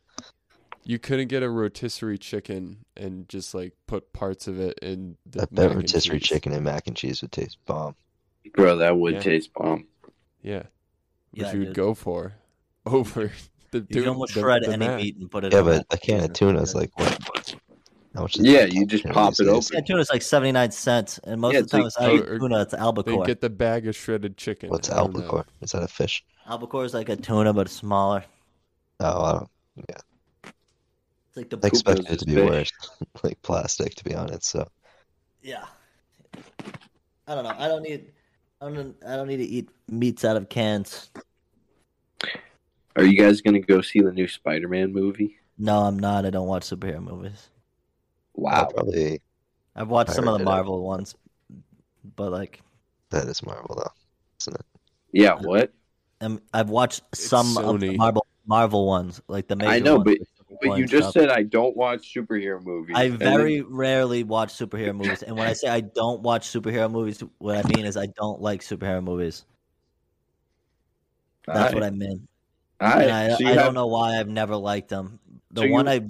You 0.84 0.98
couldn't 0.98 1.28
get 1.28 1.42
a 1.42 1.48
rotisserie 1.48 2.18
chicken 2.18 2.84
and 2.96 3.26
just 3.28 3.54
like 3.54 3.72
put 3.86 4.12
parts 4.12 4.46
of 4.46 4.60
it 4.60 4.78
in 4.82 5.16
the 5.24 5.42
I 5.42 5.44
bet 5.50 5.68
mac 5.70 5.76
rotisserie 5.76 6.18
cheese. 6.20 6.28
chicken 6.28 6.52
and 6.52 6.62
mac 6.62 6.86
and 6.86 6.94
cheese 6.96 7.22
would 7.22 7.32
taste 7.32 7.56
bomb. 7.64 7.96
bro, 8.52 8.76
that 8.76 8.96
would 8.96 9.14
Yeah. 9.14 9.20
taste 9.20 9.50
bomb. 9.54 9.86
Yeah, 10.42 10.64
Yeah, 11.32 11.44
which 11.46 11.52
you 11.54 11.58
would 11.60 11.66
dude. 11.68 11.74
go 11.74 11.94
for 11.94 12.34
over 12.86 13.32
the 13.70 13.78
You 13.78 13.84
tuna. 13.86 14.00
can 14.02 14.08
almost 14.10 14.34
the- 14.34 14.40
shred 14.40 14.62
the 14.64 14.68
any 14.72 14.86
mac. 14.86 14.96
meat 15.00 15.16
and 15.16 15.30
put 15.30 15.44
it. 15.44 15.52
Yeah, 15.54 15.60
in 15.60 15.64
but 15.64 15.88
that. 15.88 15.96
a 15.96 15.98
can 15.98 16.22
of 16.24 16.32
tuna 16.34 16.60
is 16.60 16.74
like 16.74 16.96
what? 16.98 17.18
How 18.14 18.26
is 18.26 18.36
Yeah, 18.38 18.60
a 18.60 18.66
you 18.68 18.86
just 18.86 19.04
pop 19.06 19.34
it 19.40 19.48
open. 19.48 19.84
Yeah, 19.88 19.96
is 19.98 20.10
like 20.10 20.22
seventy 20.22 20.52
nine 20.52 20.70
cents, 20.70 21.18
and 21.24 21.40
most 21.40 21.54
Yeah, 21.54 21.60
of 21.60 21.68
the 21.70 21.76
time 21.78 21.86
it's 21.86 21.96
it's 21.96 22.00
like- 22.06 22.20
not 22.20 22.28
or- 22.28 22.38
tuna, 22.38 22.60
it's 22.62 22.70
Then 22.72 22.80
albacore. 22.80 23.24
get 23.26 23.40
the 23.40 23.50
bag 23.50 23.88
of 23.88 23.96
shredded 23.96 24.36
chicken. 24.36 24.70
What's 24.70 24.88
I 24.90 24.96
don't 24.98 25.12
know. 25.14 25.20
albacore? 25.20 25.46
Is 25.62 25.72
that 25.72 25.82
a 25.82 25.88
fish? 25.88 26.24
Albacore 26.46 26.84
is 26.84 26.94
like 26.94 27.08
a 27.08 27.16
tuna, 27.16 27.52
but 27.52 27.68
smaller. 27.68 28.24
Oh, 29.00 29.22
I 29.24 29.32
don't 29.32 29.50
It's 30.44 31.36
like 31.36 31.50
the 31.50 31.58
I 31.62 31.66
expect 31.66 31.98
Coopers 31.98 32.12
it 32.12 32.14
is 32.14 32.18
to 32.20 32.26
be 32.26 32.34
fish. 32.36 32.48
worse. 32.48 32.72
like 33.24 33.42
plastic, 33.42 33.94
to 33.96 34.04
be 34.04 34.14
honest. 34.14 34.44
So 34.44 34.68
yeah. 35.42 35.64
I 37.26 37.34
don't 37.34 37.42
know. 37.44 37.54
I 37.58 37.66
don't 37.68 37.82
need. 37.82 38.12
I 38.60 38.70
don't. 38.70 38.96
I 39.06 39.16
don't 39.16 39.26
need 39.26 39.38
to 39.38 39.44
eat 39.44 39.68
meats 39.88 40.24
out 40.24 40.36
of 40.36 40.48
cans. 40.48 41.10
Are 42.96 43.02
you 43.04 43.18
guys 43.18 43.40
gonna 43.40 43.58
go 43.60 43.80
see 43.80 44.00
the 44.00 44.12
new 44.12 44.28
Spider-Man 44.28 44.92
movie? 44.92 45.38
No, 45.58 45.80
I'm 45.80 45.98
not. 45.98 46.24
I 46.26 46.30
don't 46.30 46.46
watch 46.46 46.62
superhero 46.64 47.02
movies. 47.02 47.48
I'll 48.36 48.42
Wow, 48.42 48.68
probably 48.74 49.20
I've 49.76 49.88
watched 49.88 50.12
some 50.12 50.28
of 50.28 50.38
the 50.38 50.44
Pirate 50.44 50.50
it. 50.50 50.56
Marvel 50.56 50.82
ones, 50.84 51.14
but 52.16 52.30
like, 52.32 52.60
that 53.10 53.26
is 53.28 53.44
Marvel 53.44 53.76
though, 53.76 53.90
isn't 54.40 54.54
it? 54.54 54.66
yeah. 55.12 55.34
What? 55.34 55.72
um, 56.20 56.40
I've 56.52 56.68
watched 56.70 57.02
some 57.14 57.56
of 57.58 57.80
the 57.80 57.96
Marvel 57.96 58.26
Marvel 58.46 58.86
ones, 58.86 59.20
like 59.28 59.46
the 59.48 59.56
major 59.56 59.70
I 59.70 59.78
know, 59.78 59.96
ones, 59.96 60.04
but 60.04 60.58
but 60.62 60.78
you 60.78 60.86
just 60.86 61.10
stuff. 61.10 61.22
said 61.24 61.28
I 61.30 61.42
don't 61.42 61.76
watch 61.76 62.12
superhero 62.14 62.62
movies. 62.62 62.94
I 62.96 63.04
and 63.04 63.18
then- 63.18 63.36
very 63.36 63.60
rarely 63.62 64.22
watch 64.24 64.52
superhero 64.54 64.94
movies, 64.96 65.22
and 65.22 65.36
when 65.36 65.46
I 65.48 65.52
say 65.52 65.68
I 65.68 65.80
don't 65.80 66.22
watch 66.22 66.48
superhero 66.48 66.90
movies, 66.90 67.22
what 67.38 67.56
I 67.64 67.68
mean 67.76 67.86
is 67.86 67.96
I 67.96 68.06
don't 68.06 68.40
like 68.40 68.60
superhero 68.62 69.02
movies. 69.02 69.44
That's 71.46 71.74
what 71.74 71.82
I 71.82 71.90
mean. 71.90 72.26
I, 72.80 73.02
And 73.02 73.10
I, 73.12 73.28
so 73.30 73.36
you 73.40 73.46
I 73.48 73.52
have- 73.52 73.64
don't 73.64 73.74
know 73.74 73.86
why 73.86 74.18
I've 74.18 74.28
never 74.28 74.56
liked 74.56 74.88
them. 74.88 75.18
The 75.50 75.62
So 75.62 75.66
you- 75.66 75.72
one 75.72 75.88
I, 75.88 75.98
li- 75.98 76.08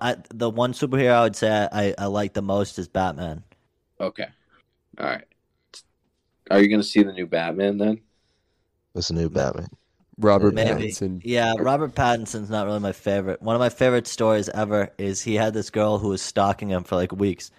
I, 0.00 0.16
the 0.32 0.50
one 0.50 0.72
superhero 0.72 1.12
I 1.12 1.22
would 1.22 1.36
say 1.36 1.68
I, 1.70 1.94
I 1.98 2.06
like 2.06 2.32
the 2.32 2.42
most 2.42 2.78
is 2.78 2.88
Batman. 2.88 3.42
Okay, 4.00 4.28
all 4.98 5.06
right. 5.06 5.24
Are 6.50 6.60
you 6.60 6.68
gonna 6.68 6.82
see 6.82 7.02
the 7.02 7.12
new 7.12 7.26
Batman 7.26 7.78
then? 7.78 8.00
What's 8.92 9.08
the 9.08 9.14
new 9.14 9.30
Batman? 9.30 9.68
Robert 10.18 10.54
Maybe. 10.54 10.88
Pattinson. 10.88 11.20
Yeah, 11.24 11.54
Robert 11.58 11.94
Pattinson's 11.94 12.50
not 12.50 12.66
really 12.66 12.78
my 12.78 12.92
favorite. 12.92 13.42
One 13.42 13.56
of 13.56 13.60
my 13.60 13.68
favorite 13.68 14.06
stories 14.06 14.48
ever 14.48 14.90
is 14.98 15.22
he 15.22 15.34
had 15.34 15.54
this 15.54 15.70
girl 15.70 15.98
who 15.98 16.08
was 16.08 16.22
stalking 16.22 16.68
him 16.68 16.84
for 16.84 16.94
like 16.94 17.10
weeks, 17.10 17.50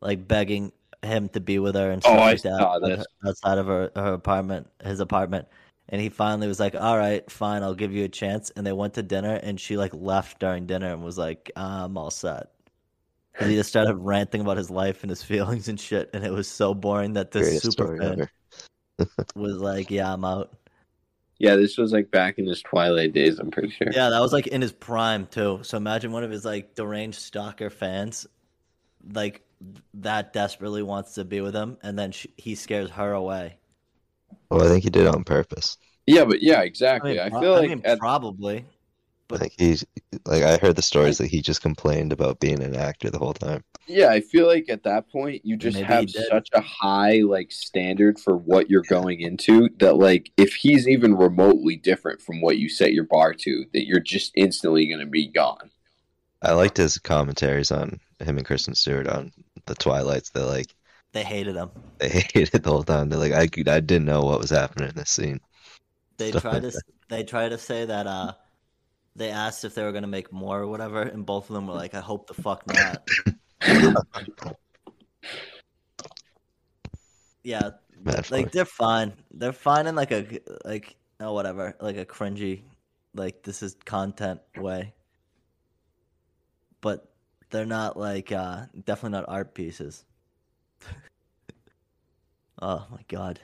like 0.00 0.28
begging 0.28 0.70
him 1.02 1.28
to 1.30 1.40
be 1.40 1.58
with 1.58 1.74
her 1.74 1.90
and 1.90 2.02
Oh, 2.04 2.08
stuff 2.10 2.20
I 2.20 2.30
like 2.30 2.42
that 2.42 2.58
saw 2.58 2.78
this. 2.78 3.06
outside 3.26 3.58
of 3.58 3.66
her, 3.66 3.90
her 3.96 4.12
apartment, 4.12 4.68
his 4.84 5.00
apartment. 5.00 5.48
And 5.88 6.00
he 6.00 6.08
finally 6.08 6.48
was 6.48 6.58
like, 6.58 6.74
"All 6.74 6.98
right, 6.98 7.28
fine, 7.30 7.62
I'll 7.62 7.74
give 7.74 7.92
you 7.92 8.04
a 8.04 8.08
chance." 8.08 8.50
And 8.50 8.66
they 8.66 8.72
went 8.72 8.94
to 8.94 9.02
dinner, 9.02 9.34
and 9.34 9.60
she 9.60 9.76
like 9.76 9.94
left 9.94 10.40
during 10.40 10.66
dinner 10.66 10.92
and 10.92 11.04
was 11.04 11.16
like, 11.16 11.50
"I'm 11.54 11.96
all 11.96 12.10
set." 12.10 12.50
And 13.38 13.50
he 13.50 13.56
just 13.56 13.68
started 13.68 13.94
ranting 13.98 14.40
about 14.40 14.56
his 14.56 14.70
life 14.70 15.02
and 15.02 15.10
his 15.10 15.22
feelings 15.22 15.68
and 15.68 15.78
shit, 15.78 16.10
and 16.12 16.24
it 16.24 16.32
was 16.32 16.48
so 16.48 16.74
boring 16.74 17.12
that 17.14 17.30
this 17.30 17.48
Greatest 17.48 17.78
super 17.78 17.96
fan 17.96 18.28
was 19.36 19.58
like, 19.58 19.90
"Yeah, 19.90 20.12
I'm 20.12 20.24
out." 20.24 20.52
Yeah, 21.38 21.56
this 21.56 21.76
was 21.76 21.92
like 21.92 22.10
back 22.10 22.38
in 22.38 22.46
his 22.46 22.62
Twilight 22.62 23.12
days. 23.12 23.38
I'm 23.38 23.50
pretty 23.50 23.70
sure. 23.70 23.88
Yeah, 23.92 24.08
that 24.08 24.20
was 24.20 24.32
like 24.32 24.46
in 24.46 24.62
his 24.62 24.72
prime 24.72 25.26
too. 25.26 25.60
So 25.62 25.76
imagine 25.76 26.12
one 26.12 26.24
of 26.24 26.30
his 26.30 26.44
like 26.44 26.74
deranged 26.74 27.20
stalker 27.20 27.68
fans, 27.68 28.26
like 29.12 29.42
that 29.94 30.32
desperately 30.32 30.82
wants 30.82 31.14
to 31.14 31.24
be 31.24 31.40
with 31.40 31.54
him, 31.54 31.76
and 31.82 31.98
then 31.98 32.12
she, 32.12 32.30
he 32.36 32.54
scares 32.54 32.90
her 32.90 33.12
away. 33.12 33.58
Well, 34.50 34.64
I 34.64 34.68
think 34.68 34.84
he 34.84 34.90
did 34.90 35.06
it 35.06 35.14
on 35.14 35.24
purpose. 35.24 35.76
Yeah, 36.06 36.24
but 36.24 36.42
yeah, 36.42 36.60
exactly. 36.62 37.20
I, 37.20 37.30
pro- 37.30 37.40
feel 37.40 37.52
like 37.52 37.64
I 37.64 37.74
mean, 37.74 37.82
at, 37.84 37.98
probably. 37.98 38.58
I 38.58 38.64
But- 39.28 39.40
think 39.40 39.54
he's 39.58 39.84
like 40.24 40.42
I 40.44 40.56
heard 40.58 40.76
the 40.76 40.82
stories 40.82 41.18
that 41.18 41.26
he 41.26 41.42
just 41.42 41.60
complained 41.62 42.12
about 42.12 42.38
being 42.40 42.62
an 42.62 42.76
actor 42.76 43.10
the 43.10 43.18
whole 43.18 43.34
time. 43.34 43.64
yeah, 43.88 44.08
I 44.10 44.20
feel 44.20 44.46
like 44.46 44.66
at 44.68 44.84
that 44.84 45.10
point 45.10 45.44
you 45.44 45.56
just 45.56 45.76
Maybe 45.76 45.86
have 45.86 46.10
such 46.10 46.48
a 46.52 46.60
high 46.60 47.22
like 47.24 47.50
standard 47.50 48.18
for 48.20 48.36
what 48.36 48.70
you're 48.70 48.84
going 48.88 49.20
into 49.20 49.68
that 49.78 49.96
like 49.96 50.30
if 50.36 50.54
he's 50.54 50.86
even 50.86 51.14
remotely 51.16 51.74
different 51.76 52.20
from 52.22 52.40
what 52.40 52.58
you 52.58 52.68
set 52.68 52.92
your 52.92 53.04
bar 53.04 53.34
to, 53.34 53.64
that 53.72 53.86
you're 53.86 53.98
just 54.00 54.30
instantly 54.36 54.86
gonna 54.88 55.06
be 55.06 55.26
gone. 55.26 55.70
I 56.42 56.52
liked 56.52 56.76
his 56.76 56.98
commentaries 56.98 57.72
on 57.72 57.98
him 58.20 58.36
and 58.38 58.46
Kristen 58.46 58.74
Stewart 58.76 59.08
on 59.08 59.32
the 59.66 59.74
Twilights. 59.74 60.30
They 60.30 60.42
like 60.42 60.72
They 61.12 61.24
hated 61.24 61.56
him. 61.56 61.70
they 61.98 62.08
hated 62.08 62.54
it 62.54 62.62
the 62.62 62.70
whole 62.70 62.82
time. 62.82 63.08
They're 63.08 63.18
like, 63.18 63.32
I 63.32 63.42
I 63.70 63.80
didn't 63.80 64.04
know 64.04 64.22
what 64.22 64.40
was 64.40 64.50
happening 64.50 64.88
in 64.88 64.94
this 64.94 65.10
scene. 65.10 65.40
They 66.18 66.30
Stuff 66.30 66.42
tried 66.42 66.62
like 66.64 66.72
to. 66.72 66.82
They 67.08 67.22
tried 67.22 67.50
to 67.50 67.58
say 67.58 67.84
that. 67.84 68.06
uh 68.06 68.32
They 69.14 69.30
asked 69.30 69.64
if 69.64 69.74
they 69.74 69.84
were 69.84 69.92
gonna 69.92 70.08
make 70.08 70.32
more 70.32 70.60
or 70.60 70.66
whatever, 70.66 71.02
and 71.02 71.24
both 71.24 71.48
of 71.48 71.54
them 71.54 71.66
were 71.68 71.74
like, 71.74 71.94
"I 71.94 72.00
hope 72.00 72.26
the 72.26 72.34
fuck 72.34 72.66
not." 72.66 73.08
yeah, 77.44 77.70
Mad 78.02 78.30
like 78.30 78.50
they're 78.52 78.64
fine. 78.64 79.12
They're 79.30 79.52
fine 79.52 79.86
in 79.86 79.94
like 79.94 80.10
a 80.10 80.40
like 80.64 80.96
oh 81.20 81.32
whatever, 81.32 81.76
like 81.80 81.96
a 81.96 82.04
cringy, 82.04 82.62
like 83.14 83.42
this 83.42 83.62
is 83.62 83.76
content 83.84 84.40
way. 84.56 84.94
But 86.80 87.08
they're 87.50 87.66
not 87.66 87.96
like 87.96 88.32
uh 88.32 88.66
definitely 88.84 89.18
not 89.18 89.28
art 89.28 89.54
pieces. 89.54 90.04
Oh 92.62 92.86
my 92.90 93.00
god. 93.08 93.40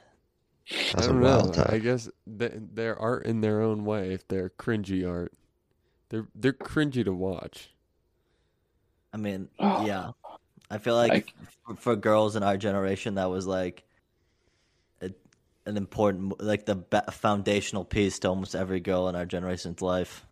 I 0.71 0.75
That's 0.95 1.07
a 1.07 1.09
don't 1.11 1.21
know. 1.21 1.39
wild 1.39 1.59
I 1.59 1.79
guess 1.79 2.09
th- 2.39 2.53
they're 2.73 2.99
art 2.99 3.27
in 3.27 3.41
their 3.41 3.61
own 3.63 3.85
way. 3.85 4.13
If 4.15 4.29
they're 4.29 4.51
cringy 4.51 5.09
art, 5.09 5.33
they're 6.09 6.29
they're 6.35 6.53
cringy 6.53 7.05
to 7.05 7.13
watch. 7.13 7.71
I 9.13 9.17
mean, 9.17 9.49
yeah. 9.61 10.13
I 10.71 10.79
feel 10.79 10.95
like 10.95 11.11
Like- 11.13 11.35
f- 11.69 11.79
for 11.79 11.97
girls 11.97 12.37
in 12.37 12.43
our 12.43 12.57
generation, 12.57 13.17
that 13.17 13.29
was 13.29 13.47
like 13.47 13.83
a, 15.03 15.11
an 15.67 15.77
important, 15.77 16.41
like 16.43 16.65
the 16.65 16.77
ba- 16.77 17.11
foundational 17.11 17.85
piece 17.85 18.19
to 18.21 18.29
almost 18.29 18.55
every 18.55 18.81
girl 18.81 19.09
in 19.09 19.17
our 19.17 19.27
generation's 19.27 19.83
life. 19.83 20.25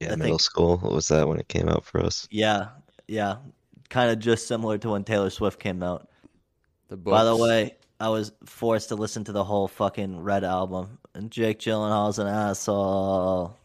Yeah, 0.00 0.08
I 0.12 0.16
middle 0.16 0.26
think- 0.38 0.40
school. 0.40 0.78
What 0.78 0.92
was 0.92 1.08
that 1.08 1.28
when 1.28 1.38
it 1.38 1.48
came 1.48 1.68
out 1.68 1.84
for 1.84 2.00
us? 2.04 2.26
Yeah, 2.30 2.68
yeah. 3.06 3.36
Kind 3.90 4.10
of 4.10 4.18
just 4.18 4.48
similar 4.48 4.78
to 4.78 4.90
when 4.90 5.04
Taylor 5.04 5.30
Swift 5.30 5.60
came 5.60 5.82
out. 5.82 6.08
The 6.88 6.96
By 6.96 7.24
the 7.24 7.36
way, 7.36 7.76
I 8.00 8.08
was 8.08 8.32
forced 8.44 8.88
to 8.88 8.94
listen 8.94 9.24
to 9.24 9.32
the 9.32 9.44
whole 9.44 9.68
fucking 9.68 10.20
Red 10.20 10.44
album, 10.44 10.98
and 11.14 11.30
Jake 11.30 11.58
Gyllenhaal's 11.58 12.18
an 12.18 12.26
asshole. 12.26 13.56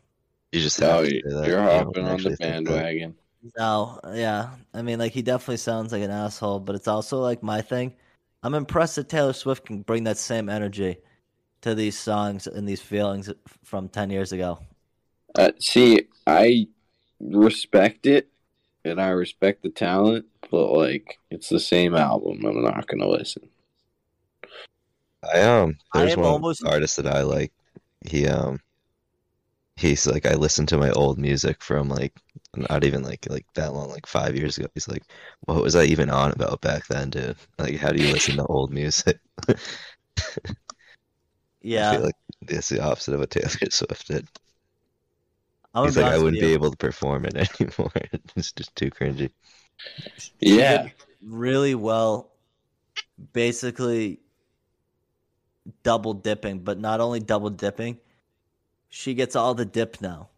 You 0.51 0.59
just 0.59 0.80
no, 0.80 1.01
you're, 1.01 1.45
you're 1.45 1.61
hopping 1.61 2.03
on 2.03 2.09
the 2.09 2.11
actually 2.11 2.36
think 2.36 2.67
that. 2.67 2.74
bandwagon. 2.74 3.15
No, 3.57 3.99
yeah. 4.13 4.51
I 4.74 4.82
mean, 4.82 4.99
like 4.99 5.11
he 5.11 5.21
definitely 5.21 5.57
sounds 5.57 5.91
like 5.91 6.03
an 6.03 6.11
asshole, 6.11 6.59
but 6.59 6.76
it's 6.76 6.88
also 6.88 7.19
like 7.19 7.43
my 7.43 7.61
thing. 7.61 7.93
I'm 8.43 8.53
impressed 8.53 8.97
that 8.97 9.09
Taylor 9.09 9.34
Swift 9.34 9.65
can 9.65 9.82
bring 9.82 10.03
that 10.03 10.17
same 10.17 10.49
energy 10.49 10.97
to 11.61 11.74
these 11.74 11.97
songs 11.97 12.45
and 12.45 12.67
these 12.67 12.82
feelings 12.82 13.32
from 13.63 13.88
10 13.88 14.09
years 14.09 14.32
ago. 14.34 14.59
Uh, 15.36 15.51
see, 15.59 16.01
I 16.28 16.67
respect 17.19 18.05
it, 18.05 18.28
and 18.86 19.01
I 19.01 19.09
respect 19.09 19.63
the 19.63 19.69
talent, 19.69 20.25
but 20.51 20.71
like 20.71 21.19
it's 21.29 21.49
the 21.49 21.59
same 21.59 21.95
album. 21.95 22.45
I'm 22.45 22.61
not 22.63 22.88
gonna 22.88 23.07
listen. 23.07 23.49
I 25.34 25.41
um, 25.41 25.77
I 25.93 25.99
there's 25.99 26.13
am 26.13 26.19
one 26.21 26.27
almost- 26.34 26.65
artist 26.65 26.97
that 26.97 27.07
I 27.07 27.21
like. 27.23 27.53
He 28.05 28.27
um, 28.27 28.59
he's 29.75 30.05
like 30.05 30.25
I 30.25 30.36
listened 30.36 30.69
to 30.69 30.77
my 30.77 30.91
old 30.91 31.17
music 31.17 31.61
from 31.63 31.89
like 31.89 32.13
not 32.55 32.84
even 32.84 33.03
like 33.03 33.25
like 33.29 33.45
that 33.55 33.73
long, 33.73 33.89
like 33.89 34.05
five 34.05 34.36
years 34.36 34.57
ago. 34.57 34.67
He's 34.73 34.88
like, 34.88 35.03
what 35.41 35.61
was 35.63 35.75
I 35.75 35.84
even 35.86 36.09
on 36.09 36.31
about 36.31 36.61
back 36.61 36.88
then, 36.88 37.09
dude? 37.09 37.38
Like, 37.57 37.77
how 37.77 37.91
do 37.91 37.99
you 38.01 38.09
listen 38.09 38.38
to 38.38 38.45
old 38.45 38.71
music? 38.73 39.19
I 39.47 39.55
Yeah, 41.61 41.91
feel 41.91 42.01
like 42.01 42.15
it's 42.49 42.69
the 42.69 42.81
opposite 42.84 43.13
of 43.13 43.19
what 43.21 43.31
Taylor 43.31 43.49
Swift 43.71 44.07
did. 44.07 44.27
I'm 45.74 45.86
He's 45.86 45.97
like, 45.97 46.13
I 46.13 46.17
wouldn't 46.17 46.39
be 46.39 46.53
able 46.53 46.71
to 46.71 46.78
perform 46.78 47.26
it 47.26 47.36
anymore. 47.61 47.91
It's 48.36 48.51
just 48.51 48.76
too 48.76 48.91
cringy. 48.91 49.32
Yeah, 50.39 50.89
really 51.21 51.76
well, 51.76 52.32
basically 53.34 54.19
double 55.84 56.13
dipping, 56.13 56.59
but 56.59 56.80
not 56.80 56.99
only 56.99 57.19
double 57.19 57.49
dipping, 57.49 57.97
she 58.89 59.13
gets 59.13 59.36
all 59.36 59.53
the 59.55 59.65
dip 59.65 60.01
now. 60.01 60.30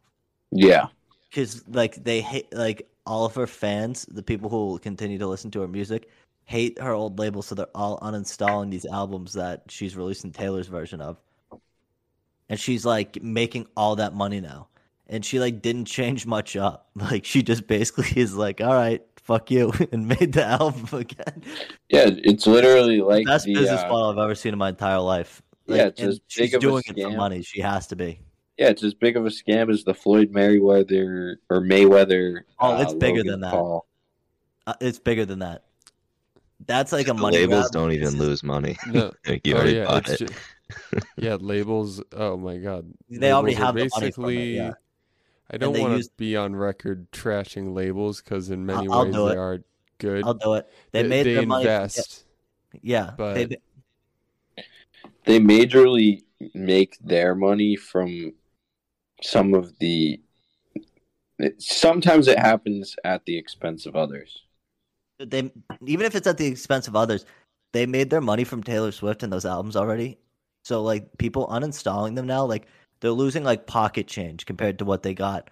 yeah, 0.51 0.87
because 1.29 1.67
like 1.67 1.95
they 2.03 2.21
hate 2.21 2.53
like 2.53 2.87
all 3.05 3.25
of 3.25 3.35
her 3.35 3.47
fans, 3.47 4.05
the 4.05 4.23
people 4.23 4.49
who 4.49 4.67
will 4.67 4.79
continue 4.79 5.17
to 5.19 5.27
listen 5.27 5.51
to 5.51 5.61
her 5.61 5.67
music, 5.67 6.09
hate 6.45 6.79
her 6.79 6.93
old 6.93 7.19
label, 7.19 7.41
so 7.41 7.55
they're 7.55 7.67
all 7.75 7.99
uninstalling 7.99 8.71
these 8.71 8.85
albums 8.85 9.33
that 9.33 9.63
she's 9.69 9.95
releasing 9.97 10.31
Taylor's 10.31 10.67
version 10.67 11.01
of, 11.01 11.21
and 12.49 12.59
she's 12.59 12.85
like 12.85 13.21
making 13.21 13.67
all 13.75 13.95
that 13.97 14.13
money 14.15 14.39
now, 14.39 14.67
and 15.07 15.23
she 15.25 15.39
like 15.39 15.61
didn't 15.61 15.85
change 15.85 16.25
much 16.25 16.55
up, 16.55 16.89
like 16.95 17.25
she 17.25 17.43
just 17.43 17.67
basically 17.67 18.21
is 18.21 18.35
like, 18.35 18.61
all 18.61 18.73
right, 18.73 19.01
fuck 19.17 19.49
you, 19.51 19.71
and 19.91 20.07
made 20.07 20.33
the 20.33 20.45
album 20.45 20.87
again. 20.99 21.43
yeah. 21.89 22.09
It's 22.09 22.45
literally 22.47 23.01
like 23.01 23.25
Best 23.25 23.45
the 23.45 23.53
business 23.55 23.81
uh, 23.81 23.87
model 23.89 24.11
I've 24.11 24.17
ever 24.23 24.35
seen 24.35 24.53
in 24.53 24.59
my 24.59 24.69
entire 24.69 24.99
life. 24.99 25.41
Like, 25.67 25.77
Yeah, 25.77 25.85
it's 25.87 26.01
as 26.01 26.19
she's 26.27 26.51
big 26.51 26.53
of 26.55 26.59
a 26.59 26.61
doing 26.67 26.83
it 26.87 27.01
for 27.03 27.09
money. 27.11 27.41
She 27.41 27.61
has 27.61 27.87
to 27.87 27.95
be. 27.95 28.19
yeah. 28.57 28.67
It's 28.69 28.83
as 28.83 28.93
big 28.93 29.17
of 29.17 29.25
a 29.25 29.29
scam 29.29 29.71
as 29.71 29.83
the 29.83 29.93
Floyd 29.93 30.31
Mayweather 30.31 31.35
or 31.49 31.61
Mayweather. 31.61 32.41
Oh, 32.59 32.81
it's 32.81 32.93
uh, 32.93 32.97
bigger 32.97 33.17
Logan 33.17 33.27
than 33.31 33.41
that. 33.41 33.51
Paul. 33.51 33.85
Uh, 34.67 34.73
it's 34.81 34.99
bigger 34.99 35.25
than 35.25 35.39
that. 35.39 35.63
That's 36.67 36.91
like 36.91 37.07
a 37.09 37.13
money 37.13 37.37
labels 37.39 37.63
grab. 37.69 37.71
don't 37.71 37.91
even 37.91 38.07
is- 38.07 38.15
lose 38.15 38.43
money. 38.43 38.77
No. 38.87 39.11
Like, 39.27 39.45
you 39.45 39.53
oh 39.55 39.57
already 39.57 39.73
yeah, 39.77 39.85
bought 39.85 40.09
it. 40.09 40.19
ju- 40.19 40.99
yeah, 41.17 41.35
labels. 41.39 42.01
Oh 42.13 42.37
my 42.37 42.57
god, 42.57 42.91
They 43.09 43.31
already 43.31 43.55
Labels 43.55 43.61
are 43.61 43.65
have 43.65 43.75
the 43.75 43.79
money 43.81 43.89
from 43.89 44.03
it, 44.03 44.07
basically. 44.07 44.55
yeah. 44.55 44.71
I 45.49 45.57
don't 45.57 45.73
they 45.73 45.81
want 45.81 45.97
use- 45.97 46.07
to 46.07 46.13
be 46.17 46.35
on 46.35 46.55
record 46.55 47.11
trashing 47.11 47.73
labels 47.73 48.21
because 48.21 48.49
in 48.49 48.65
many 48.65 48.87
I'll 48.89 49.03
ways 49.05 49.13
do 49.13 49.25
they 49.27 49.33
it. 49.33 49.37
are 49.37 49.63
good. 49.99 50.23
I'll 50.23 50.33
do 50.33 50.53
it. 50.55 50.67
They 50.91 51.03
They- 51.03 51.07
made 51.07 51.25
they 51.25 51.33
their 51.35 51.45
money. 51.45 51.89
Yeah, 52.81 53.13
but- 53.17 53.35
they, 53.49 53.57
They 55.25 55.39
majorly 55.39 56.23
make 56.53 56.97
their 56.99 57.35
money 57.35 57.75
from 57.75 58.33
some 59.21 59.53
of 59.53 59.77
the. 59.79 60.19
Sometimes 61.57 62.27
it 62.27 62.39
happens 62.39 62.95
at 63.03 63.25
the 63.25 63.37
expense 63.37 63.85
of 63.85 63.95
others. 63.95 64.43
they 65.19 65.51
even 65.85 66.05
if 66.05 66.15
it's 66.15 66.27
at 66.27 66.37
the 66.37 66.45
expense 66.45 66.87
of 66.87 66.95
others, 66.95 67.25
they 67.73 67.85
made 67.85 68.09
their 68.09 68.21
money 68.21 68.43
from 68.43 68.63
Taylor 68.63 68.91
Swift 68.91 69.23
and 69.23 69.31
those 69.31 69.45
albums 69.45 69.75
already. 69.75 70.17
So 70.63 70.81
like 70.83 71.17
people 71.17 71.47
uninstalling 71.47 72.15
them 72.15 72.25
now, 72.27 72.45
like 72.45 72.67
they're 72.99 73.11
losing 73.11 73.43
like 73.43 73.67
pocket 73.67 74.07
change 74.07 74.45
compared 74.45 74.79
to 74.79 74.85
what 74.85 75.03
they 75.03 75.13
got 75.13 75.49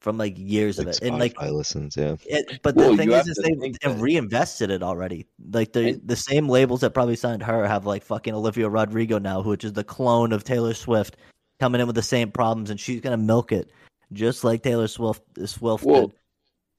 from 0.00 0.18
like 0.18 0.34
years 0.36 0.78
Like 0.78 0.88
of 0.88 0.92
it. 0.94 1.02
And 1.02 1.18
like 1.18 1.34
Spotify 1.34 1.52
listens, 1.52 1.96
yeah. 1.96 2.16
It, 2.26 2.60
but 2.62 2.74
Well, 2.76 2.90
the 2.92 2.96
thing 2.98 3.10
is, 3.12 3.26
is 3.28 3.36
they, 3.42 3.54
they've 3.54 3.78
that- 3.82 3.98
reinvested 4.00 4.70
it 4.70 4.82
already. 4.82 5.26
Like 5.52 5.72
the 5.72 5.88
And- 5.88 6.06
the 6.08 6.16
same 6.16 6.48
labels 6.48 6.80
that 6.82 6.90
probably 6.94 7.16
signed 7.16 7.42
her 7.42 7.66
have 7.66 7.86
like 7.86 8.04
fucking 8.04 8.34
Olivia 8.34 8.68
Rodrigo 8.68 9.18
now, 9.18 9.40
which 9.42 9.64
is 9.64 9.72
the 9.72 9.84
clone 9.84 10.32
of 10.32 10.44
Taylor 10.44 10.74
Swift, 10.74 11.16
coming 11.60 11.80
in 11.80 11.86
with 11.86 11.96
the 11.96 12.02
same 12.02 12.30
problems, 12.30 12.70
and 12.70 12.78
she's 12.78 13.00
gonna 13.00 13.16
milk 13.16 13.52
it 13.52 13.70
just 14.12 14.44
like 14.44 14.62
Taylor 14.62 14.86
Swift. 14.88 15.22
Swift 15.46 15.84
Well, 15.84 16.08
did. 16.08 16.16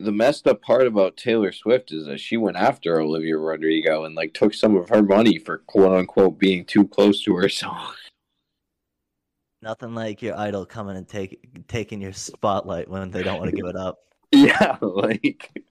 the 0.06 0.12
messed 0.12 0.48
up 0.48 0.62
part 0.62 0.86
about 0.88 1.18
Taylor 1.18 1.52
Swift 1.52 1.92
is 1.92 2.06
that 2.06 2.20
she 2.20 2.38
went 2.38 2.56
after 2.56 3.02
Olivia 3.02 3.38
Rodrigo 3.38 4.06
and 4.06 4.16
like 4.16 4.34
took 4.34 4.54
some 4.54 4.76
of 4.78 4.88
her 4.90 5.02
money 5.02 5.38
for 5.40 5.58
quote 5.60 5.92
unquote 5.92 6.38
being 6.40 6.64
too 6.64 6.88
close 6.88 7.24
to 7.24 7.36
her 7.36 7.50
song. 7.50 7.94
Nothing 9.62 9.96
like 9.96 10.22
your 10.22 10.38
idol 10.38 10.66
coming 10.66 10.98
and 10.98 11.08
take 11.08 11.68
taking 11.68 12.00
your 12.02 12.14
spotlight 12.14 12.88
when 12.90 13.10
they 13.12 13.24
don't 13.24 13.40
want 13.40 13.50
to 13.50 13.56
give 13.56 13.66
it 13.66 13.76
up. 13.76 14.00
Yeah, 14.34 14.76
like 14.82 15.64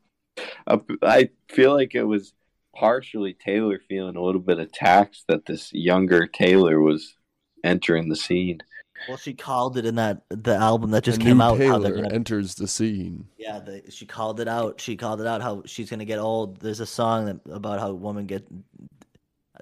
I- 0.67 0.81
I 1.03 1.31
feel 1.51 1.75
like 1.75 1.95
it 1.95 2.05
was 2.05 2.33
partially 2.75 3.35
Taylor 3.35 3.79
feeling 3.87 4.17
a 4.17 4.23
little 4.23 4.41
bit 4.41 4.59
attacked 4.59 5.25
that 5.29 5.45
this 5.45 5.73
younger 5.75 6.27
Taylor 6.27 6.81
was 6.81 7.17
entering 7.65 8.09
the 8.09 8.17
scene. 8.17 8.61
Well, 9.09 9.19
she 9.19 9.35
called 9.35 9.77
it 9.77 9.85
in 9.85 9.97
that 9.97 10.23
the 10.31 10.55
album 10.55 10.91
that 10.93 11.05
just 11.05 11.21
a 11.21 11.25
came 11.25 11.37
new 11.37 11.43
out. 11.45 11.59
How 11.59 11.65
Taylor 11.65 11.97
gonna 11.97 12.15
enters 12.15 12.55
the 12.55 12.67
scene. 12.67 13.29
Yeah, 13.37 13.59
the, 13.59 13.83
she 13.91 14.07
called 14.07 14.41
it 14.41 14.49
out. 14.49 14.81
She 14.81 14.97
called 14.97 15.21
it 15.21 15.27
out 15.27 15.43
how 15.43 15.63
she's 15.67 15.91
gonna 15.91 16.07
get 16.07 16.19
old. 16.19 16.59
There's 16.59 16.81
a 16.81 16.87
song 16.87 17.27
that, 17.27 17.41
about 17.53 17.79
how 17.79 17.93
women 17.93 18.25
get 18.27 18.47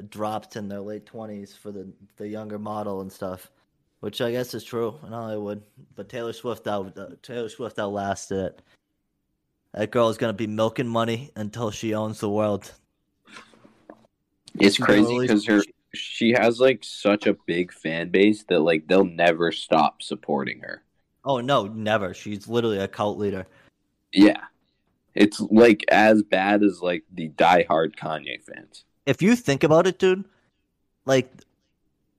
dropped 0.09 0.57
in 0.57 0.69
their 0.69 0.81
late 0.81 1.07
twenties 1.07 1.55
for 1.55 1.73
the 1.73 1.93
the 2.17 2.29
younger 2.29 2.59
model 2.61 3.01
and 3.01 3.11
stuff, 3.13 3.51
which 4.05 4.21
I 4.21 4.33
guess 4.33 4.53
is 4.53 4.63
true 4.63 4.99
in 5.03 5.09
Hollywood. 5.09 5.63
But 5.95 6.11
Taylor 6.11 6.35
Swift 6.35 6.67
out 6.67 6.97
uh, 6.99 7.07
Taylor 7.23 7.49
Swift 7.49 7.79
outlasted 7.79 8.39
it. 8.39 8.63
That 9.73 9.91
girl 9.91 10.11
is 10.11 10.19
gonna 10.19 10.35
be 10.35 10.47
milking 10.47 10.87
money 10.87 11.31
until 11.37 11.71
she 11.71 11.95
owns 11.95 12.21
the 12.21 12.29
world. 12.29 12.71
It's 14.61 14.77
crazy 14.77 15.19
because 15.21 15.47
her 15.47 15.63
she 15.95 16.33
has 16.33 16.61
like 16.61 16.85
such 16.85 17.27
a 17.27 17.33
big 17.47 17.73
fan 17.73 18.11
base 18.11 18.45
that 18.51 18.61
like 18.61 18.87
they'll 18.89 19.07
never 19.07 19.51
stop 19.51 20.03
supporting 20.03 20.61
her. 20.61 20.83
Oh 21.25 21.41
no, 21.41 21.67
never. 21.67 22.13
She's 22.13 22.47
literally 22.47 22.81
a 22.81 22.89
cult 22.89 23.17
leader. 23.17 23.47
Yeah. 24.13 24.43
It's 25.15 25.41
like 25.41 25.83
as 25.89 26.23
bad 26.23 26.63
as 26.63 26.83
like 26.83 27.05
the 27.11 27.31
diehard 27.31 27.97
Kanye 27.97 28.43
fans. 28.43 28.85
if 29.07 29.23
you 29.23 29.35
think 29.35 29.65
about 29.65 29.87
it, 29.87 29.99
dude, 29.99 30.25
like 31.07 31.33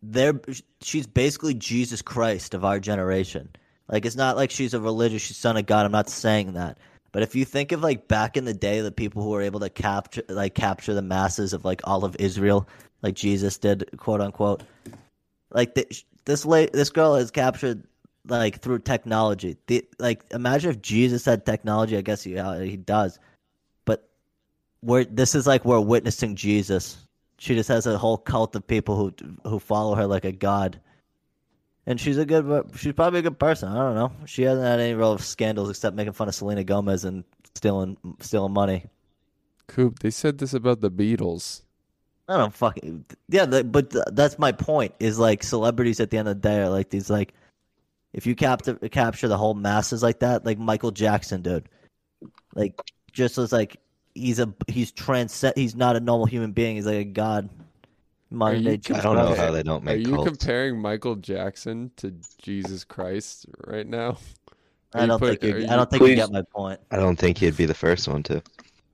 they're 0.04 0.39
she's 0.82 1.08
basically 1.08 1.54
Jesus 1.54 2.02
Christ 2.02 2.54
of 2.54 2.66
our 2.66 2.80
generation. 2.80 3.50
Like 3.88 4.06
it's 4.06 4.16
not 4.16 4.36
like 4.36 4.52
she's 4.52 4.74
a 4.74 4.80
religious 4.80 5.22
she's 5.22 5.38
son 5.38 5.58
of 5.58 5.66
God. 5.66 5.86
I'm 5.86 5.91
not 5.91 6.10
saying 6.10 6.54
that. 6.54 6.78
But 7.12 7.24
if 7.24 7.34
you 7.34 7.46
think 7.46 7.72
of 7.72 7.82
like 7.82 8.10
back 8.10 8.36
in 8.36 8.43
the 8.43 8.54
day, 8.54 8.82
the 8.82 8.91
people 8.91 9.24
who 9.24 9.30
were 9.30 9.41
able 9.41 9.62
to 9.62 9.70
capture 9.70 10.24
like 10.28 10.54
capture 10.54 10.93
the 10.93 11.02
masses 11.02 11.54
of 11.54 11.64
like 11.64 11.82
all 11.86 12.04
of 12.04 12.16
Israel, 12.20 12.68
like 13.02 13.16
Jesus 13.16 13.58
did, 13.58 13.89
quote 13.98 14.20
unquote, 14.20 14.64
like 15.50 15.76
the, 15.76 15.88
this 16.26 16.46
la- 16.46 16.66
this 16.74 16.89
girl 16.89 17.16
has 17.16 17.32
captured 17.32 17.84
like 18.28 18.60
through 18.60 18.80
technology. 18.80 19.56
The, 19.68 19.86
like 19.98 20.26
imagine 20.32 20.72
if 20.72 20.82
Jesus 20.82 21.24
had 21.24 21.46
technology. 21.46 21.96
I 21.96 22.02
guess 22.02 22.22
he 22.22 22.38
uh, 22.38 22.60
he 22.60 22.76
does, 22.76 23.18
but 23.86 24.10
we're 24.82 25.06
this 25.06 25.36
is 25.36 25.48
like 25.48 25.64
we're 25.64 25.80
witnessing 25.80 26.36
Jesus. 26.36 26.98
She 27.38 27.55
just 27.55 27.69
has 27.69 27.86
a 27.86 27.97
whole 27.97 28.17
cult 28.17 28.55
of 28.55 28.65
people 28.65 28.95
who 28.95 29.13
who 29.49 29.59
follow 29.59 29.95
her 29.95 30.07
like 30.07 30.25
a 30.25 30.31
god. 30.31 30.79
and 31.86 31.99
she's 31.99 32.17
a 32.17 32.25
good. 32.25 32.71
She's 32.77 32.93
probably 32.93 33.19
a 33.19 33.23
good 33.23 33.39
person. 33.39 33.69
I 33.69 33.75
don't 33.75 33.95
know. 33.95 34.11
She 34.25 34.43
hasn't 34.43 34.65
had 34.65 34.79
any 34.79 34.93
real 34.93 35.17
scandals 35.17 35.69
except 35.69 35.95
making 35.95 36.13
fun 36.13 36.27
of 36.27 36.36
Selena 36.36 36.63
Gomez 36.63 37.03
and 37.05 37.23
stealing 37.55 37.97
stealing 38.19 38.53
money. 38.53 38.86
Coop, 39.67 39.99
they 39.99 40.11
said 40.11 40.38
this 40.38 40.53
about 40.53 40.81
the 40.81 40.91
Beatles. 40.91 41.61
I 42.27 42.38
don't 42.38 42.53
fucking 42.53 43.05
yeah, 43.29 43.45
but 43.45 43.91
th- 43.91 44.05
that's 44.13 44.39
my 44.39 44.51
point. 44.51 44.93
Is 44.99 45.19
like 45.19 45.43
celebrities 45.43 45.99
at 45.99 46.09
the 46.09 46.17
end 46.17 46.27
of 46.27 46.41
the 46.41 46.47
day 46.47 46.57
are 46.61 46.69
like 46.69 46.89
these 46.89 47.09
like, 47.09 47.33
if 48.13 48.25
you 48.25 48.36
capture 48.36 48.75
capture 48.89 49.27
the 49.27 49.38
whole 49.38 49.53
masses 49.53 50.01
like 50.01 50.19
that, 50.19 50.45
like 50.45 50.57
Michael 50.57 50.91
Jackson, 50.91 51.41
dude, 51.43 51.69
like 52.55 52.79
just 53.11 53.38
as 53.38 53.51
like 53.51 53.77
he's 54.16 54.39
a 54.39 54.51
he's 54.68 54.91
transcend. 54.91 55.53
He's 55.55 55.76
not 55.76 55.95
a 55.95 55.99
normal 55.99 56.26
human 56.26 56.51
being. 56.51 56.78
He's 56.78 56.86
like 56.86 56.95
a 56.95 57.03
god. 57.03 57.49
Modern 58.32 58.63
you 58.63 58.78
day 58.78 58.95
I 58.95 59.01
don't 59.01 59.16
know 59.16 59.36
how 59.36 59.51
they 59.51 59.61
don't 59.61 59.84
make. 59.84 59.97
Are 59.97 59.99
you 59.99 60.16
cults. 60.16 60.30
comparing 60.30 60.82
Michael 60.82 61.16
Jackson 61.16 61.91
to 61.97 62.11
Jesus 62.41 62.84
Christ 62.84 63.45
right 63.68 63.86
now? 63.86 64.18
Are 64.95 65.01
I 65.01 65.05
don't 65.05 65.20
put- 65.20 65.39
think 65.39 65.43
you, 65.43 65.68
are 65.68 65.72
I 65.72 65.76
don't 65.76 65.89
think 65.89 66.03
you 66.03 66.16
get 66.16 66.32
my 66.32 66.41
point. 66.41 66.80
I 66.89 66.97
don't 66.97 67.18
think 67.18 67.38
he'd 67.38 67.55
be 67.55 67.66
the 67.66 67.76
first 67.76 68.07
one 68.07 68.24
to. 68.24 68.41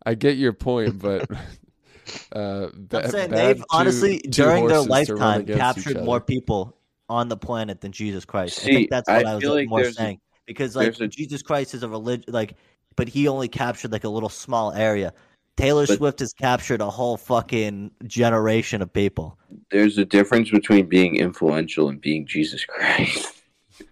I 0.06 0.16
get 0.16 0.36
your 0.36 0.52
point, 0.52 1.00
but 1.00 1.32
uh, 2.34 2.68
ba- 2.74 3.06
I'm 3.06 3.10
saying 3.12 3.32
they've 3.32 3.58
two- 3.58 3.64
honestly 3.72 4.20
two 4.20 4.30
during 4.32 4.68
their 4.68 4.84
horses 4.84 5.08
to 5.08 5.16
run 5.16 5.46
lifetime 5.46 5.58
captured 5.58 6.04
more 6.04 6.20
people 6.20 6.78
on 7.08 7.30
the 7.30 7.38
planet 7.38 7.82
than 7.82 7.92
Jesus 7.92 8.26
Christ. 8.26 8.60
I 8.60 8.64
think 8.64 8.90
that's 8.90 9.08
what 9.08 9.26
I, 9.26 9.32
I 9.32 9.36
was 9.36 9.44
like 9.44 9.70
more 9.70 9.82
there's 9.82 9.96
a- 9.96 9.98
saying 10.00 10.20
because 10.46 10.76
like 10.76 11.00
a- 11.00 11.08
Jesus 11.08 11.42
Christ 11.42 11.74
is 11.74 11.84
a 11.84 11.88
religion, 11.90 12.26
like, 12.34 12.56
but 12.96 13.10
he 13.10 13.28
only 13.28 13.48
captured 13.48 13.92
like 13.92 14.04
a 14.04 14.10
little 14.10 14.30
small 14.30 14.74
area. 14.74 15.14
Taylor 15.58 15.86
But- 15.86 15.98
Swift 15.98 16.20
has 16.20 16.34
captured 16.34 16.82
a 16.82 16.90
whole 16.90 17.18
fucking 17.18 17.92
generation 18.06 18.82
of 18.82 18.92
people. 18.92 19.38
There's 19.70 19.98
a 19.98 20.06
difference 20.06 20.50
between 20.50 20.88
being 20.88 21.18
influential 21.18 21.90
and 21.90 22.00
being 22.00 22.26
Jesus 22.26 22.66
Christ. 22.66 23.38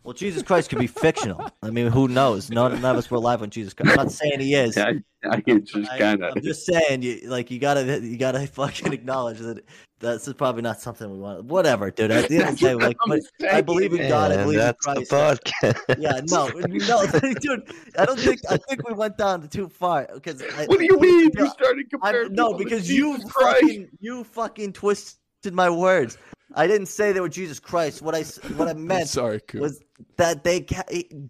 Well, 0.03 0.13
Jesus 0.13 0.43
Christ 0.43 0.69
could 0.69 0.79
be 0.79 0.87
fictional. 0.87 1.49
I 1.63 1.69
mean, 1.69 1.87
who 1.87 2.07
knows? 2.07 2.49
None, 2.49 2.81
none 2.81 2.91
of 2.91 2.97
us 2.97 3.09
were 3.11 3.17
alive 3.17 3.41
when 3.41 3.49
Jesus 3.49 3.73
Christ. 3.73 3.91
I'm 3.91 3.97
not 4.05 4.11
saying 4.11 4.39
he 4.39 4.53
is. 4.55 4.77
I, 4.77 5.01
I 5.29 5.41
just 5.41 5.89
kind 5.97 6.23
of. 6.23 6.33
I'm 6.35 6.41
just 6.43 6.65
saying, 6.65 7.01
you 7.01 7.21
like 7.25 7.51
you 7.51 7.59
gotta 7.59 7.99
you 8.01 8.17
gotta 8.17 8.45
fucking 8.47 8.93
acknowledge 8.93 9.39
that 9.39 9.63
this 9.99 10.27
is 10.29 10.33
probably 10.33 10.61
not 10.61 10.79
something 10.79 11.11
we 11.11 11.17
want. 11.17 11.43
Whatever, 11.45 11.91
dude. 11.91 12.11
At 12.11 12.29
the 12.29 12.37
end 12.37 12.49
of 12.49 12.59
the 12.59 12.67
day, 12.67 12.73
like, 12.75 12.95
but 13.05 13.19
I 13.51 13.61
believe 13.61 13.93
in 13.93 14.07
God. 14.07 14.31
I 14.31 14.35
And 14.35 14.43
believe 14.43 14.59
in 14.59 14.65
that's 14.65 14.85
the 14.85 15.05
Christ. 15.05 15.43
podcast. 15.43 15.95
Yeah, 15.99 16.21
no, 16.29 16.47
no, 16.47 17.33
dude. 17.41 17.73
I 17.97 18.05
don't 18.05 18.19
think 18.19 18.39
I 18.49 18.57
think 18.57 18.87
we 18.87 18.93
went 18.93 19.17
down 19.17 19.47
too 19.49 19.67
far 19.67 20.07
because. 20.13 20.41
What 20.67 20.79
do 20.79 20.85
you 20.85 20.97
mean? 20.99 21.31
Yeah, 21.35 21.43
You 21.43 21.49
started 21.49 21.85
I, 21.87 21.89
comparing 21.89 22.33
no, 22.33 22.53
because 22.53 22.89
you 22.89 23.19
Christ. 23.27 23.59
fucking 23.61 23.89
you 23.99 24.23
fucking 24.23 24.73
twisted 24.73 25.17
my 25.53 25.69
words. 25.69 26.17
I 26.55 26.67
didn't 26.67 26.87
say 26.87 27.11
they 27.11 27.19
were 27.21 27.29
Jesus 27.29 27.59
Christ. 27.59 28.01
What 28.01 28.15
I 28.15 28.21
s- 28.21 28.39
what 28.43 28.53
I 28.53 28.55
what 28.55 28.69
I'm 28.75 28.87
meant 28.87 29.09
sorry, 29.09 29.39
Coop. 29.41 29.61
was 29.61 29.81
that 30.17 30.43
they 30.43 30.65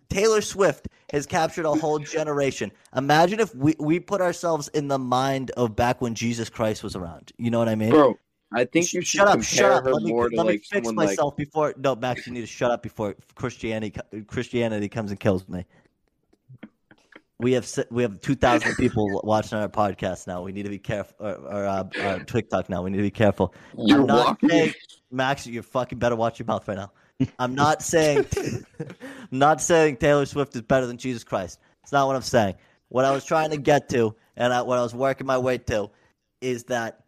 Taylor 0.09 0.41
Swift 0.41 0.88
has 1.11 1.26
captured 1.26 1.65
a 1.65 1.76
whole 1.76 1.99
generation. 1.99 2.72
Imagine 2.95 3.39
if 3.39 3.53
we 3.55 3.76
we 3.80 3.99
put 3.99 4.22
ourselves 4.22 4.67
in 4.70 4.88
the 4.88 4.99
mind 4.99 5.51
of 5.51 5.76
back 5.76 6.01
when 6.01 6.15
Jesus 6.15 6.49
Christ 6.49 6.84
was 6.84 6.95
around. 6.95 7.32
You 7.38 7.51
know 7.51 7.59
what 7.59 7.70
I 7.70 7.76
mean? 7.76 7.91
bro. 7.91 8.17
I 8.51 8.65
think 8.65 8.91
you 8.93 9.01
should 9.01 9.07
shut 9.07 9.28
up, 9.28 9.43
shut 9.43 9.72
up. 9.72 9.86
Let 9.86 10.01
me 10.01 10.09
more 10.09 10.30
to 10.30 10.36
let 10.36 10.47
me 10.47 10.53
like 10.53 10.59
fix 10.61 10.70
someone 10.70 10.95
like 10.95 11.09
myself 11.09 11.38
before. 11.38 11.74
No, 11.78 11.95
Max, 11.95 12.26
you 12.26 12.34
need 12.34 12.41
to 12.41 12.47
shut 12.47 12.72
up 12.72 12.82
before 12.82 13.15
Christianity 13.36 13.93
Christianity 14.28 14.89
comes 14.89 15.11
and 15.11 15.20
kills 15.20 15.47
me. 15.47 15.65
We 17.40 17.54
have 17.54 17.68
we 17.90 18.04
have 18.04 18.20
two 18.20 18.36
thousand 18.36 18.76
people 18.76 19.22
watching 19.24 19.58
our 19.58 19.70
podcast 19.70 20.28
now. 20.28 20.42
We 20.42 20.52
need 20.52 20.64
to 20.64 20.70
be 20.70 20.80
careful, 20.80 21.16
or, 21.20 21.36
or 21.36 21.66
uh, 21.66 21.84
uh, 22.02 22.20
TikTok 22.20 22.70
now. 22.70 22.84
We 22.84 22.90
need 22.90 22.98
to 22.98 23.04
be 23.04 23.12
careful. 23.12 23.54
you're 23.78 24.02
I'm 24.02 24.08
not 24.08 24.26
walking. 24.26 24.50
saying, 24.50 24.74
Max, 25.10 25.48
you 25.48 25.62
fucking 25.62 26.00
better 26.00 26.18
watch 26.18 26.40
your 26.40 26.48
mouth 26.48 26.68
right 26.68 26.78
now. 26.78 26.92
I'm 27.38 27.56
not 27.56 27.82
saying, 27.82 28.26
I'm 28.80 28.96
not 29.32 29.62
saying 29.62 29.98
Taylor 29.98 30.26
Swift 30.26 30.56
is 30.56 30.62
better 30.62 30.86
than 30.86 30.98
Jesus 30.98 31.24
Christ. 31.24 31.60
It's 31.84 31.92
not 31.92 32.08
what 32.08 32.16
I'm 32.16 32.22
saying. 32.22 32.56
What 32.90 33.06
I 33.06 33.12
was 33.12 33.26
trying 33.26 33.52
to 33.52 33.58
get 33.58 33.90
to, 33.90 34.16
and 34.36 34.54
I, 34.54 34.62
what 34.62 34.78
I 34.78 34.82
was 34.82 34.96
working 34.96 35.28
my 35.28 35.38
way 35.38 35.58
to, 35.58 35.90
is 36.42 36.64
that 36.66 37.04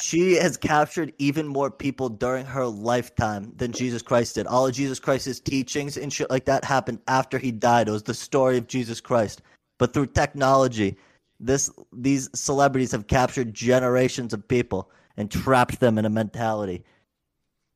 she 0.00 0.34
has 0.34 0.56
captured 0.56 1.12
even 1.18 1.46
more 1.46 1.70
people 1.70 2.08
during 2.08 2.46
her 2.46 2.66
lifetime 2.66 3.52
than 3.56 3.72
Jesus 3.72 4.02
Christ 4.02 4.36
did. 4.36 4.46
All 4.46 4.66
of 4.66 4.74
Jesus 4.74 5.00
Christ's 5.00 5.40
teachings 5.40 5.96
and 5.96 6.12
shit 6.12 6.30
like 6.30 6.44
that 6.44 6.64
happened 6.64 7.00
after 7.08 7.38
he 7.38 7.50
died. 7.50 7.88
It 7.88 7.92
was 7.92 8.04
the 8.04 8.14
story 8.14 8.56
of 8.58 8.68
Jesus 8.68 9.00
Christ. 9.00 9.42
But 9.78 9.92
through 9.92 10.06
technology, 10.06 10.96
this 11.40 11.70
these 11.92 12.28
celebrities 12.34 12.92
have 12.92 13.06
captured 13.06 13.54
generations 13.54 14.32
of 14.32 14.46
people 14.46 14.90
and 15.16 15.30
trapped 15.30 15.80
them 15.80 15.98
in 15.98 16.04
a 16.04 16.10
mentality, 16.10 16.84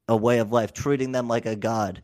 a 0.09 0.17
way 0.17 0.39
of 0.39 0.53
life, 0.53 0.73
treating 0.73 1.13
them 1.13 1.29
like 1.29 1.47
a 1.47 1.57
god. 1.57 2.03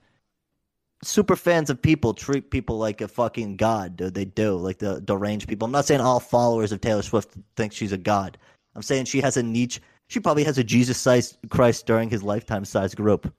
Super 1.03 1.37
fans 1.37 1.71
of 1.71 1.81
people 1.81 2.13
treat 2.13 2.51
people 2.51 2.77
like 2.77 3.01
a 3.01 3.09
fucking 3.09 3.57
god, 3.57 3.97
dude. 3.97 4.15
They 4.15 4.25
do, 4.25 4.57
like 4.57 4.79
the 4.79 5.01
deranged 5.01 5.49
people. 5.49 5.67
I'm 5.67 5.73
not 5.73 5.85
saying 5.85 6.01
all 6.01 6.19
followers 6.19 6.73
of 6.73 6.81
Taylor 6.81 7.03
Swift 7.03 7.37
think 7.57 7.73
she's 7.73 7.93
a 7.93 7.99
god. 7.99 8.37
I'm 8.75 8.83
saying 8.83 9.05
she 9.05 9.21
has 9.21 9.37
a 9.37 9.43
niche. 9.43 9.81
She 10.09 10.21
probably 10.21 10.45
has 10.45 10.59
a 10.59 10.65
Jesus 10.65 10.99
sized 10.99 11.37
Christ 11.51 11.87
during 11.87 12.09
his 12.11 12.23
lifetime 12.23 12.65
sized 12.65 12.97
group. 12.97 13.33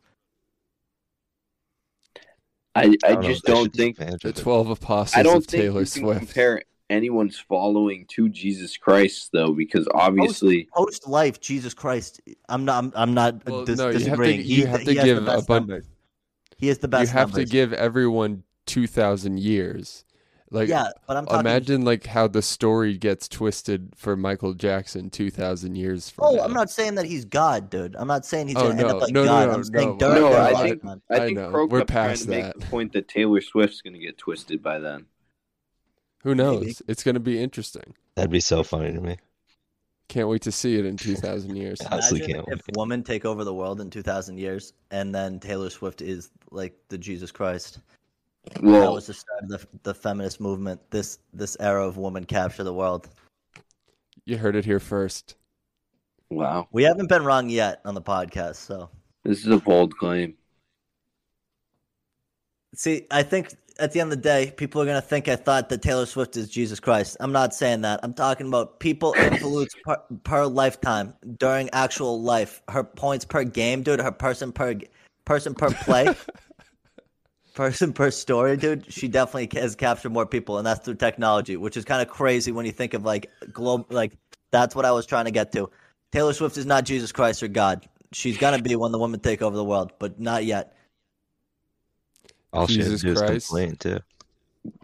I, 2.76 2.96
I 3.04 3.14
don't 3.14 3.24
just 3.24 3.38
if 3.40 3.42
they 3.44 3.52
don't 3.54 3.74
think 3.76 3.98
take 3.98 4.20
The 4.22 4.32
twelve 4.32 4.70
apostles 4.70 5.18
I 5.20 5.24
don't 5.24 5.38
of 5.38 5.46
think 5.46 5.64
Taylor 5.64 5.82
you 5.82 5.88
can 5.88 6.02
Swift. 6.04 6.20
compare 6.20 6.62
anyone's 6.92 7.38
following 7.40 8.06
to 8.10 8.30
Jesus 8.30 8.78
Christ 8.78 9.30
though, 9.34 9.52
because 9.54 9.88
obviously 9.94 10.68
Post 10.74 11.08
life, 11.08 11.40
Jesus 11.42 11.74
Christ. 11.74 12.22
I'm 12.48 12.66
not. 12.66 12.84
I'm, 12.84 12.94
I'm 12.96 13.14
not 13.16 13.46
Well, 13.48 13.66
dis- 13.66 13.78
no, 13.80 13.88
you 13.90 13.94
have 13.94 14.02
to, 14.04 14.06
disagreeing. 14.06 14.40
you 14.42 14.46
He- 14.46 14.62
have 14.62 14.84
to 14.84 14.94
give 14.94 15.18
a 15.18 15.22
best 15.22 15.48
bunch. 15.48 15.68
numbers. 15.68 15.86
He 16.58 16.68
has 16.68 16.78
the 16.78 16.88
best. 16.88 17.02
You 17.12 17.18
have 17.18 17.30
numbers. 17.30 17.50
to 17.50 17.52
give 17.52 17.74
everyone 17.74 18.44
two 18.68 18.86
thousand 18.86 19.40
years. 19.40 20.06
Like, 20.52 20.68
yeah, 20.68 20.88
but 21.08 21.16
I'm 21.16 21.26
talking. 21.26 21.40
imagine 21.42 21.86
like 21.86 22.08
how 22.08 22.28
the 22.28 22.42
story 22.42 22.98
gets 22.98 23.28
twisted 23.28 23.94
for 23.96 24.18
Michael 24.18 24.54
Jackson 24.56 25.10
two 25.12 25.30
thousand 25.30 25.76
years 25.76 26.10
from 26.10 26.26
Oh, 26.26 26.36
now. 26.38 26.44
I'm 26.44 26.54
not 26.54 26.72
saying 26.72 26.96
that 26.96 27.06
he's 27.06 27.24
God, 27.26 27.70
dude. 27.70 27.96
I'm 27.96 28.08
not 28.08 28.26
saying 28.26 28.48
he's 28.48 28.58
Oh, 28.58 28.70
gonna 28.70 28.82
end 28.82 28.90
up 28.90 29.02
like 29.02 29.14
no, 29.14 29.24
no, 29.26 29.28
God. 29.30 29.48
no, 29.48 29.54
I'm 29.54 29.64
saying 29.64 29.90
no. 29.90 29.98
during 29.98 30.22
No, 30.22 30.34
I 30.34 30.54
think- 30.70 30.86
I 30.86 31.16
I 31.16 31.20
think 31.20 31.38
know. 31.38 31.52
Prokop's 31.52 31.72
We're 31.72 31.86
past 31.86 32.24
to 32.24 32.30
make 32.30 32.44
that. 32.46 32.60
the 32.60 32.66
point 32.66 32.94
that 32.94 33.08
Taylor 33.08 33.42
Swift's 33.42 33.82
going 33.82 33.94
to 33.94 34.00
get 34.00 34.18
twisted 34.18 34.64
by 34.64 34.80
then. 34.80 35.06
Who 36.24 36.34
knows? 36.34 36.62
Maybe. 36.62 36.76
It's 36.88 37.04
going 37.04 37.14
to 37.14 37.20
be 37.22 37.42
interesting. 37.42 37.94
That'd 38.16 38.32
be 38.32 38.40
so 38.40 38.64
funny 38.64 38.92
to 38.92 39.00
me. 39.00 39.18
Can't 40.08 40.28
wait 40.28 40.42
to 40.42 40.52
see 40.52 40.78
it 40.80 40.86
in 40.86 40.98
two 40.98 41.14
thousand 41.16 41.56
years. 41.58 41.80
Honestly, 41.92 42.22
can't 42.22 42.44
if 42.48 42.62
women 42.76 43.04
take 43.04 43.24
over 43.24 43.44
the 43.44 43.54
world 43.54 43.80
in 43.82 43.92
2,000 43.92 44.40
years, 44.40 44.74
and 44.90 45.14
then 45.14 45.40
Taylor 45.40 45.70
Swift 45.70 46.02
is 46.02 46.32
like 46.50 46.74
the 46.90 46.98
Jesus 46.98 47.32
Christ. 47.32 47.78
That 48.46 48.62
Well, 48.64 48.94
was 48.94 49.08
the 49.08 49.14
start 49.14 49.44
of 49.44 49.50
the, 49.50 49.68
the 49.84 49.94
feminist 49.94 50.40
movement. 50.40 50.82
This 50.90 51.20
this 51.34 51.58
era 51.60 51.86
of 51.86 51.98
woman 51.98 52.24
capture 52.26 52.64
the 52.64 52.74
world. 52.74 53.10
You 54.26 54.38
heard 54.38 54.56
it 54.56 54.66
here 54.66 54.80
first. 54.80 55.36
wow, 56.30 56.68
We 56.72 56.84
haven't 56.84 57.10
been 57.10 57.24
wrong 57.24 57.50
yet 57.50 57.82
on 57.86 57.96
the 57.96 58.02
podcast, 58.02 58.56
so 58.56 58.90
this 59.24 59.40
is 59.40 59.48
a 59.48 59.58
bold 59.58 59.96
claim. 59.98 60.36
See, 62.76 63.08
I 63.10 63.24
think 63.24 63.56
at 63.80 63.94
the 63.94 64.02
end 64.02 64.12
of 64.12 64.18
the 64.18 64.24
day, 64.24 64.54
people 64.56 64.82
are 64.82 64.86
gonna 64.86 65.02
think 65.02 65.28
I 65.28 65.36
thought 65.36 65.70
that 65.70 65.82
Taylor 65.82 66.06
Swift 66.06 66.38
is 66.38 66.50
Jesus 66.50 66.80
Christ. 66.80 67.18
I'm 67.20 67.32
not 67.32 67.54
saying 67.54 67.82
that. 67.82 68.00
I'm 68.04 68.14
talking 68.14 68.48
about 68.48 68.80
people 68.80 69.14
influence 69.18 69.74
per, 69.84 69.98
per 70.24 70.46
lifetime 70.46 71.14
during 71.38 71.70
actual 71.72 72.22
life. 72.22 72.62
Her 72.70 72.84
points 72.84 73.26
per 73.26 73.44
game, 73.44 73.82
dude. 73.82 74.00
Her 74.02 74.12
person 74.12 74.52
per 74.52 74.76
person 75.26 75.54
per 75.56 75.72
play, 75.72 76.14
person 77.60 77.92
per 77.92 78.10
story, 78.10 78.56
dude. 78.56 78.86
She 78.92 79.10
definitely 79.10 79.60
has 79.60 79.76
captured 79.76 80.14
more 80.14 80.26
people, 80.26 80.60
and 80.60 80.66
that's 80.66 80.80
through 80.86 80.96
technology, 80.96 81.58
which 81.58 81.76
is 81.76 81.84
kind 81.84 82.02
of 82.02 82.08
crazy 82.08 82.54
when 82.54 82.66
you 82.66 82.72
think 82.72 82.94
of 82.94 83.04
like 83.04 83.30
globe. 83.52 83.88
Like 83.92 84.14
that's 84.50 84.78
what 84.78 84.86
I 84.86 84.92
was 84.92 85.06
trying 85.06 85.26
to 85.26 85.32
get 85.32 85.52
to. 85.52 85.70
Taylor 86.14 86.32
Swift 86.32 86.56
is 86.56 86.66
not 86.66 86.86
Jesus 86.86 87.12
Christ 87.12 87.44
or 87.44 87.50
God. 87.50 87.86
She's 88.14 88.38
gonna 88.38 88.62
be 88.62 88.78
when 88.78 88.94
the 88.94 88.98
women 88.98 89.20
take 89.20 89.42
over 89.42 89.58
the 89.58 89.64
world, 89.66 89.92
but 90.00 90.22
not 90.22 90.46
yet. 90.46 90.74
All 92.54 92.66
she 92.66 92.78
has 92.78 92.86
Jesus 92.86 93.02
to 93.02 93.08
do 93.08 93.12
is 93.12 93.20
Christ. 93.20 93.48
complain 93.48 93.76
too. 93.76 94.00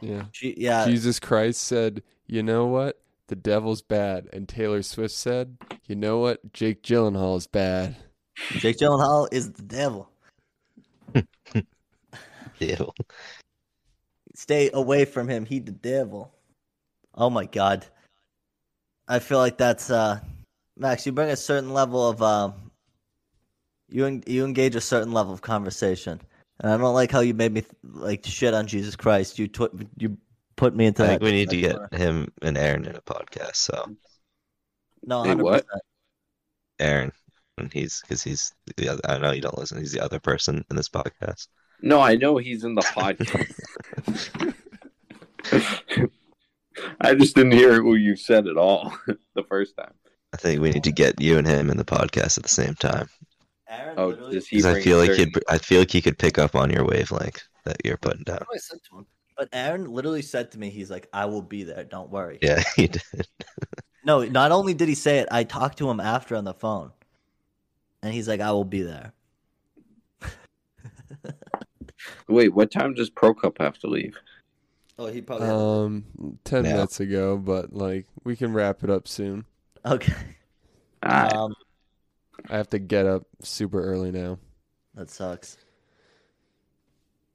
Yeah. 0.02 0.26
She, 0.34 0.54
yeah, 0.58 0.86
Jesus 0.86 1.18
Christ 1.18 1.62
said, 1.62 2.04
"You 2.28 2.44
know 2.44 2.66
what? 2.66 3.00
The 3.28 3.38
devil's 3.38 3.84
bad." 3.84 4.28
And 4.34 4.50
Taylor 4.50 4.84
Swift 4.84 5.16
said, 5.16 5.56
"You 5.88 5.96
know 5.96 6.18
what? 6.18 6.52
Jake 6.52 6.84
Gyllenhaal 6.84 7.38
is 7.38 7.48
bad." 7.48 7.96
Jake 8.58 8.80
Gyllenhaal 8.80 9.30
is 9.32 9.54
the 9.54 9.64
devil. 9.64 10.10
Ew. 12.60 12.92
Stay 14.34 14.70
away 14.74 15.06
from 15.06 15.28
him. 15.28 15.46
He 15.46 15.60
the 15.60 15.72
devil. 15.72 16.34
Oh 17.14 17.30
my 17.30 17.46
god. 17.46 17.86
I 19.08 19.20
feel 19.20 19.38
like 19.38 19.58
that's 19.58 19.90
uh 19.90 20.20
Max, 20.78 21.06
you 21.06 21.12
bring 21.14 21.30
a 21.30 21.38
certain 21.38 21.74
level 21.74 22.08
of 22.08 22.22
um 22.22 22.54
you 23.90 24.06
en- 24.06 24.24
you 24.28 24.44
engage 24.46 24.76
a 24.76 24.82
certain 24.82 25.14
level 25.14 25.32
of 25.34 25.42
conversation. 25.42 26.20
And 26.60 26.72
I 26.72 26.78
don't 26.78 26.94
like 26.94 27.12
how 27.12 27.20
you 27.20 27.34
made 27.34 27.52
me 27.54 27.62
th- 27.62 27.74
like 27.84 28.26
shit 28.26 28.54
on 28.54 28.68
Jesus 28.68 28.96
Christ. 28.96 29.38
You 29.40 29.48
tw- 29.48 29.88
you 29.98 30.18
put 30.56 30.76
me 30.76 30.86
into 30.86 31.04
I 31.04 31.08
that. 31.08 31.12
think 31.20 31.24
we 31.24 31.32
need 31.32 31.50
to 31.50 31.58
get 31.58 31.76
corner. 31.76 31.90
him 31.98 32.32
and 32.42 32.58
Aaron 32.58 32.86
in 32.86 32.96
a 32.96 33.02
podcast. 33.02 33.56
So 33.58 33.96
No, 35.04 35.24
Hey, 35.24 35.36
100%. 35.36 35.42
what? 35.44 35.66
Aaron, 36.80 37.12
And 37.58 37.72
he's 37.72 38.02
because 38.02 38.24
he's 38.24 38.54
the 38.76 38.90
other. 38.90 39.02
I 39.06 39.18
know 39.18 39.32
you 39.32 39.42
don't 39.42 39.58
listen. 39.58 39.78
He's 39.80 39.94
the 39.94 40.04
other 40.04 40.20
person 40.20 40.66
in 40.70 40.76
this 40.76 40.90
podcast. 40.90 41.48
No, 41.82 42.02
I 42.02 42.16
know 42.16 42.38
he's 42.38 42.64
in 42.64 42.76
the 42.76 42.82
podcast. 42.82 43.54
I 47.00 47.14
just 47.16 47.36
didn't 47.36 47.54
hear 47.54 47.82
who 47.82 47.96
you 47.96 48.16
said 48.16 48.48
at 48.48 48.58
all 48.58 48.94
the 49.36 49.44
first 49.44 49.78
time. 49.78 49.94
I 50.34 50.38
think 50.38 50.62
we 50.62 50.72
need 50.72 50.84
to 50.84 50.92
get 50.92 51.22
you 51.22 51.38
and 51.38 51.48
him 51.48 51.70
in 51.70 51.78
the 51.78 51.86
podcast 51.86 52.38
at 52.38 52.44
the 52.44 52.50
same 52.50 52.76
time. 52.76 53.08
Aaron 53.70 53.96
Oh, 53.98 54.12
does 54.32 54.48
he? 54.48 54.58
Because 54.58 54.76
I 54.76 54.82
feel 54.82 54.98
like 54.98 55.12
certain- 55.12 55.32
he'd, 55.34 55.44
I 55.50 55.58
feel 55.58 55.80
like 55.80 55.92
he 55.92 56.02
could 56.02 56.18
pick 56.18 56.38
up 56.38 56.56
on 56.56 56.70
your 56.70 56.86
wavelength 56.86 57.44
that 57.64 57.78
you're 57.86 57.98
putting 57.98 58.24
down. 58.24 58.40
Oh, 58.42 58.54
I 58.54 58.58
said 58.58 58.80
to 58.90 58.98
him. 59.00 59.06
But 59.38 59.50
Aaron 59.54 59.86
literally 59.92 60.22
said 60.22 60.52
to 60.52 60.60
me, 60.60 60.70
he's 60.70 60.90
like, 60.92 61.08
I 61.14 61.26
will 61.26 61.42
be 61.42 61.64
there. 61.64 61.84
Don't 61.84 62.10
worry. 62.10 62.40
Yeah, 62.42 62.64
he 62.76 62.88
did. 62.88 63.02
No, 64.06 64.24
not 64.24 64.52
only 64.52 64.74
did 64.74 64.88
he 64.88 64.96
say 64.96 65.20
it, 65.20 65.28
I 65.32 65.44
talked 65.44 65.78
to 65.80 65.90
him 65.90 66.00
after 66.00 66.36
on 66.36 66.44
the 66.46 66.54
phone. 66.54 66.92
And 68.02 68.14
he's 68.14 68.28
like, 68.28 68.40
I 68.40 68.52
will 68.52 68.64
be 68.66 68.84
there. 68.84 69.14
Wait, 72.28 72.54
what 72.54 72.70
time 72.72 72.94
does 72.94 73.10
Pro 73.10 73.34
Cup 73.34 73.58
have 73.60 73.80
to 73.80 73.88
leave? 73.88 74.16
Oh, 74.98 75.08
he 75.08 75.22
probably. 75.22 75.54
Um, 75.54 76.40
ten 76.46 76.70
Yeah. 76.70 76.72
minutes 76.72 77.00
ago, 77.00 77.38
but 77.38 77.74
like 77.74 78.06
we 78.24 78.36
can 78.36 78.54
wrap 78.54 78.84
it 78.84 78.90
up 78.90 79.08
soon. 79.08 79.46
okay. 79.86 80.36
Um, 81.04 81.56
I 82.50 82.58
have 82.58 82.70
to 82.70 82.80
get 82.80 83.06
up 83.06 83.28
super 83.42 83.82
early 83.84 84.12
now. 84.12 84.40
that 84.96 85.10
sucks. 85.10 85.58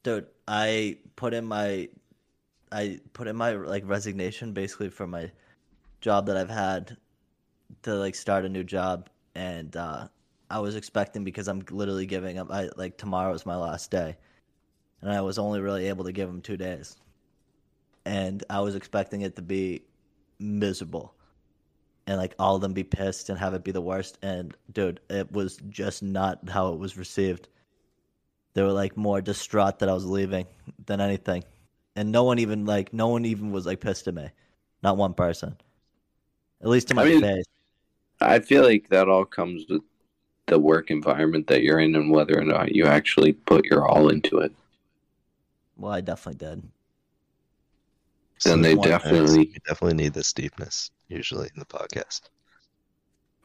Dude, 0.02 0.26
I 0.48 0.98
put 1.16 1.34
in 1.34 1.44
my 1.44 1.88
I 2.72 3.00
put 3.14 3.28
in 3.28 3.36
my 3.36 3.52
like 3.52 3.84
resignation 3.88 4.52
basically 4.54 4.90
for 4.90 5.06
my 5.06 5.32
job 6.00 6.26
that 6.26 6.36
I've 6.38 6.50
had 6.50 6.96
to 7.84 7.94
like 7.96 8.14
start 8.16 8.44
a 8.46 8.50
new 8.50 8.64
job 8.64 9.10
and 9.34 9.76
uh 9.76 10.08
I 10.50 10.60
was 10.60 10.76
expecting 10.76 11.24
because 11.24 11.48
I'm 11.48 11.64
literally 11.70 12.06
giving 12.06 12.38
up 12.38 12.50
I 12.52 12.70
like 12.76 12.98
tomorrow 12.98 13.34
is 13.34 13.46
my 13.46 13.56
last 13.56 13.90
day. 13.90 14.16
And 15.02 15.10
I 15.10 15.20
was 15.20 15.38
only 15.38 15.60
really 15.60 15.88
able 15.88 16.04
to 16.04 16.12
give 16.12 16.28
them 16.28 16.42
2 16.42 16.56
days. 16.56 16.96
And 18.04 18.44
I 18.50 18.60
was 18.60 18.74
expecting 18.74 19.22
it 19.22 19.36
to 19.36 19.42
be 19.42 19.82
miserable. 20.38 21.14
And 22.06 22.16
like 22.18 22.34
all 22.38 22.56
of 22.56 22.62
them 22.62 22.72
be 22.72 22.82
pissed 22.82 23.28
and 23.28 23.38
have 23.38 23.54
it 23.54 23.62
be 23.62 23.72
the 23.72 23.80
worst 23.80 24.18
and 24.22 24.56
dude, 24.72 25.00
it 25.10 25.30
was 25.30 25.58
just 25.68 26.02
not 26.02 26.48
how 26.48 26.72
it 26.72 26.78
was 26.78 26.96
received. 26.96 27.48
They 28.54 28.62
were 28.62 28.72
like 28.72 28.96
more 28.96 29.20
distraught 29.20 29.78
that 29.78 29.88
I 29.88 29.94
was 29.94 30.04
leaving 30.06 30.46
than 30.86 31.00
anything. 31.00 31.44
And 31.94 32.10
no 32.10 32.24
one 32.24 32.38
even 32.38 32.64
like 32.64 32.92
no 32.92 33.08
one 33.08 33.24
even 33.24 33.52
was 33.52 33.66
like 33.66 33.80
pissed 33.80 34.08
at 34.08 34.14
me. 34.14 34.28
Not 34.82 34.96
one 34.96 35.14
person. 35.14 35.56
At 36.62 36.68
least 36.68 36.88
to 36.88 36.94
my 36.94 37.02
I 37.02 37.06
mean- 37.06 37.20
face. 37.20 37.44
I 38.22 38.38
feel 38.38 38.64
like 38.64 38.88
that 38.90 39.08
all 39.08 39.24
comes 39.24 39.64
with 39.68 39.82
the 40.46 40.58
work 40.58 40.90
environment 40.90 41.46
that 41.46 41.62
you're 41.62 41.80
in 41.80 41.94
and 41.94 42.10
whether 42.10 42.38
or 42.38 42.44
not 42.44 42.74
you 42.74 42.84
actually 42.84 43.32
put 43.32 43.64
your 43.64 43.86
all 43.86 44.08
into 44.10 44.38
it. 44.38 44.52
Well, 45.80 45.92
I 45.92 46.00
definitely 46.00 46.38
did. 46.38 46.70
Then 48.44 48.60
they 48.60 48.74
definitely 48.76 49.38
We 49.38 49.58
definitely 49.66 49.94
need 49.94 50.12
this 50.12 50.34
deepness 50.34 50.90
usually 51.08 51.48
in 51.54 51.58
the 51.58 51.64
podcast. 51.64 52.28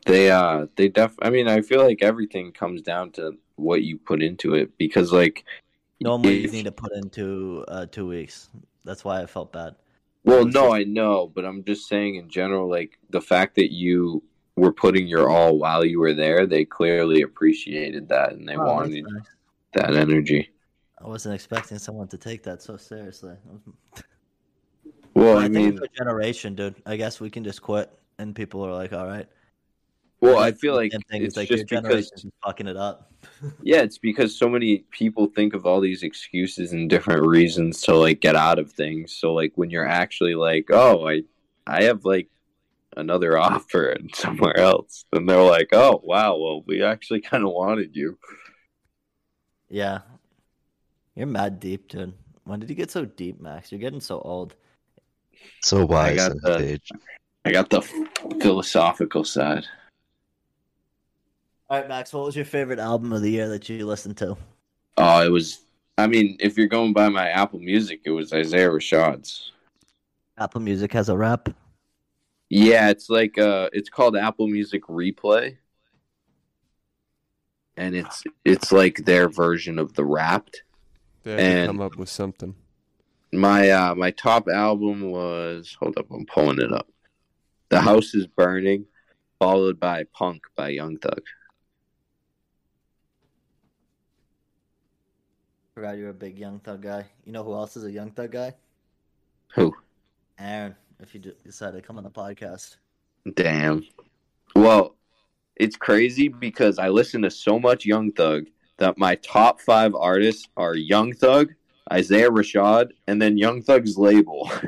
they 0.05 0.29
uh 0.31 0.67
they 0.75 0.87
def 0.87 1.15
I 1.21 1.29
mean 1.29 1.47
I 1.47 1.61
feel 1.61 1.83
like 1.83 2.01
everything 2.01 2.51
comes 2.51 2.81
down 2.81 3.11
to 3.13 3.37
what 3.55 3.83
you 3.83 3.97
put 3.97 4.21
into 4.21 4.53
it 4.55 4.77
because 4.77 5.11
like 5.11 5.45
Normally 6.01 6.41
you 6.41 6.51
need 6.51 6.65
to 6.65 6.71
put 6.71 6.91
into 6.93 7.63
uh, 7.67 7.85
two 7.85 8.07
weeks. 8.07 8.49
That's 8.83 9.03
why 9.05 9.21
I 9.21 9.25
felt 9.25 9.51
bad. 9.53 9.75
Well, 10.23 10.45
no, 10.45 10.73
I 10.73 10.83
know, 10.83 11.27
but 11.27 11.45
I'm 11.45 11.63
just 11.63 11.87
saying 11.87 12.15
in 12.15 12.29
general, 12.29 12.69
like 12.69 12.97
the 13.09 13.21
fact 13.21 13.55
that 13.55 13.71
you 13.71 14.23
were 14.55 14.73
putting 14.73 15.07
your 15.07 15.29
all 15.29 15.57
while 15.57 15.85
you 15.85 15.99
were 15.99 16.13
there, 16.13 16.45
they 16.47 16.65
clearly 16.65 17.21
appreciated 17.21 18.09
that 18.09 18.33
and 18.33 18.47
they 18.47 18.57
Oh, 18.57 18.65
wanted 18.65 19.03
nice. 19.03 19.27
that 19.73 19.95
energy. 19.95 20.49
I 21.03 21.07
wasn't 21.07 21.35
expecting 21.35 21.77
someone 21.77 22.07
to 22.09 22.17
take 22.17 22.43
that 22.43 22.61
so 22.61 22.77
seriously. 22.77 23.35
Well, 25.13 25.37
I, 25.37 25.41
I 25.41 25.43
think 25.43 25.55
mean, 25.55 25.69
it's 25.73 25.81
a 25.81 25.97
generation, 25.97 26.55
dude. 26.55 26.75
I 26.85 26.95
guess 26.95 27.19
we 27.19 27.29
can 27.29 27.43
just 27.43 27.61
quit, 27.61 27.91
and 28.17 28.35
people 28.35 28.65
are 28.65 28.73
like, 28.73 28.93
"All 28.93 29.05
right." 29.05 29.27
well, 30.25 30.39
I 30.39 30.51
feel 30.51 30.75
like 30.75 30.91
it's 30.93 31.37
like 31.37 31.49
your 31.49 31.57
just 31.57 31.69
because, 31.69 31.83
generation's 31.83 32.25
fucking 32.43 32.67
it 32.67 32.77
up. 32.77 33.11
yeah, 33.61 33.81
it's 33.81 33.97
because 33.97 34.37
so 34.37 34.49
many 34.49 34.79
people 34.91 35.27
think 35.27 35.53
of 35.53 35.65
all 35.65 35.79
these 35.79 36.03
excuses 36.03 36.73
and 36.73 36.89
different 36.89 37.25
reasons 37.25 37.81
to 37.81 37.95
like 37.95 38.21
get 38.21 38.35
out 38.35 38.59
of 38.59 38.71
things. 38.71 39.11
So, 39.13 39.33
like 39.33 39.53
when 39.55 39.69
you're 39.69 39.87
actually 39.87 40.35
like, 40.35 40.67
oh, 40.71 41.07
I, 41.07 41.23
I 41.67 41.83
have 41.83 42.05
like 42.05 42.29
another 42.97 43.37
offer 43.37 43.89
and 43.89 44.13
somewhere 44.15 44.57
else, 44.57 45.05
then 45.11 45.25
they're 45.25 45.41
like, 45.41 45.69
oh, 45.73 46.01
wow, 46.03 46.37
well, 46.37 46.63
we 46.65 46.83
actually 46.83 47.21
kind 47.21 47.43
of 47.43 47.51
wanted 47.51 47.95
you. 47.95 48.17
Yeah, 49.69 50.01
you're 51.15 51.27
mad 51.27 51.59
deep, 51.59 51.87
dude. 51.87 52.13
When 52.43 52.59
did 52.59 52.69
you 52.69 52.75
get 52.75 52.91
so 52.91 53.05
deep, 53.05 53.41
Max? 53.41 53.71
You're 53.71 53.79
getting 53.81 54.01
so 54.01 54.19
old. 54.19 54.55
So 55.61 55.85
wise 55.85 56.17
got 56.17 56.41
the- 56.41 56.59
his 56.59 56.71
age. 56.71 56.89
I 57.43 57.51
got 57.51 57.69
the 57.69 57.81
philosophical 58.41 59.23
side. 59.23 59.65
All 61.69 61.79
right, 61.79 61.87
Max. 61.87 62.13
What 62.13 62.25
was 62.25 62.35
your 62.35 62.45
favorite 62.45 62.79
album 62.79 63.11
of 63.13 63.21
the 63.21 63.29
year 63.29 63.49
that 63.49 63.67
you 63.69 63.85
listened 63.85 64.17
to? 64.17 64.37
Oh, 64.97 65.25
it 65.25 65.29
was. 65.29 65.61
I 65.97 66.07
mean, 66.07 66.37
if 66.39 66.57
you're 66.57 66.67
going 66.67 66.93
by 66.93 67.09
my 67.09 67.29
Apple 67.29 67.59
Music, 67.59 68.01
it 68.03 68.11
was 68.11 68.33
Isaiah 68.33 68.69
Rashad's. 68.69 69.51
Apple 70.37 70.61
Music 70.61 70.91
has 70.93 71.09
a 71.09 71.15
rap. 71.17 71.49
Yeah, 72.49 72.89
it's 72.89 73.09
like 73.09 73.37
uh, 73.37 73.69
it's 73.73 73.89
called 73.89 74.15
Apple 74.15 74.47
Music 74.47 74.83
Replay, 74.83 75.57
and 77.77 77.95
it's 77.95 78.23
it's 78.43 78.71
like 78.71 79.05
their 79.05 79.29
version 79.29 79.79
of 79.79 79.93
the 79.93 80.05
Wrapped. 80.05 80.63
They 81.25 81.31
have 81.31 81.39
to 81.39 81.45
And- 81.45 81.67
come 81.67 81.81
up 81.81 81.95
with 81.97 82.09
something. 82.09 82.55
My 83.33 83.69
uh, 83.69 83.95
my 83.95 84.11
top 84.11 84.47
album 84.47 85.01
was 85.11 85.75
hold 85.77 85.97
up, 85.97 86.05
I'm 86.09 86.25
pulling 86.25 86.61
it 86.61 86.71
up. 86.71 86.87
The 87.69 87.81
House 87.81 88.13
is 88.13 88.27
Burning, 88.27 88.85
followed 89.39 89.77
by 89.79 90.05
Punk 90.13 90.43
by 90.55 90.69
Young 90.69 90.97
Thug. 90.99 91.21
Forgot 95.73 95.97
you're 95.97 96.11
a 96.11 96.13
big 96.13 96.37
Young 96.37 96.59
Thug 96.59 96.81
guy. 96.81 97.05
You 97.25 97.33
know 97.33 97.43
who 97.43 97.53
else 97.53 97.75
is 97.75 97.83
a 97.83 97.91
Young 97.91 98.11
Thug 98.11 98.31
guy? 98.31 98.53
Who? 99.55 99.75
Aaron. 100.39 100.75
If 101.01 101.13
you 101.13 101.19
decide 101.43 101.71
to 101.73 101.81
come 101.81 101.97
on 101.97 102.03
the 102.05 102.09
podcast. 102.09 102.77
Damn. 103.33 103.83
Well, 104.55 104.95
it's 105.57 105.75
crazy 105.75 106.29
because 106.29 106.79
I 106.79 106.87
listen 106.87 107.21
to 107.23 107.31
so 107.31 107.59
much 107.59 107.85
Young 107.85 108.13
Thug 108.13 108.45
that 108.77 108.97
my 108.97 109.15
top 109.15 109.61
five 109.61 109.95
artists 109.95 110.47
are 110.57 110.75
Young 110.75 111.13
Thug, 111.13 111.53
Isaiah 111.91 112.29
Rashad, 112.29 112.91
and 113.07 113.21
then 113.21 113.37
Young 113.37 113.61
Thug's 113.61 113.97
label. 113.97 114.51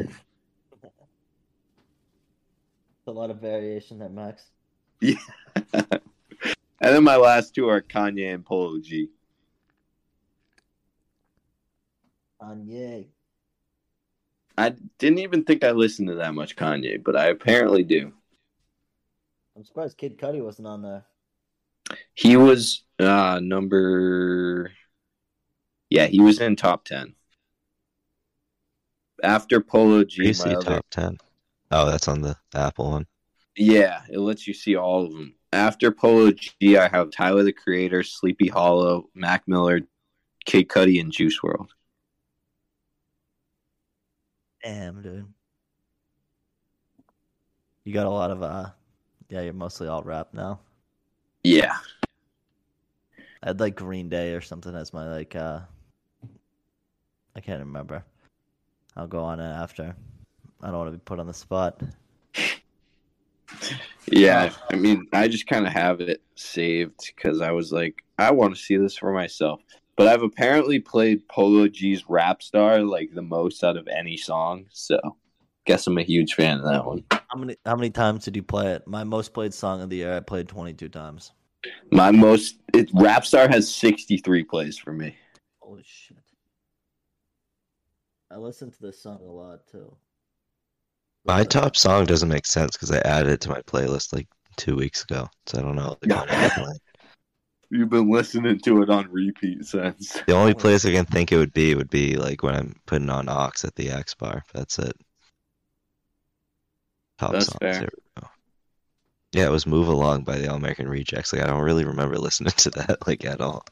A 3.08 3.12
lot 3.12 3.30
of 3.30 3.40
variation 3.40 4.00
there, 4.00 4.10
Max. 4.10 4.44
Yeah. 5.00 5.16
and 5.74 6.02
then 6.82 7.06
my 7.06 7.16
last 7.16 7.56
two 7.56 7.70
are 7.70 7.82
Kanye 7.82 8.34
and 8.34 8.46
Polo 8.46 8.80
G. 8.80 9.08
Kanye. 12.42 13.08
I 14.58 14.74
didn't 14.98 15.20
even 15.20 15.44
think 15.46 15.64
I 15.64 15.72
listened 15.72 16.10
to 16.10 16.16
that 16.16 16.34
much 16.34 16.58
Kanye, 16.58 17.02
but 17.02 17.16
I 17.16 17.28
apparently 17.28 17.84
do. 17.84 18.12
I'm 19.56 19.64
surprised 19.64 19.98
Kid 19.98 20.18
Cudi 20.18 20.44
wasn't 20.44 20.68
on 20.68 20.82
there. 20.82 21.06
He 22.14 22.36
was 22.36 22.84
uh 23.00 23.40
number 23.42 24.72
Yeah, 25.90 26.08
he 26.08 26.20
was 26.20 26.40
in 26.42 26.56
top 26.56 26.86
10. 26.86 27.16
After 29.24 29.60
Polo 29.62 30.04
G, 30.04 30.24
You 30.24 30.28
my 30.30 30.32
see 30.34 30.56
other- 30.56 30.62
top 30.76 30.86
ten. 30.92 31.18
Oh, 31.72 31.86
that's 31.90 32.08
on 32.08 32.22
the 32.22 32.36
Apple 32.54 32.92
one. 32.92 33.08
Yeah, 33.56 34.04
it 34.10 34.20
lets 34.20 34.48
you 34.48 34.54
see 34.54 34.76
all 34.76 35.06
of 35.06 35.12
them. 35.12 35.34
After 35.52 35.92
Polo 35.92 36.32
G, 36.32 36.78
I 36.78 36.88
have 36.88 37.10
Tyler 37.12 37.44
the 37.44 37.52
Creator, 37.52 38.04
Sleepy 38.04 38.48
Hallow, 38.50 39.10
Mac 39.16 39.48
Miller, 39.48 39.82
Kid 40.46 40.68
Cudi, 40.68 41.02
and 41.02 41.12
Juice 41.12 41.40
WRLD. 41.42 41.68
Damn, 44.64 45.02
dude. 45.02 45.34
You 47.86 47.94
got 47.94 48.06
a 48.06 48.10
lot 48.12 48.32
of 48.32 48.44
uh 48.44 48.70
yeah, 49.30 49.42
you're 49.42 49.54
mostly 49.54 49.88
all 49.88 50.04
rap 50.04 50.30
now. 50.34 50.60
Yeah, 51.44 51.78
I'd 53.44 53.60
like 53.60 53.76
Green 53.76 54.10
Day 54.10 54.34
or 54.34 54.42
something 54.42 54.76
as 54.76 54.94
my 54.94 55.08
like 55.08 55.36
uh 55.36 55.60
I 57.36 57.40
can't 57.40 57.60
remember. 57.60 58.04
I'll 58.96 59.08
go 59.08 59.24
on 59.24 59.40
it 59.40 59.44
after. 59.44 59.96
I 60.62 60.68
don't 60.68 60.78
want 60.78 60.88
to 60.88 60.98
be 60.98 61.04
put 61.04 61.20
on 61.20 61.28
the 61.28 61.34
spot. 61.34 61.82
yeah. 64.08 64.52
I 64.72 64.76
mean, 64.76 65.06
I 65.14 65.28
just 65.28 65.46
kind 65.46 65.68
of 65.68 65.74
have 65.74 66.02
it 66.02 66.24
saved 66.34 67.12
because 67.16 67.42
I 67.42 67.52
was 67.52 67.72
like, 67.72 68.04
I 68.18 68.32
want 68.32 68.56
to 68.56 68.62
see 68.62 68.76
this 68.76 68.98
for 68.98 69.14
myself. 69.14 69.62
But 69.96 70.08
I've 70.08 70.24
apparently 70.24 70.80
played 70.80 71.28
Polo 71.28 71.68
G's 71.68 72.10
Rap 72.10 72.42
Star 72.42 72.80
like 72.80 73.14
the 73.14 73.22
most 73.22 73.64
out 73.64 73.78
of 73.78 73.88
any 73.88 74.18
song, 74.18 74.66
so 74.72 75.00
guess 75.66 75.86
I'm 75.86 75.98
a 75.98 76.04
huge 76.04 76.34
fan 76.34 76.60
of 76.60 76.66
that 76.66 76.86
one. 76.86 77.04
How 77.12 77.38
many 77.38 77.58
how 77.66 77.76
many 77.76 77.90
times 77.92 78.24
did 78.24 78.36
you 78.36 78.44
play 78.44 78.72
it? 78.72 78.88
My 78.88 79.04
most 79.04 79.34
played 79.34 79.54
song 79.54 79.82
of 79.82 79.90
the 79.90 79.98
year 79.98 80.16
I 80.16 80.22
played 80.22 80.48
22 80.48 80.90
times. 80.90 81.34
My 81.92 82.12
most 82.12 82.60
it 82.74 82.92
Rapstar 82.94 83.50
has 83.50 83.74
sixty 83.74 84.18
three 84.18 84.44
plays 84.44 84.78
for 84.78 84.92
me. 84.94 85.16
Holy 85.60 85.84
shit! 85.86 86.18
I 88.32 88.38
listen 88.38 88.72
to 88.72 88.82
this 88.82 89.02
song 89.02 89.20
a 89.22 89.32
lot 89.32 89.68
too. 89.72 89.96
My 91.26 91.44
top 91.44 91.76
song 91.76 92.06
doesn't 92.06 92.30
make 92.30 92.46
sense 92.46 92.78
because 92.78 92.92
I 92.92 93.00
added 93.00 93.32
it 93.34 93.42
to 93.42 93.50
my 93.50 93.62
playlist 93.62 94.14
like 94.14 94.28
two 94.56 94.76
weeks 94.76 95.04
ago, 95.04 95.28
so 95.46 95.60
I 95.60 95.62
don't 95.62 95.76
know. 95.76 95.98
The, 96.02 96.08
kind 96.08 96.30
of- 96.30 96.78
You've 97.70 97.90
been 97.90 98.10
listening 98.10 98.60
to 98.60 98.82
it 98.82 98.90
on 98.90 99.12
repeat 99.12 99.66
since. 99.66 100.22
the 100.26 100.34
only 100.34 100.54
place 100.54 100.86
I 100.86 100.94
can 100.94 101.06
think 101.06 101.34
it 101.34 101.38
would 101.38 101.52
be 101.52 101.76
would 101.76 101.90
be 101.90 102.16
like 102.16 102.42
when 102.44 102.56
I'm 102.56 102.76
putting 102.86 103.10
on 103.10 103.28
Ox 103.28 103.66
at 103.66 103.76
the 103.76 103.90
X 103.90 104.14
bar. 104.16 104.42
That's 104.54 104.80
it. 104.80 104.96
Top 107.20 107.34
That's 107.34 107.48
songs. 107.48 107.58
fair. 107.60 107.74
There 107.74 107.90
we 108.16 108.22
go. 108.22 108.28
Yeah, 109.38 109.46
it 109.48 109.52
was 109.52 109.68
"Move 109.68 109.88
Along" 109.88 110.24
by 110.24 110.38
the 110.38 110.50
All 110.50 110.56
American 110.58 110.90
Rejects. 110.90 111.32
Like 111.34 111.44
I 111.44 111.48
don't 111.48 111.62
really 111.62 111.86
remember 111.86 112.18
listening 112.20 112.54
to 112.58 112.70
that 112.72 113.08
like 113.08 113.24
at 113.26 113.42
all. 113.42 113.64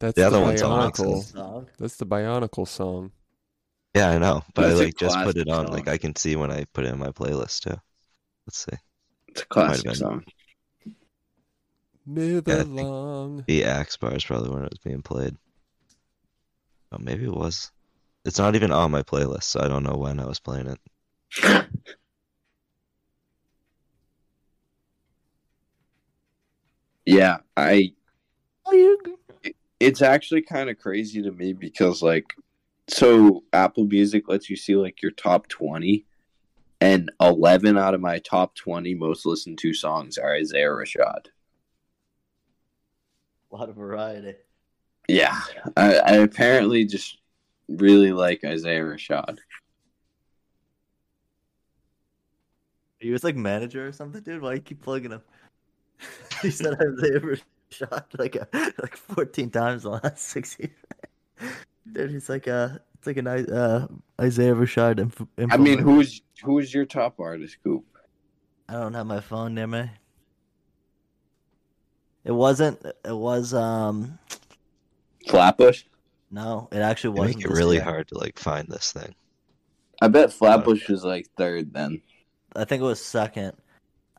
That's 0.00 0.16
The 0.16 0.22
the, 0.22 0.26
other 0.26 0.40
one's 0.40 0.62
on 0.62 0.92
Bionicle. 0.92 1.22
Song. 1.22 1.68
That's 1.78 1.96
the 1.96 2.06
Bionicle 2.06 2.66
song. 2.68 3.12
Yeah, 3.94 4.10
I 4.10 4.18
know, 4.18 4.42
but 4.54 4.66
I 4.66 4.68
That's 4.68 4.80
a 4.80 4.84
like 4.86 4.96
just 4.96 5.16
put 5.22 5.36
it 5.36 5.48
on. 5.48 5.66
Like. 5.66 5.88
I 5.88 5.98
can 5.98 6.16
see 6.16 6.36
when 6.36 6.50
I 6.50 6.64
put 6.72 6.84
it 6.84 6.92
in 6.92 6.98
my 6.98 7.10
playlist 7.10 7.60
too. 7.60 7.76
Let's 8.46 8.58
see. 8.64 8.76
It's 9.28 9.42
a 9.42 9.46
classic 9.46 9.84
been. 9.84 9.94
song. 9.94 10.24
Move 12.06 12.48
Yeah, 12.48 12.62
along. 12.62 13.44
The 13.46 13.64
Axe 13.64 13.96
bar 13.96 14.14
is 14.14 14.24
probably 14.24 14.50
when 14.50 14.64
it 14.64 14.70
was 14.72 14.80
being 14.84 15.02
played. 15.02 15.36
Oh, 16.92 16.98
maybe 16.98 17.24
it 17.24 17.34
was. 17.34 17.70
It's 18.24 18.38
not 18.38 18.54
even 18.56 18.72
on 18.72 18.90
my 18.90 19.02
playlist, 19.02 19.44
so 19.44 19.60
I 19.60 19.68
don't 19.68 19.84
know 19.84 19.96
when 19.96 20.20
I 20.20 20.26
was 20.26 20.40
playing 20.40 20.66
it. 20.68 20.80
Yeah, 27.06 27.38
I. 27.56 27.92
Oh, 28.66 28.98
it's 29.78 30.00
actually 30.00 30.42
kind 30.42 30.70
of 30.70 30.78
crazy 30.78 31.20
to 31.22 31.30
me 31.30 31.52
because, 31.52 32.02
like, 32.02 32.34
so 32.88 33.44
Apple 33.52 33.84
Music 33.84 34.28
lets 34.28 34.48
you 34.48 34.56
see 34.56 34.76
like 34.76 35.02
your 35.02 35.10
top 35.10 35.48
twenty, 35.48 36.06
and 36.80 37.10
eleven 37.20 37.76
out 37.76 37.94
of 37.94 38.00
my 38.00 38.18
top 38.20 38.54
twenty 38.54 38.94
most 38.94 39.26
listened 39.26 39.58
to 39.58 39.74
songs 39.74 40.16
are 40.16 40.34
Isaiah 40.34 40.68
Rashad. 40.68 41.26
A 43.52 43.56
lot 43.56 43.68
of 43.68 43.76
variety. 43.76 44.34
Yeah, 45.06 45.38
I, 45.76 45.96
I 45.98 46.12
apparently 46.14 46.86
just 46.86 47.18
really 47.68 48.12
like 48.12 48.42
Isaiah 48.44 48.80
Rashad. 48.80 49.38
He 52.98 53.10
was 53.10 53.22
like 53.22 53.36
manager 53.36 53.86
or 53.86 53.92
something, 53.92 54.22
dude. 54.22 54.40
Why 54.40 54.54
you 54.54 54.60
keep 54.60 54.80
plugging 54.80 55.10
him? 55.10 55.20
he 56.48 56.50
said 56.50 56.74
Isaiah 56.74 57.20
Rashad 57.20 58.04
like 58.18 58.36
a, 58.36 58.46
like 58.80 58.96
fourteen 58.96 59.50
times 59.50 59.84
in 59.84 59.90
the 59.92 60.00
last 60.02 60.18
six 60.34 60.56
years. 60.58 60.70
Dude, 61.92 62.10
he's 62.10 62.28
like 62.28 62.46
uh 62.48 62.68
it's 62.94 63.06
like 63.06 63.16
an 63.16 63.26
I- 63.26 63.44
uh 63.44 63.86
Isaiah 64.20 64.54
Rashad. 64.54 64.98
Inf- 65.00 65.22
I 65.52 65.56
mean, 65.56 65.78
who's 65.78 66.22
who's 66.42 66.72
your 66.72 66.84
top 66.86 67.18
artist, 67.20 67.56
Coop? 67.64 67.84
I 68.68 68.74
don't 68.74 68.94
have 68.94 69.06
my 69.06 69.20
phone 69.20 69.54
near 69.54 69.66
me. 69.66 69.90
It 72.24 72.32
wasn't. 72.32 72.80
It 73.04 73.16
was. 73.16 73.52
Um. 73.52 74.18
Flatbush. 75.28 75.84
No, 76.30 76.68
it 76.72 76.78
actually 76.78 77.14
They 77.14 77.20
wasn't. 77.20 77.38
make 77.38 77.46
it 77.46 77.50
really 77.52 77.76
year. 77.76 77.84
hard 77.84 78.08
to 78.08 78.18
like 78.18 78.38
find 78.38 78.66
this 78.68 78.92
thing. 78.92 79.14
I 80.02 80.08
bet 80.08 80.32
Flatbush 80.32 80.88
was 80.88 81.04
like 81.04 81.28
third 81.36 81.72
then. 81.72 82.00
I 82.56 82.64
think 82.64 82.80
it 82.80 82.84
was 82.84 83.00
second. 83.00 83.52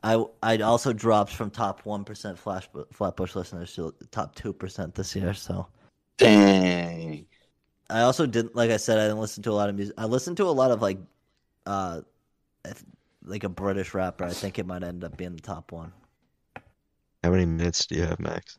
I 0.06 0.24
I 0.42 0.58
also 0.58 0.92
dropped 0.92 1.32
from 1.34 1.50
top 1.50 1.84
one 1.84 2.04
percent 2.04 2.38
flash 2.38 2.68
Flatbush 2.92 3.34
listeners 3.34 3.74
to 3.74 3.92
top 4.12 4.36
two 4.36 4.52
percent 4.52 4.94
this 4.94 5.16
year. 5.16 5.34
So 5.34 5.66
Dang. 6.16 7.26
I 7.90 8.02
also 8.02 8.24
didn't. 8.26 8.54
Like 8.54 8.70
I 8.70 8.76
said, 8.76 8.98
I 8.98 9.06
didn't 9.06 9.18
listen 9.20 9.42
to 9.44 9.50
a 9.50 9.58
lot 9.60 9.68
of 9.68 9.74
music. 9.74 9.94
I 9.98 10.04
listened 10.04 10.36
to 10.36 10.44
a 10.44 10.50
lot 10.50 10.70
of 10.70 10.80
like, 10.80 10.98
uh, 11.66 12.02
like 13.24 13.44
a 13.44 13.48
British 13.48 13.94
rapper. 13.94 14.24
I 14.24 14.30
think 14.30 14.58
it 14.60 14.66
might 14.66 14.82
end 14.84 15.02
up 15.02 15.16
being 15.16 15.34
the 15.34 15.42
top 15.42 15.72
one. 15.72 15.92
How 17.24 17.30
many 17.30 17.46
minutes 17.46 17.86
do 17.86 17.96
you 17.96 18.02
have, 18.02 18.20
Max? 18.20 18.58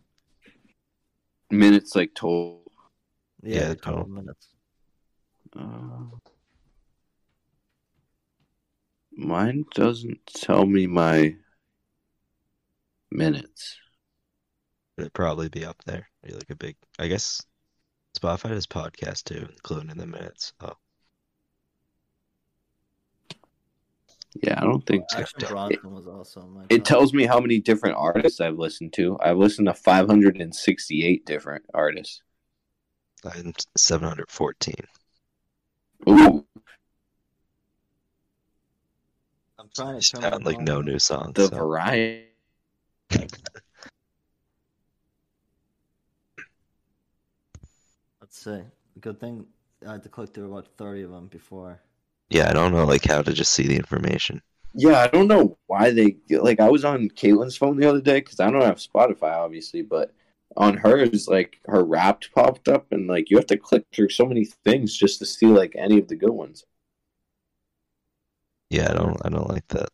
Minutes 1.50 1.96
like 1.96 2.14
total. 2.14 2.62
Yeah, 3.42 3.62
Yeah, 3.62 3.70
like 3.70 3.82
12 3.82 3.98
total. 3.98 4.14
minutes. 4.14 4.48
Uh, 5.58 6.18
mine 9.18 9.66
doesn't 9.74 10.26
tell 10.28 10.66
me 10.66 10.88
my 10.88 11.36
minutes. 13.12 13.78
It'd 14.98 15.14
probably 15.14 15.50
be 15.50 15.66
up 15.66 15.78
there. 15.86 16.10
Be 16.24 16.34
like 16.34 16.50
a 16.50 16.56
big. 16.56 16.76
I 16.98 17.08
guess 17.08 17.42
Spotify 18.18 18.50
does 18.50 18.68
podcast 18.68 19.24
too, 19.26 19.48
including 19.50 19.98
the 19.98 20.08
minutes. 20.08 20.54
Oh, 20.60 20.74
Yeah, 24.44 24.60
I 24.60 24.66
don't 24.66 24.86
think 24.86 25.06
so. 25.10 25.20
Action 25.20 25.40
Bronson 25.50 25.92
was 25.92 26.08
also 26.08 26.42
my. 26.48 26.66
It 26.70 26.86
tells 26.86 27.14
me 27.14 27.26
how 27.26 27.40
many 27.40 27.60
different 27.60 27.96
artists 27.98 28.40
I've 28.40 28.58
listened 28.58 28.94
to. 28.94 29.18
I've 29.22 29.38
listened 29.38 29.68
to 29.68 29.74
568 29.74 31.26
different 31.26 31.66
artists. 31.74 32.22
I'm 33.24 33.54
714. 33.76 34.76
Ooh, 36.10 36.47
I'm 39.60 39.70
trying 39.76 39.96
to 39.96 40.02
Just 40.02 40.16
turn 40.16 40.32
my 40.32 40.38
like 40.52 40.62
no 40.62 40.82
new 40.82 41.00
songs. 41.00 41.34
the 41.34 41.48
so- 41.48 41.58
variety. 41.58 42.26
Let's 48.22 48.44
see. 48.44 48.62
Good 49.02 49.20
thing 49.20 49.46
I 49.88 49.94
had 49.94 50.04
to 50.04 50.10
click 50.10 50.34
through 50.34 50.52
about 50.52 50.68
thirty 50.78 51.04
of 51.04 51.12
them 51.12 51.28
before. 51.28 51.80
Yeah, 52.30 52.50
I 52.50 52.54
don't 52.54 52.74
know 52.74 52.86
like 52.86 53.06
how 53.06 53.22
to 53.22 53.34
just 53.34 53.54
see 53.54 53.68
the 53.68 53.76
information. 53.78 54.42
Yeah, 54.74 55.00
I 55.00 55.08
don't 55.08 55.28
know 55.28 55.58
why 55.68 55.92
they 55.92 56.18
like. 56.30 56.60
I 56.60 56.70
was 56.70 56.84
on 56.86 57.10
Caitlin's 57.10 57.56
phone 57.58 57.78
the 57.78 57.90
other 57.90 58.02
day 58.02 58.20
because 58.20 58.40
I 58.40 58.52
don't 58.52 58.62
have 58.62 58.78
Spotify, 58.78 59.34
obviously, 59.34 59.82
but 59.82 60.14
on 60.56 60.76
hers, 60.78 61.28
like 61.28 61.60
her 61.68 61.84
Wrapped 61.84 62.32
popped 62.34 62.68
up, 62.68 62.86
and 62.92 63.08
like 63.08 63.30
you 63.30 63.38
have 63.38 63.46
to 63.48 63.58
click 63.58 63.86
through 63.94 64.10
so 64.10 64.26
many 64.26 64.46
things 64.46 64.96
just 64.96 65.20
to 65.20 65.26
see 65.26 65.48
like 65.48 65.74
any 65.78 65.98
of 66.00 66.08
the 66.08 66.16
good 66.16 66.32
ones. 66.32 66.66
Yeah, 68.70 68.92
I 68.92 68.94
don't. 68.94 69.18
I 69.26 69.30
don't 69.30 69.50
like 69.50 69.68
that. 69.70 69.90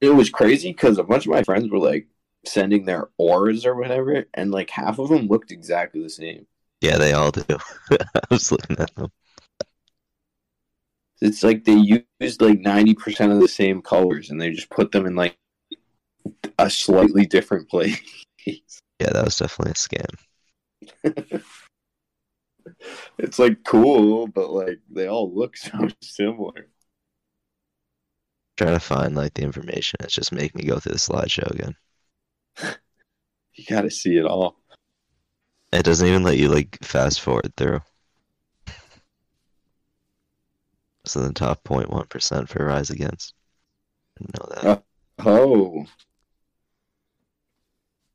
It 0.00 0.10
was 0.10 0.30
crazy 0.30 0.72
because 0.72 0.98
a 0.98 1.04
bunch 1.04 1.26
of 1.26 1.32
my 1.32 1.42
friends 1.42 1.70
were 1.70 1.78
like 1.78 2.08
sending 2.44 2.84
their 2.84 3.08
ors 3.18 3.64
or 3.64 3.74
whatever, 3.76 4.24
and 4.34 4.50
like 4.50 4.70
half 4.70 4.98
of 4.98 5.08
them 5.08 5.26
looked 5.26 5.52
exactly 5.52 6.02
the 6.02 6.10
same. 6.10 6.46
Yeah, 6.80 6.98
they 6.98 7.12
all 7.12 7.30
do. 7.30 7.44
I 7.90 8.20
was 8.30 8.50
looking 8.50 8.78
at 8.78 8.94
them. 8.96 9.10
It's 11.20 11.44
like 11.44 11.64
they 11.64 12.02
used 12.20 12.42
like 12.42 12.58
ninety 12.58 12.94
percent 12.94 13.32
of 13.32 13.40
the 13.40 13.48
same 13.48 13.80
colors, 13.80 14.30
and 14.30 14.40
they 14.40 14.50
just 14.50 14.70
put 14.70 14.90
them 14.90 15.06
in 15.06 15.14
like 15.14 15.36
a 16.58 16.68
slightly 16.68 17.26
different 17.26 17.68
place. 17.68 18.24
Yeah, 18.44 19.10
that 19.12 19.24
was 19.24 19.36
definitely 19.36 19.72
a 19.72 19.74
scam. 19.74 21.42
it's 23.18 23.38
like 23.38 23.62
cool, 23.64 24.26
but 24.26 24.50
like 24.50 24.80
they 24.90 25.06
all 25.06 25.32
look 25.32 25.56
so 25.56 25.88
similar. 26.02 26.68
Trying 28.62 28.74
to 28.74 28.80
find 28.80 29.16
like 29.16 29.34
the 29.34 29.42
information. 29.42 29.96
It's 30.04 30.14
just 30.14 30.30
making 30.30 30.60
me 30.60 30.68
go 30.68 30.78
through 30.78 30.92
the 30.92 30.98
slideshow 30.98 31.50
again. 31.50 31.74
You 33.54 33.64
got 33.68 33.82
to 33.82 33.90
see 33.90 34.16
it 34.16 34.24
all. 34.24 34.56
It 35.74 35.84
doesn't 35.84 36.08
even 36.08 36.22
let 36.22 36.38
you 36.38 36.48
like 36.48 36.78
fast 36.82 37.20
forward 37.20 37.52
through. 37.54 37.82
So 41.04 41.20
the 41.20 41.34
top 41.34 41.62
0.1 41.64 42.08
percent 42.08 42.48
for 42.48 42.64
Rise 42.64 42.88
Against. 42.88 43.34
Didn't 44.16 44.38
know 44.38 44.54
that. 44.54 44.84
Oh. 45.18 45.84
Oh, 45.84 45.86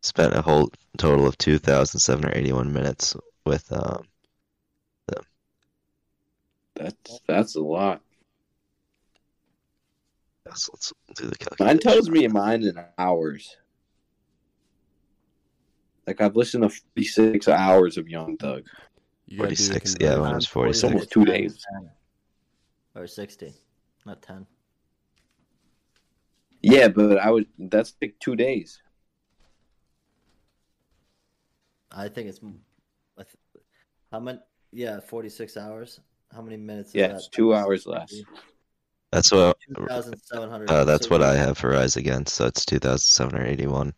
Spent 0.01 0.33
a 0.33 0.41
whole 0.41 0.71
total 0.97 1.27
of 1.27 1.37
2,781 1.37 2.73
minutes 2.73 3.15
with 3.45 3.71
um. 3.71 4.07
that's 6.73 7.19
that's 7.27 7.55
a 7.55 7.61
lot. 7.61 8.01
So 10.55 10.71
let's 10.73 10.93
do 11.15 11.27
the 11.27 11.35
calculation. 11.35 11.65
Mine 11.67 11.79
tells 11.79 12.09
me 12.09 12.27
mine 12.27 12.63
in 12.63 12.79
hours. 12.97 13.57
Like 16.05 16.21
I've 16.21 16.35
listened 16.35 16.63
to 16.63 16.69
forty 16.69 17.03
six 17.05 17.47
hours 17.47 17.97
of 17.97 18.07
Young 18.07 18.37
Thug. 18.37 18.63
You 19.27 19.39
gotta 19.39 19.55
do 19.55 19.63
the 19.63 19.79
46, 19.79 19.95
yeah, 19.99 20.07
conversion. 20.15 20.21
mine 20.21 20.23
was 20.23 20.31
Mine's 20.33 20.47
46. 20.47 20.83
Almost 20.83 21.11
two 21.11 21.25
days. 21.25 21.65
Or 22.95 23.07
sixty, 23.07 23.53
not 24.05 24.21
ten. 24.21 24.45
Yeah, 26.61 26.87
but 26.87 27.17
I 27.19 27.29
was 27.29 27.45
that's 27.59 27.93
like 28.01 28.15
two 28.19 28.35
days. 28.35 28.81
I 31.91 32.09
think 32.09 32.29
it's 32.29 32.39
m- 32.41 32.59
I 33.17 33.23
th- 33.23 33.35
how 34.11 34.19
many? 34.19 34.39
Yeah, 34.71 34.99
forty-six 34.99 35.57
hours. 35.57 35.99
How 36.33 36.41
many 36.41 36.57
minutes? 36.57 36.93
Yeah, 36.93 37.15
it's 37.15 37.29
two 37.29 37.53
hours 37.53 37.85
less. 37.85 38.13
That's 39.11 39.31
what. 39.31 39.57
Two 39.75 39.87
thousand 39.87 40.21
seven 40.23 40.49
hundred. 40.49 40.69
Uh, 40.69 40.83
that's 40.83 41.09
what 41.09 41.21
I 41.21 41.35
have 41.35 41.57
for 41.57 41.69
Rise 41.69 41.95
Against. 41.95 42.35
So 42.35 42.45
it's 42.45 42.65
2,781. 42.65 43.93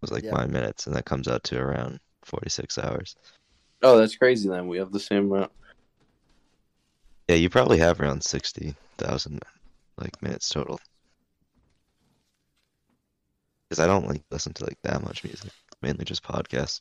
was 0.00 0.10
like 0.10 0.24
Yeah. 0.24 0.32
my 0.32 0.46
minutes, 0.46 0.86
and 0.86 0.96
that 0.96 1.04
comes 1.04 1.28
out 1.28 1.44
to 1.44 1.58
around 1.58 2.00
46 2.24 2.78
hours. 2.78 3.16
Oh, 3.82 3.96
that's 3.98 4.16
crazy. 4.16 4.48
Then 4.48 4.68
we 4.68 4.78
have 4.78 4.92
the 4.92 5.00
same 5.00 5.32
amount. 5.32 5.52
Yeah, 7.28 7.36
you 7.36 7.48
probably 7.50 7.78
have 7.78 8.00
around 8.00 8.22
60,000 8.22 9.40
like 9.96 10.20
minutes 10.22 10.48
total. 10.48 10.80
Because 13.68 13.78
I 13.80 13.86
don't 13.86 14.08
like 14.08 14.22
listen 14.30 14.52
to 14.54 14.64
like 14.64 14.78
that 14.82 15.02
much 15.02 15.24
music, 15.24 15.52
mainly 15.82 16.04
just 16.04 16.22
podcasts. 16.22 16.80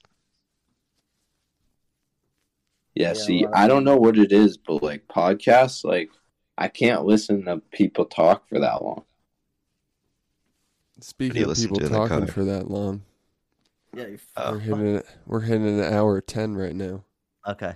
Yeah. 2.95 3.09
Yeah, 3.09 3.13
see, 3.13 3.45
well, 3.45 3.53
I 3.55 3.67
don't 3.67 3.83
know 3.83 3.95
what 3.97 4.17
it 4.17 4.31
is, 4.31 4.57
but 4.57 4.83
like 4.83 5.07
podcasts, 5.07 5.83
like 5.85 6.09
I 6.61 6.67
can't 6.67 7.05
listen 7.05 7.43
to 7.45 7.57
people 7.71 8.05
talk 8.05 8.47
for 8.47 8.59
that 8.59 8.83
long. 8.83 9.03
Speaking 10.99 11.41
of 11.49 11.57
people 11.57 11.77
to 11.77 11.85
in 11.87 11.91
the 11.91 11.97
talking 11.97 12.27
for 12.27 12.43
that 12.43 12.69
long, 12.69 13.01
Yeah. 13.95 14.05
You 14.05 14.19
Oh. 14.37 14.51
we're 14.53 14.59
hitting 14.59 14.95
it. 14.97 15.05
We're 15.25 15.39
hitting 15.39 15.79
an 15.79 15.93
hour 15.93 16.21
ten 16.21 16.55
right 16.55 16.75
now. 16.75 17.03
Okay. 17.47 17.73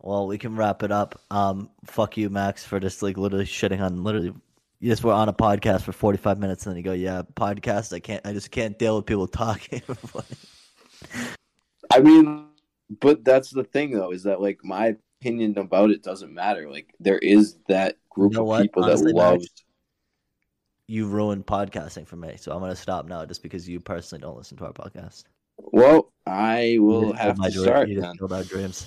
Well, 0.00 0.26
we 0.26 0.38
can 0.38 0.56
wrap 0.56 0.82
it 0.82 0.90
up. 0.90 1.20
Um, 1.30 1.68
fuck 1.84 2.16
you, 2.16 2.30
Max, 2.30 2.64
for 2.64 2.80
just 2.80 3.02
like 3.02 3.18
literally 3.18 3.44
shitting 3.44 3.82
on 3.82 4.02
literally. 4.04 4.32
You 4.80 4.90
just 4.90 5.04
were 5.04 5.12
on 5.12 5.28
a 5.28 5.34
podcast 5.34 5.82
for 5.82 5.92
forty 5.92 6.16
five 6.16 6.38
minutes, 6.38 6.64
and 6.64 6.72
then 6.72 6.78
you 6.78 6.84
go, 6.84 6.92
"Yeah, 6.92 7.22
podcast. 7.34 7.92
I 7.92 8.00
can't. 8.00 8.26
I 8.26 8.32
just 8.32 8.50
can't 8.50 8.78
deal 8.78 8.96
with 8.96 9.04
people 9.04 9.26
talking." 9.28 9.82
I 11.92 12.00
mean, 12.00 12.46
but 13.00 13.22
that's 13.24 13.50
the 13.50 13.64
thing 13.64 13.90
though, 13.90 14.12
is 14.12 14.22
that 14.22 14.40
like 14.40 14.60
my 14.64 14.96
opinion 15.20 15.58
about 15.58 15.90
it 15.90 16.02
doesn't 16.02 16.32
matter. 16.32 16.70
Like 16.70 16.94
there 17.00 17.18
is 17.18 17.56
that 17.68 17.96
group 18.10 18.32
You 18.32 18.38
know 18.40 18.52
of 18.52 18.62
people 18.62 18.84
Honestly, 18.84 19.12
that 19.12 19.16
love. 19.18 19.40
Max, 19.40 19.46
you 20.86 21.06
ruined 21.06 21.46
podcasting 21.46 22.06
for 22.06 22.16
me, 22.16 22.34
so 22.36 22.52
I'm 22.52 22.60
gonna 22.60 22.76
stop 22.76 23.06
now, 23.06 23.24
just 23.26 23.42
because 23.42 23.68
you 23.68 23.80
personally 23.80 24.22
don't 24.22 24.36
listen 24.36 24.56
to 24.58 24.66
our 24.66 24.72
podcast. 24.72 25.24
Well, 25.58 26.12
I 26.26 26.76
will 26.80 27.12
have 27.12 27.36
my 27.38 27.48
to 27.48 27.52
dream- 27.52 27.64
start 27.64 27.88
You 27.88 27.94
just 27.96 28.06
then. 28.06 28.16
killed 28.16 28.32
our 28.32 28.44
dreams. 28.44 28.86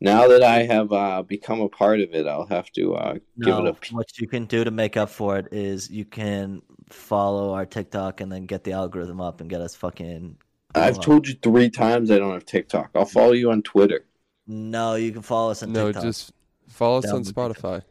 Now 0.00 0.26
that 0.28 0.42
I 0.42 0.64
have 0.64 0.92
uh, 0.92 1.22
become 1.22 1.60
a 1.60 1.68
part 1.68 2.00
of 2.00 2.12
it, 2.12 2.26
I'll 2.26 2.46
have 2.46 2.70
to 2.72 2.94
uh, 2.94 3.12
give 3.40 3.56
it 3.56 3.66
a. 3.66 3.94
what 3.94 4.18
you 4.18 4.26
can 4.26 4.46
do 4.46 4.64
to 4.64 4.70
make 4.72 4.96
up 4.96 5.08
for 5.08 5.38
it 5.38 5.48
is 5.52 5.88
you 5.90 6.04
can 6.04 6.60
follow 6.88 7.52
our 7.54 7.64
TikTok 7.64 8.20
and 8.20 8.30
then 8.30 8.46
get 8.46 8.64
the 8.64 8.72
algorithm 8.72 9.20
up 9.20 9.40
and 9.40 9.48
get 9.48 9.60
us 9.60 9.76
fucking. 9.76 10.36
I've 10.74 11.00
told 11.00 11.28
you 11.28 11.34
three 11.42 11.70
times 11.70 12.10
I 12.10 12.18
don't 12.18 12.32
have 12.32 12.44
TikTok. 12.44 12.90
I'll 12.96 13.04
follow 13.04 13.32
you 13.32 13.50
on 13.52 13.62
Twitter. 13.62 14.04
No, 14.46 14.94
you 14.94 15.12
can 15.12 15.22
follow 15.22 15.50
us 15.50 15.62
on 15.62 15.72
No, 15.72 15.86
TikTok. 15.86 16.02
just 16.02 16.32
follow 16.68 16.98
us 16.98 17.04
Down 17.04 17.16
on. 17.16 17.24
Spotify. 17.24 17.82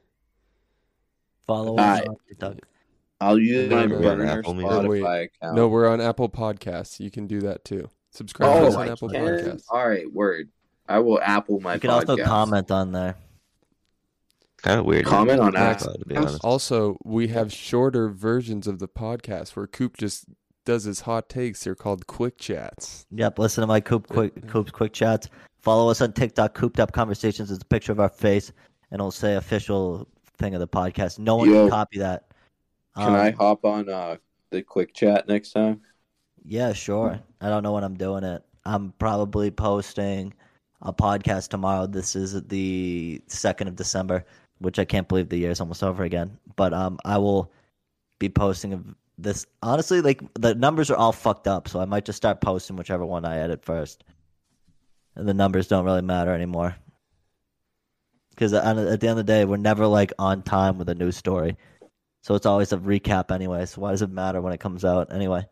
follow 1.48 1.78
us 1.78 1.80
Alright. 1.80 2.08
on 2.08 2.16
TikTok. 2.28 2.58
I'll 3.20 3.38
use 3.40 3.70
No, 3.70 3.76
my 3.76 3.86
no, 3.86 3.96
no. 3.96 4.02
burner 4.02 4.26
Apple 4.26 4.54
Music. 4.54 4.72
Spotify 4.72 4.88
Wait, 4.90 5.32
account. 5.36 5.56
No, 5.56 5.68
we're 5.68 5.88
on 5.88 6.02
Apple 6.02 6.30
Podcasts. 6.30 7.00
You 7.00 7.12
can 7.12 7.28
do 7.28 7.42
that 7.42 7.64
too. 7.64 7.90
Subscribe 8.12 8.52
to 8.54 8.60
oh, 8.60 8.68
us 8.68 8.76
oh, 8.76 8.80
on 8.80 8.90
I 8.90 8.92
Apple 8.92 9.10
can. 9.10 9.22
Podcasts. 9.24 9.64
All 9.70 9.88
right, 9.88 10.12
word. 10.12 10.50
I 10.90 11.00
will 11.00 11.22
Apple 11.22 11.60
my. 11.62 11.76
You 11.76 11.80
can 11.80 11.92
also 11.92 12.18
podcast. 12.18 12.26
comment 12.26 12.72
on 12.72 12.92
there. 12.92 13.16
Kind 14.62 14.80
of 14.80 14.86
weird. 14.86 15.06
Comment 15.06 15.40
on 15.40 15.54
Max, 15.54 15.84
Spotify, 15.84 16.00
to 16.00 16.06
be 16.06 16.18
honest. 16.18 16.44
Also, 16.44 16.98
we 17.04 17.30
have 17.30 17.52
shorter 17.54 18.10
versions 18.10 18.68
of 18.68 18.80
the 18.80 18.88
podcast 18.88 19.56
where 19.56 19.68
Coop 19.68 19.98
just 19.98 20.26
does 20.66 20.84
his 20.84 21.02
hot 21.02 21.30
takes. 21.30 21.64
They're 21.64 21.76
called 21.76 22.06
quick 22.08 22.38
chats. 22.38 23.06
Yep, 23.12 23.40
listen 23.40 23.62
to 23.62 23.68
my 23.68 23.80
Coop 23.80 24.08
quick 24.08 24.48
Coop's 24.48 24.72
quick 24.72 24.94
chats. 24.94 25.30
Follow 25.62 25.90
us 25.90 26.02
on 26.02 26.14
TikTok. 26.14 26.54
Cooped 26.54 26.80
up 26.80 26.92
conversations 26.92 27.52
is 27.52 27.60
a 27.62 27.66
picture 27.66 27.92
of 27.92 28.00
our 28.00 28.10
face, 28.10 28.52
and 28.90 29.00
it'll 29.00 29.12
say 29.12 29.36
official 29.36 30.08
thing 30.38 30.54
of 30.56 30.60
the 30.60 30.68
podcast. 30.68 31.20
No 31.20 31.38
one 31.38 31.50
Yo. 31.50 31.64
can 31.64 31.70
copy 31.70 32.00
that. 32.00 32.26
Can 32.98 33.10
Um, 33.10 33.16
I 33.16 33.32
hop 33.32 33.64
on 33.64 33.88
uh, 33.90 34.18
the 34.50 34.62
quick 34.64 34.94
chat 34.94 35.28
next 35.28 35.52
time? 35.52 35.82
Yeah, 36.44 36.74
sure. 36.74 37.20
I 37.40 37.50
don't 37.50 37.64
know 37.64 37.74
when 37.74 37.84
I'm 37.84 37.96
doing 37.96 38.24
it. 38.24 38.44
I'm 38.66 38.94
probably 38.98 39.52
posting 39.52 40.34
a 40.82 40.92
podcast 40.92 41.50
tomorrow. 41.50 41.86
This 41.86 42.16
is 42.16 42.42
the 42.48 43.22
second 43.28 43.68
of 43.68 43.76
December, 43.76 44.26
which 44.60 44.80
I 44.80 44.86
can't 44.86 45.08
believe 45.08 45.30
the 45.30 45.38
year 45.38 45.52
is 45.52 45.60
almost 45.62 45.84
over 45.84 46.04
again. 46.04 46.38
But 46.56 46.74
um, 46.74 46.98
I 47.06 47.18
will 47.20 47.52
be 48.20 48.30
posting 48.30 48.96
this. 49.18 49.46
Honestly, 49.62 50.02
like 50.02 50.22
the 50.34 50.56
numbers 50.56 50.90
are 50.90 50.98
all 50.98 51.12
fucked 51.12 51.48
up, 51.48 51.68
so 51.68 51.80
I 51.80 51.86
might 51.86 52.06
just 52.06 52.18
start 52.18 52.42
posting 52.42 52.76
whichever 52.76 53.06
one 53.06 53.26
I 53.26 53.38
edit 53.38 53.64
first. 53.64 54.04
And 55.16 55.28
the 55.28 55.34
numbers 55.34 55.68
don't 55.68 55.86
really 55.86 56.02
matter 56.02 56.34
anymore. 56.34 56.76
Because 58.32 58.54
at 58.54 58.78
uh, 58.78 58.88
at 58.88 59.00
the 59.00 59.08
end 59.08 59.20
of 59.20 59.26
the 59.26 59.32
day, 59.32 59.46
we're 59.46 59.58
never 59.58 59.86
like 59.86 60.14
on 60.18 60.42
time 60.42 60.78
with 60.78 60.90
a 60.90 60.96
news 60.96 61.18
story, 61.18 61.58
so 62.24 62.36
it's 62.36 62.46
always 62.46 62.72
a 62.72 62.78
recap 62.78 63.30
anyway. 63.32 63.66
So 63.66 63.82
why 63.82 63.92
does 63.92 64.02
it 64.02 64.10
matter 64.10 64.42
when 64.42 64.54
it 64.54 64.60
comes 64.60 64.86
out 64.86 65.14
anyway? 65.14 65.46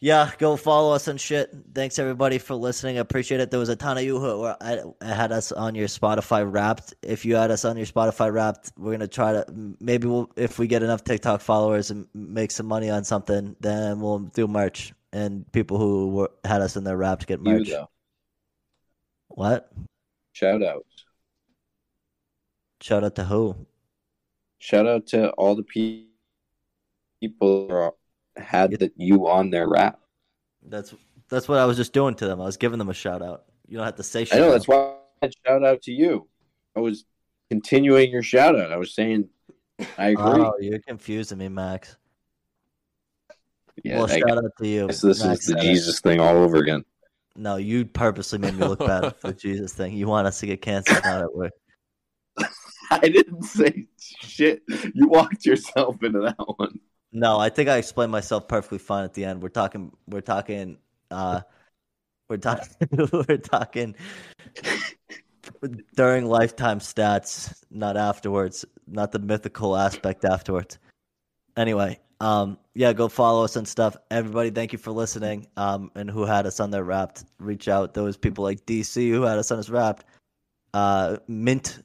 Yeah, 0.00 0.32
go 0.38 0.56
follow 0.56 0.94
us 0.94 1.06
and 1.06 1.20
shit. 1.20 1.54
Thanks 1.74 2.00
everybody 2.00 2.38
for 2.38 2.56
listening. 2.56 2.98
I 2.98 3.00
appreciate 3.00 3.40
it. 3.40 3.52
There 3.52 3.60
was 3.60 3.68
a 3.68 3.76
ton 3.76 3.98
of 3.98 4.02
you 4.02 4.18
who 4.18 4.44
I, 4.44 4.54
uh, 4.78 4.92
had 5.00 5.30
us 5.30 5.52
on 5.52 5.76
your 5.76 5.86
Spotify 5.86 6.44
Wrapped. 6.50 6.94
If 7.02 7.24
you 7.24 7.36
had 7.36 7.52
us 7.52 7.64
on 7.64 7.76
your 7.76 7.86
Spotify 7.86 8.32
Wrapped, 8.32 8.72
we're 8.76 8.90
gonna 8.90 9.06
try 9.06 9.32
to 9.32 9.44
maybe 9.80 10.08
we'll 10.08 10.30
if 10.36 10.58
we 10.58 10.66
get 10.66 10.82
enough 10.82 11.04
TikTok 11.04 11.40
followers 11.40 11.92
and 11.92 12.08
make 12.14 12.50
some 12.50 12.66
money 12.66 12.90
on 12.90 13.04
something, 13.04 13.54
then 13.60 14.00
we'll 14.00 14.18
do 14.18 14.48
merch 14.48 14.92
and 15.12 15.50
people 15.52 15.78
who 15.78 16.08
were, 16.10 16.30
had 16.44 16.62
us 16.62 16.76
in 16.76 16.84
their 16.84 16.96
Wrapped 16.96 17.26
get 17.26 17.40
You 17.44 17.52
merch. 17.52 17.68
though. 17.68 17.90
What? 19.28 19.70
Shout 20.32 20.62
out. 20.62 20.86
Shout 22.80 23.04
out 23.04 23.14
to 23.16 23.24
who? 23.24 23.54
Shout 24.58 24.86
out 24.86 25.06
to 25.08 25.30
all 25.32 25.54
the 25.54 25.62
pe- 25.62 26.04
people 27.20 27.68
who 27.68 28.40
had 28.42 28.72
that 28.72 28.92
you 28.96 29.28
on 29.28 29.50
their 29.50 29.68
rap. 29.68 30.00
That's 30.62 30.94
that's 31.28 31.48
what 31.48 31.58
I 31.58 31.64
was 31.64 31.76
just 31.76 31.92
doing 31.92 32.14
to 32.16 32.26
them. 32.26 32.40
I 32.40 32.44
was 32.44 32.56
giving 32.56 32.78
them 32.78 32.88
a 32.88 32.94
shout 32.94 33.22
out. 33.22 33.44
You 33.66 33.76
don't 33.78 33.86
have 33.86 33.96
to 33.96 34.02
say 34.02 34.26
I 34.32 34.36
know 34.36 34.50
that's 34.50 34.68
why 34.68 34.96
I 35.22 35.30
shout 35.46 35.64
out 35.64 35.82
to 35.82 35.92
you. 35.92 36.28
I 36.76 36.80
was 36.80 37.04
continuing 37.50 38.10
your 38.10 38.22
shout 38.22 38.58
out. 38.58 38.72
I 38.72 38.76
was 38.76 38.94
saying 38.94 39.28
I 39.98 40.10
agree. 40.10 40.24
Oh, 40.24 40.54
you're 40.60 40.78
confusing 40.80 41.38
me, 41.38 41.48
Max. 41.48 41.96
Yeah, 43.84 43.98
well, 43.98 44.10
I 44.10 44.18
shout 44.18 44.38
out 44.38 44.52
to 44.58 44.66
you. 44.68 44.86
guess 44.88 45.00
this 45.00 45.24
Max 45.24 45.40
is 45.40 45.46
the 45.46 45.52
said 45.52 45.64
it. 45.64 45.68
Jesus 45.68 46.00
thing 46.00 46.20
all 46.20 46.36
over 46.36 46.56
again. 46.58 46.84
No, 47.34 47.56
you 47.56 47.86
purposely 47.86 48.38
made 48.38 48.54
me 48.54 48.66
look 48.66 48.80
bad 48.80 49.16
for 49.16 49.28
the 49.28 49.32
Jesus 49.38 49.72
thing. 49.72 49.94
You 49.94 50.06
want 50.06 50.26
us 50.26 50.40
to 50.40 50.46
get 50.46 50.60
canceled 50.60 51.04
now 51.04 51.20
that 51.20 51.34
we're 51.34 51.50
I 52.90 53.08
didn't 53.08 53.44
say 53.44 53.86
shit. 53.98 54.62
You 54.94 55.08
walked 55.08 55.46
yourself 55.46 56.02
into 56.02 56.20
that 56.20 56.36
one. 56.38 56.80
No, 57.12 57.38
I 57.38 57.50
think 57.50 57.68
I 57.68 57.76
explained 57.76 58.12
myself 58.12 58.48
perfectly 58.48 58.78
fine 58.78 59.04
at 59.04 59.14
the 59.14 59.24
end. 59.24 59.42
We're 59.42 59.48
talking 59.48 59.92
we're 60.06 60.20
talking 60.20 60.78
uh 61.10 61.40
we're 62.28 62.38
talking 62.38 62.68
we're 63.12 63.36
talking 63.38 63.94
during 65.94 66.26
lifetime 66.26 66.80
stats, 66.80 67.62
not 67.70 67.96
afterwards, 67.96 68.64
not 68.86 69.12
the 69.12 69.18
mythical 69.18 69.76
aspect 69.76 70.24
afterwards. 70.24 70.78
Anyway, 71.56 72.00
um 72.20 72.58
yeah, 72.74 72.92
go 72.92 73.08
follow 73.08 73.44
us 73.44 73.56
and 73.56 73.66
stuff. 73.66 73.96
Everybody, 74.10 74.50
thank 74.50 74.72
you 74.72 74.78
for 74.78 74.90
listening. 74.90 75.46
Um 75.56 75.90
and 75.94 76.10
who 76.10 76.24
had 76.24 76.46
us 76.46 76.60
on 76.60 76.70
their 76.70 76.84
wrapped. 76.84 77.24
Reach 77.38 77.68
out. 77.68 77.94
Those 77.94 78.16
people 78.16 78.44
like 78.44 78.64
DC 78.66 79.10
who 79.10 79.22
had 79.22 79.38
us 79.38 79.50
on 79.50 79.58
his 79.58 79.70
wrapped. 79.70 80.04
Uh 80.72 81.18
Mint 81.28 81.82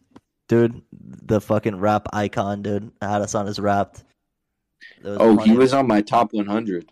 dude, 0.48 0.82
the 0.92 1.42
fucking 1.42 1.80
rap 1.80 2.08
icon 2.14 2.62
dude, 2.62 2.92
had 3.02 3.22
us 3.22 3.36
on 3.36 3.46
his 3.46 3.60
wrapped. 3.60 4.04
Oh, 5.04 5.38
he 5.38 5.52
was 5.52 5.74
on 5.74 5.88
my 5.88 6.02
top 6.02 6.34
100. 6.34 6.92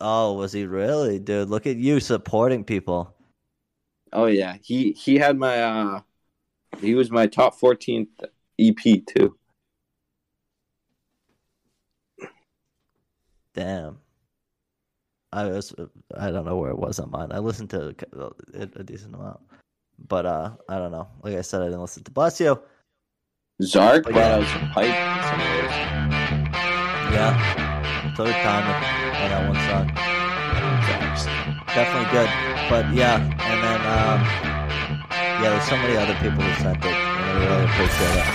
Oh, 0.00 0.32
was 0.34 0.52
he 0.52 0.64
really, 0.64 1.18
dude? 1.18 1.48
Look 1.48 1.66
at 1.66 1.76
you 1.76 2.00
supporting 2.00 2.64
people. 2.64 3.14
Oh 4.12 4.26
yeah, 4.26 4.56
he 4.62 4.92
he 4.92 5.16
had 5.16 5.36
my 5.36 5.62
uh 5.62 6.00
he 6.80 6.94
was 6.94 7.10
my 7.10 7.26
top 7.26 7.58
14th 7.58 8.08
EP 8.58 9.04
too. 9.06 9.36
Damn. 13.56 13.98
I 15.32 15.46
was 15.46 15.74
I 16.16 16.30
don't 16.30 16.44
know 16.44 16.56
where 16.56 16.70
it 16.70 16.78
was 16.78 17.00
on 17.00 17.10
mine. 17.10 17.32
I 17.32 17.38
listened 17.38 17.70
to 17.70 17.96
it 18.54 18.72
a 18.76 18.84
decent 18.84 19.14
amount, 19.14 19.40
but 19.98 20.26
uh, 20.26 20.50
I 20.68 20.78
don't 20.78 20.92
know. 20.92 21.08
Like 21.22 21.34
I 21.34 21.40
said, 21.40 21.62
I 21.62 21.64
didn't 21.64 21.80
listen 21.80 22.04
to 22.04 22.10
Bless 22.10 22.38
you. 22.38 22.60
Zark 23.62 24.04
But 24.04 24.12
brought 24.12 24.20
yeah. 24.20 24.36
out 24.36 24.60
some 24.60 24.70
pipe 24.70 24.92
and 24.92 25.24
some 25.24 25.40
of 25.40 25.48
those. 25.56 25.72
Yeah, 27.16 27.32
did 28.16 28.36
Kanye 28.44 28.76
on 29.16 29.28
that 29.32 29.42
one 29.48 29.60
song. 29.66 29.86
Definitely 31.72 32.12
good. 32.12 32.30
But 32.68 32.92
yeah, 32.94 33.16
and 33.16 33.58
then 33.64 33.80
um, 33.88 34.20
yeah, 35.40 35.48
there's 35.48 35.68
so 35.68 35.76
many 35.76 35.96
other 35.96 36.14
people 36.20 36.44
who 36.44 36.62
sent 36.62 36.84
it, 36.84 36.92
and 36.92 37.24
I 37.24 37.32
really 37.40 37.64
appreciate 37.64 38.20
it. 38.20 38.26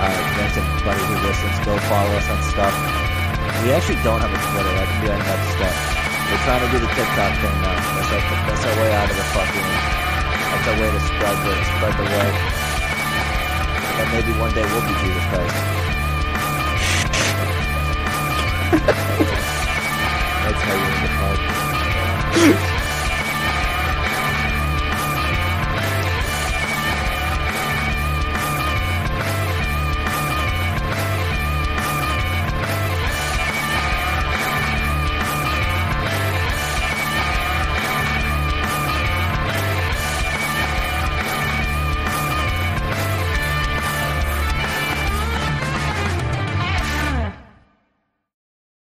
Uh, 0.00 0.12
thanks 0.36 0.56
everybody 0.56 1.00
who 1.04 1.14
listens. 1.28 1.66
Go 1.66 1.78
follow 1.88 2.16
us 2.16 2.28
on 2.30 2.42
stuff. 2.50 3.07
We 3.64 3.72
actually 3.74 3.98
don't 4.06 4.20
have 4.22 4.30
a 4.30 4.38
Twitter. 4.38 4.70
That 4.70 4.86
can 4.86 5.02
be 5.02 5.10
our 5.10 5.18
next 5.18 5.50
step. 5.58 5.74
We're 6.30 6.38
trying 6.46 6.62
to 6.62 6.70
do 6.70 6.78
the 6.78 6.86
TikTok 6.94 7.32
thing 7.42 7.58
now. 7.58 7.74
That's 7.74 8.12
our, 8.14 8.22
that's 8.46 8.62
our 8.64 8.76
way 8.78 8.94
out 8.94 9.10
of 9.10 9.16
the 9.18 9.26
fucking. 9.34 9.66
That's 10.48 10.66
our 10.68 10.76
way 10.78 10.90
to 10.94 11.00
spread 11.02 11.36
the 11.42 11.54
spread 11.66 11.94
the 11.98 12.06
word. 12.06 12.34
And 13.98 14.06
maybe 14.14 14.30
one 14.38 14.54
day 14.54 14.62
we'll 14.62 14.86
be 14.86 14.94
Jesus 15.02 15.26
Christ. 15.26 15.58
That's 20.44 20.62
how 20.62 20.74
you 20.78 20.86
end 20.86 21.02
the 21.02 21.10
podcast. 21.18 22.77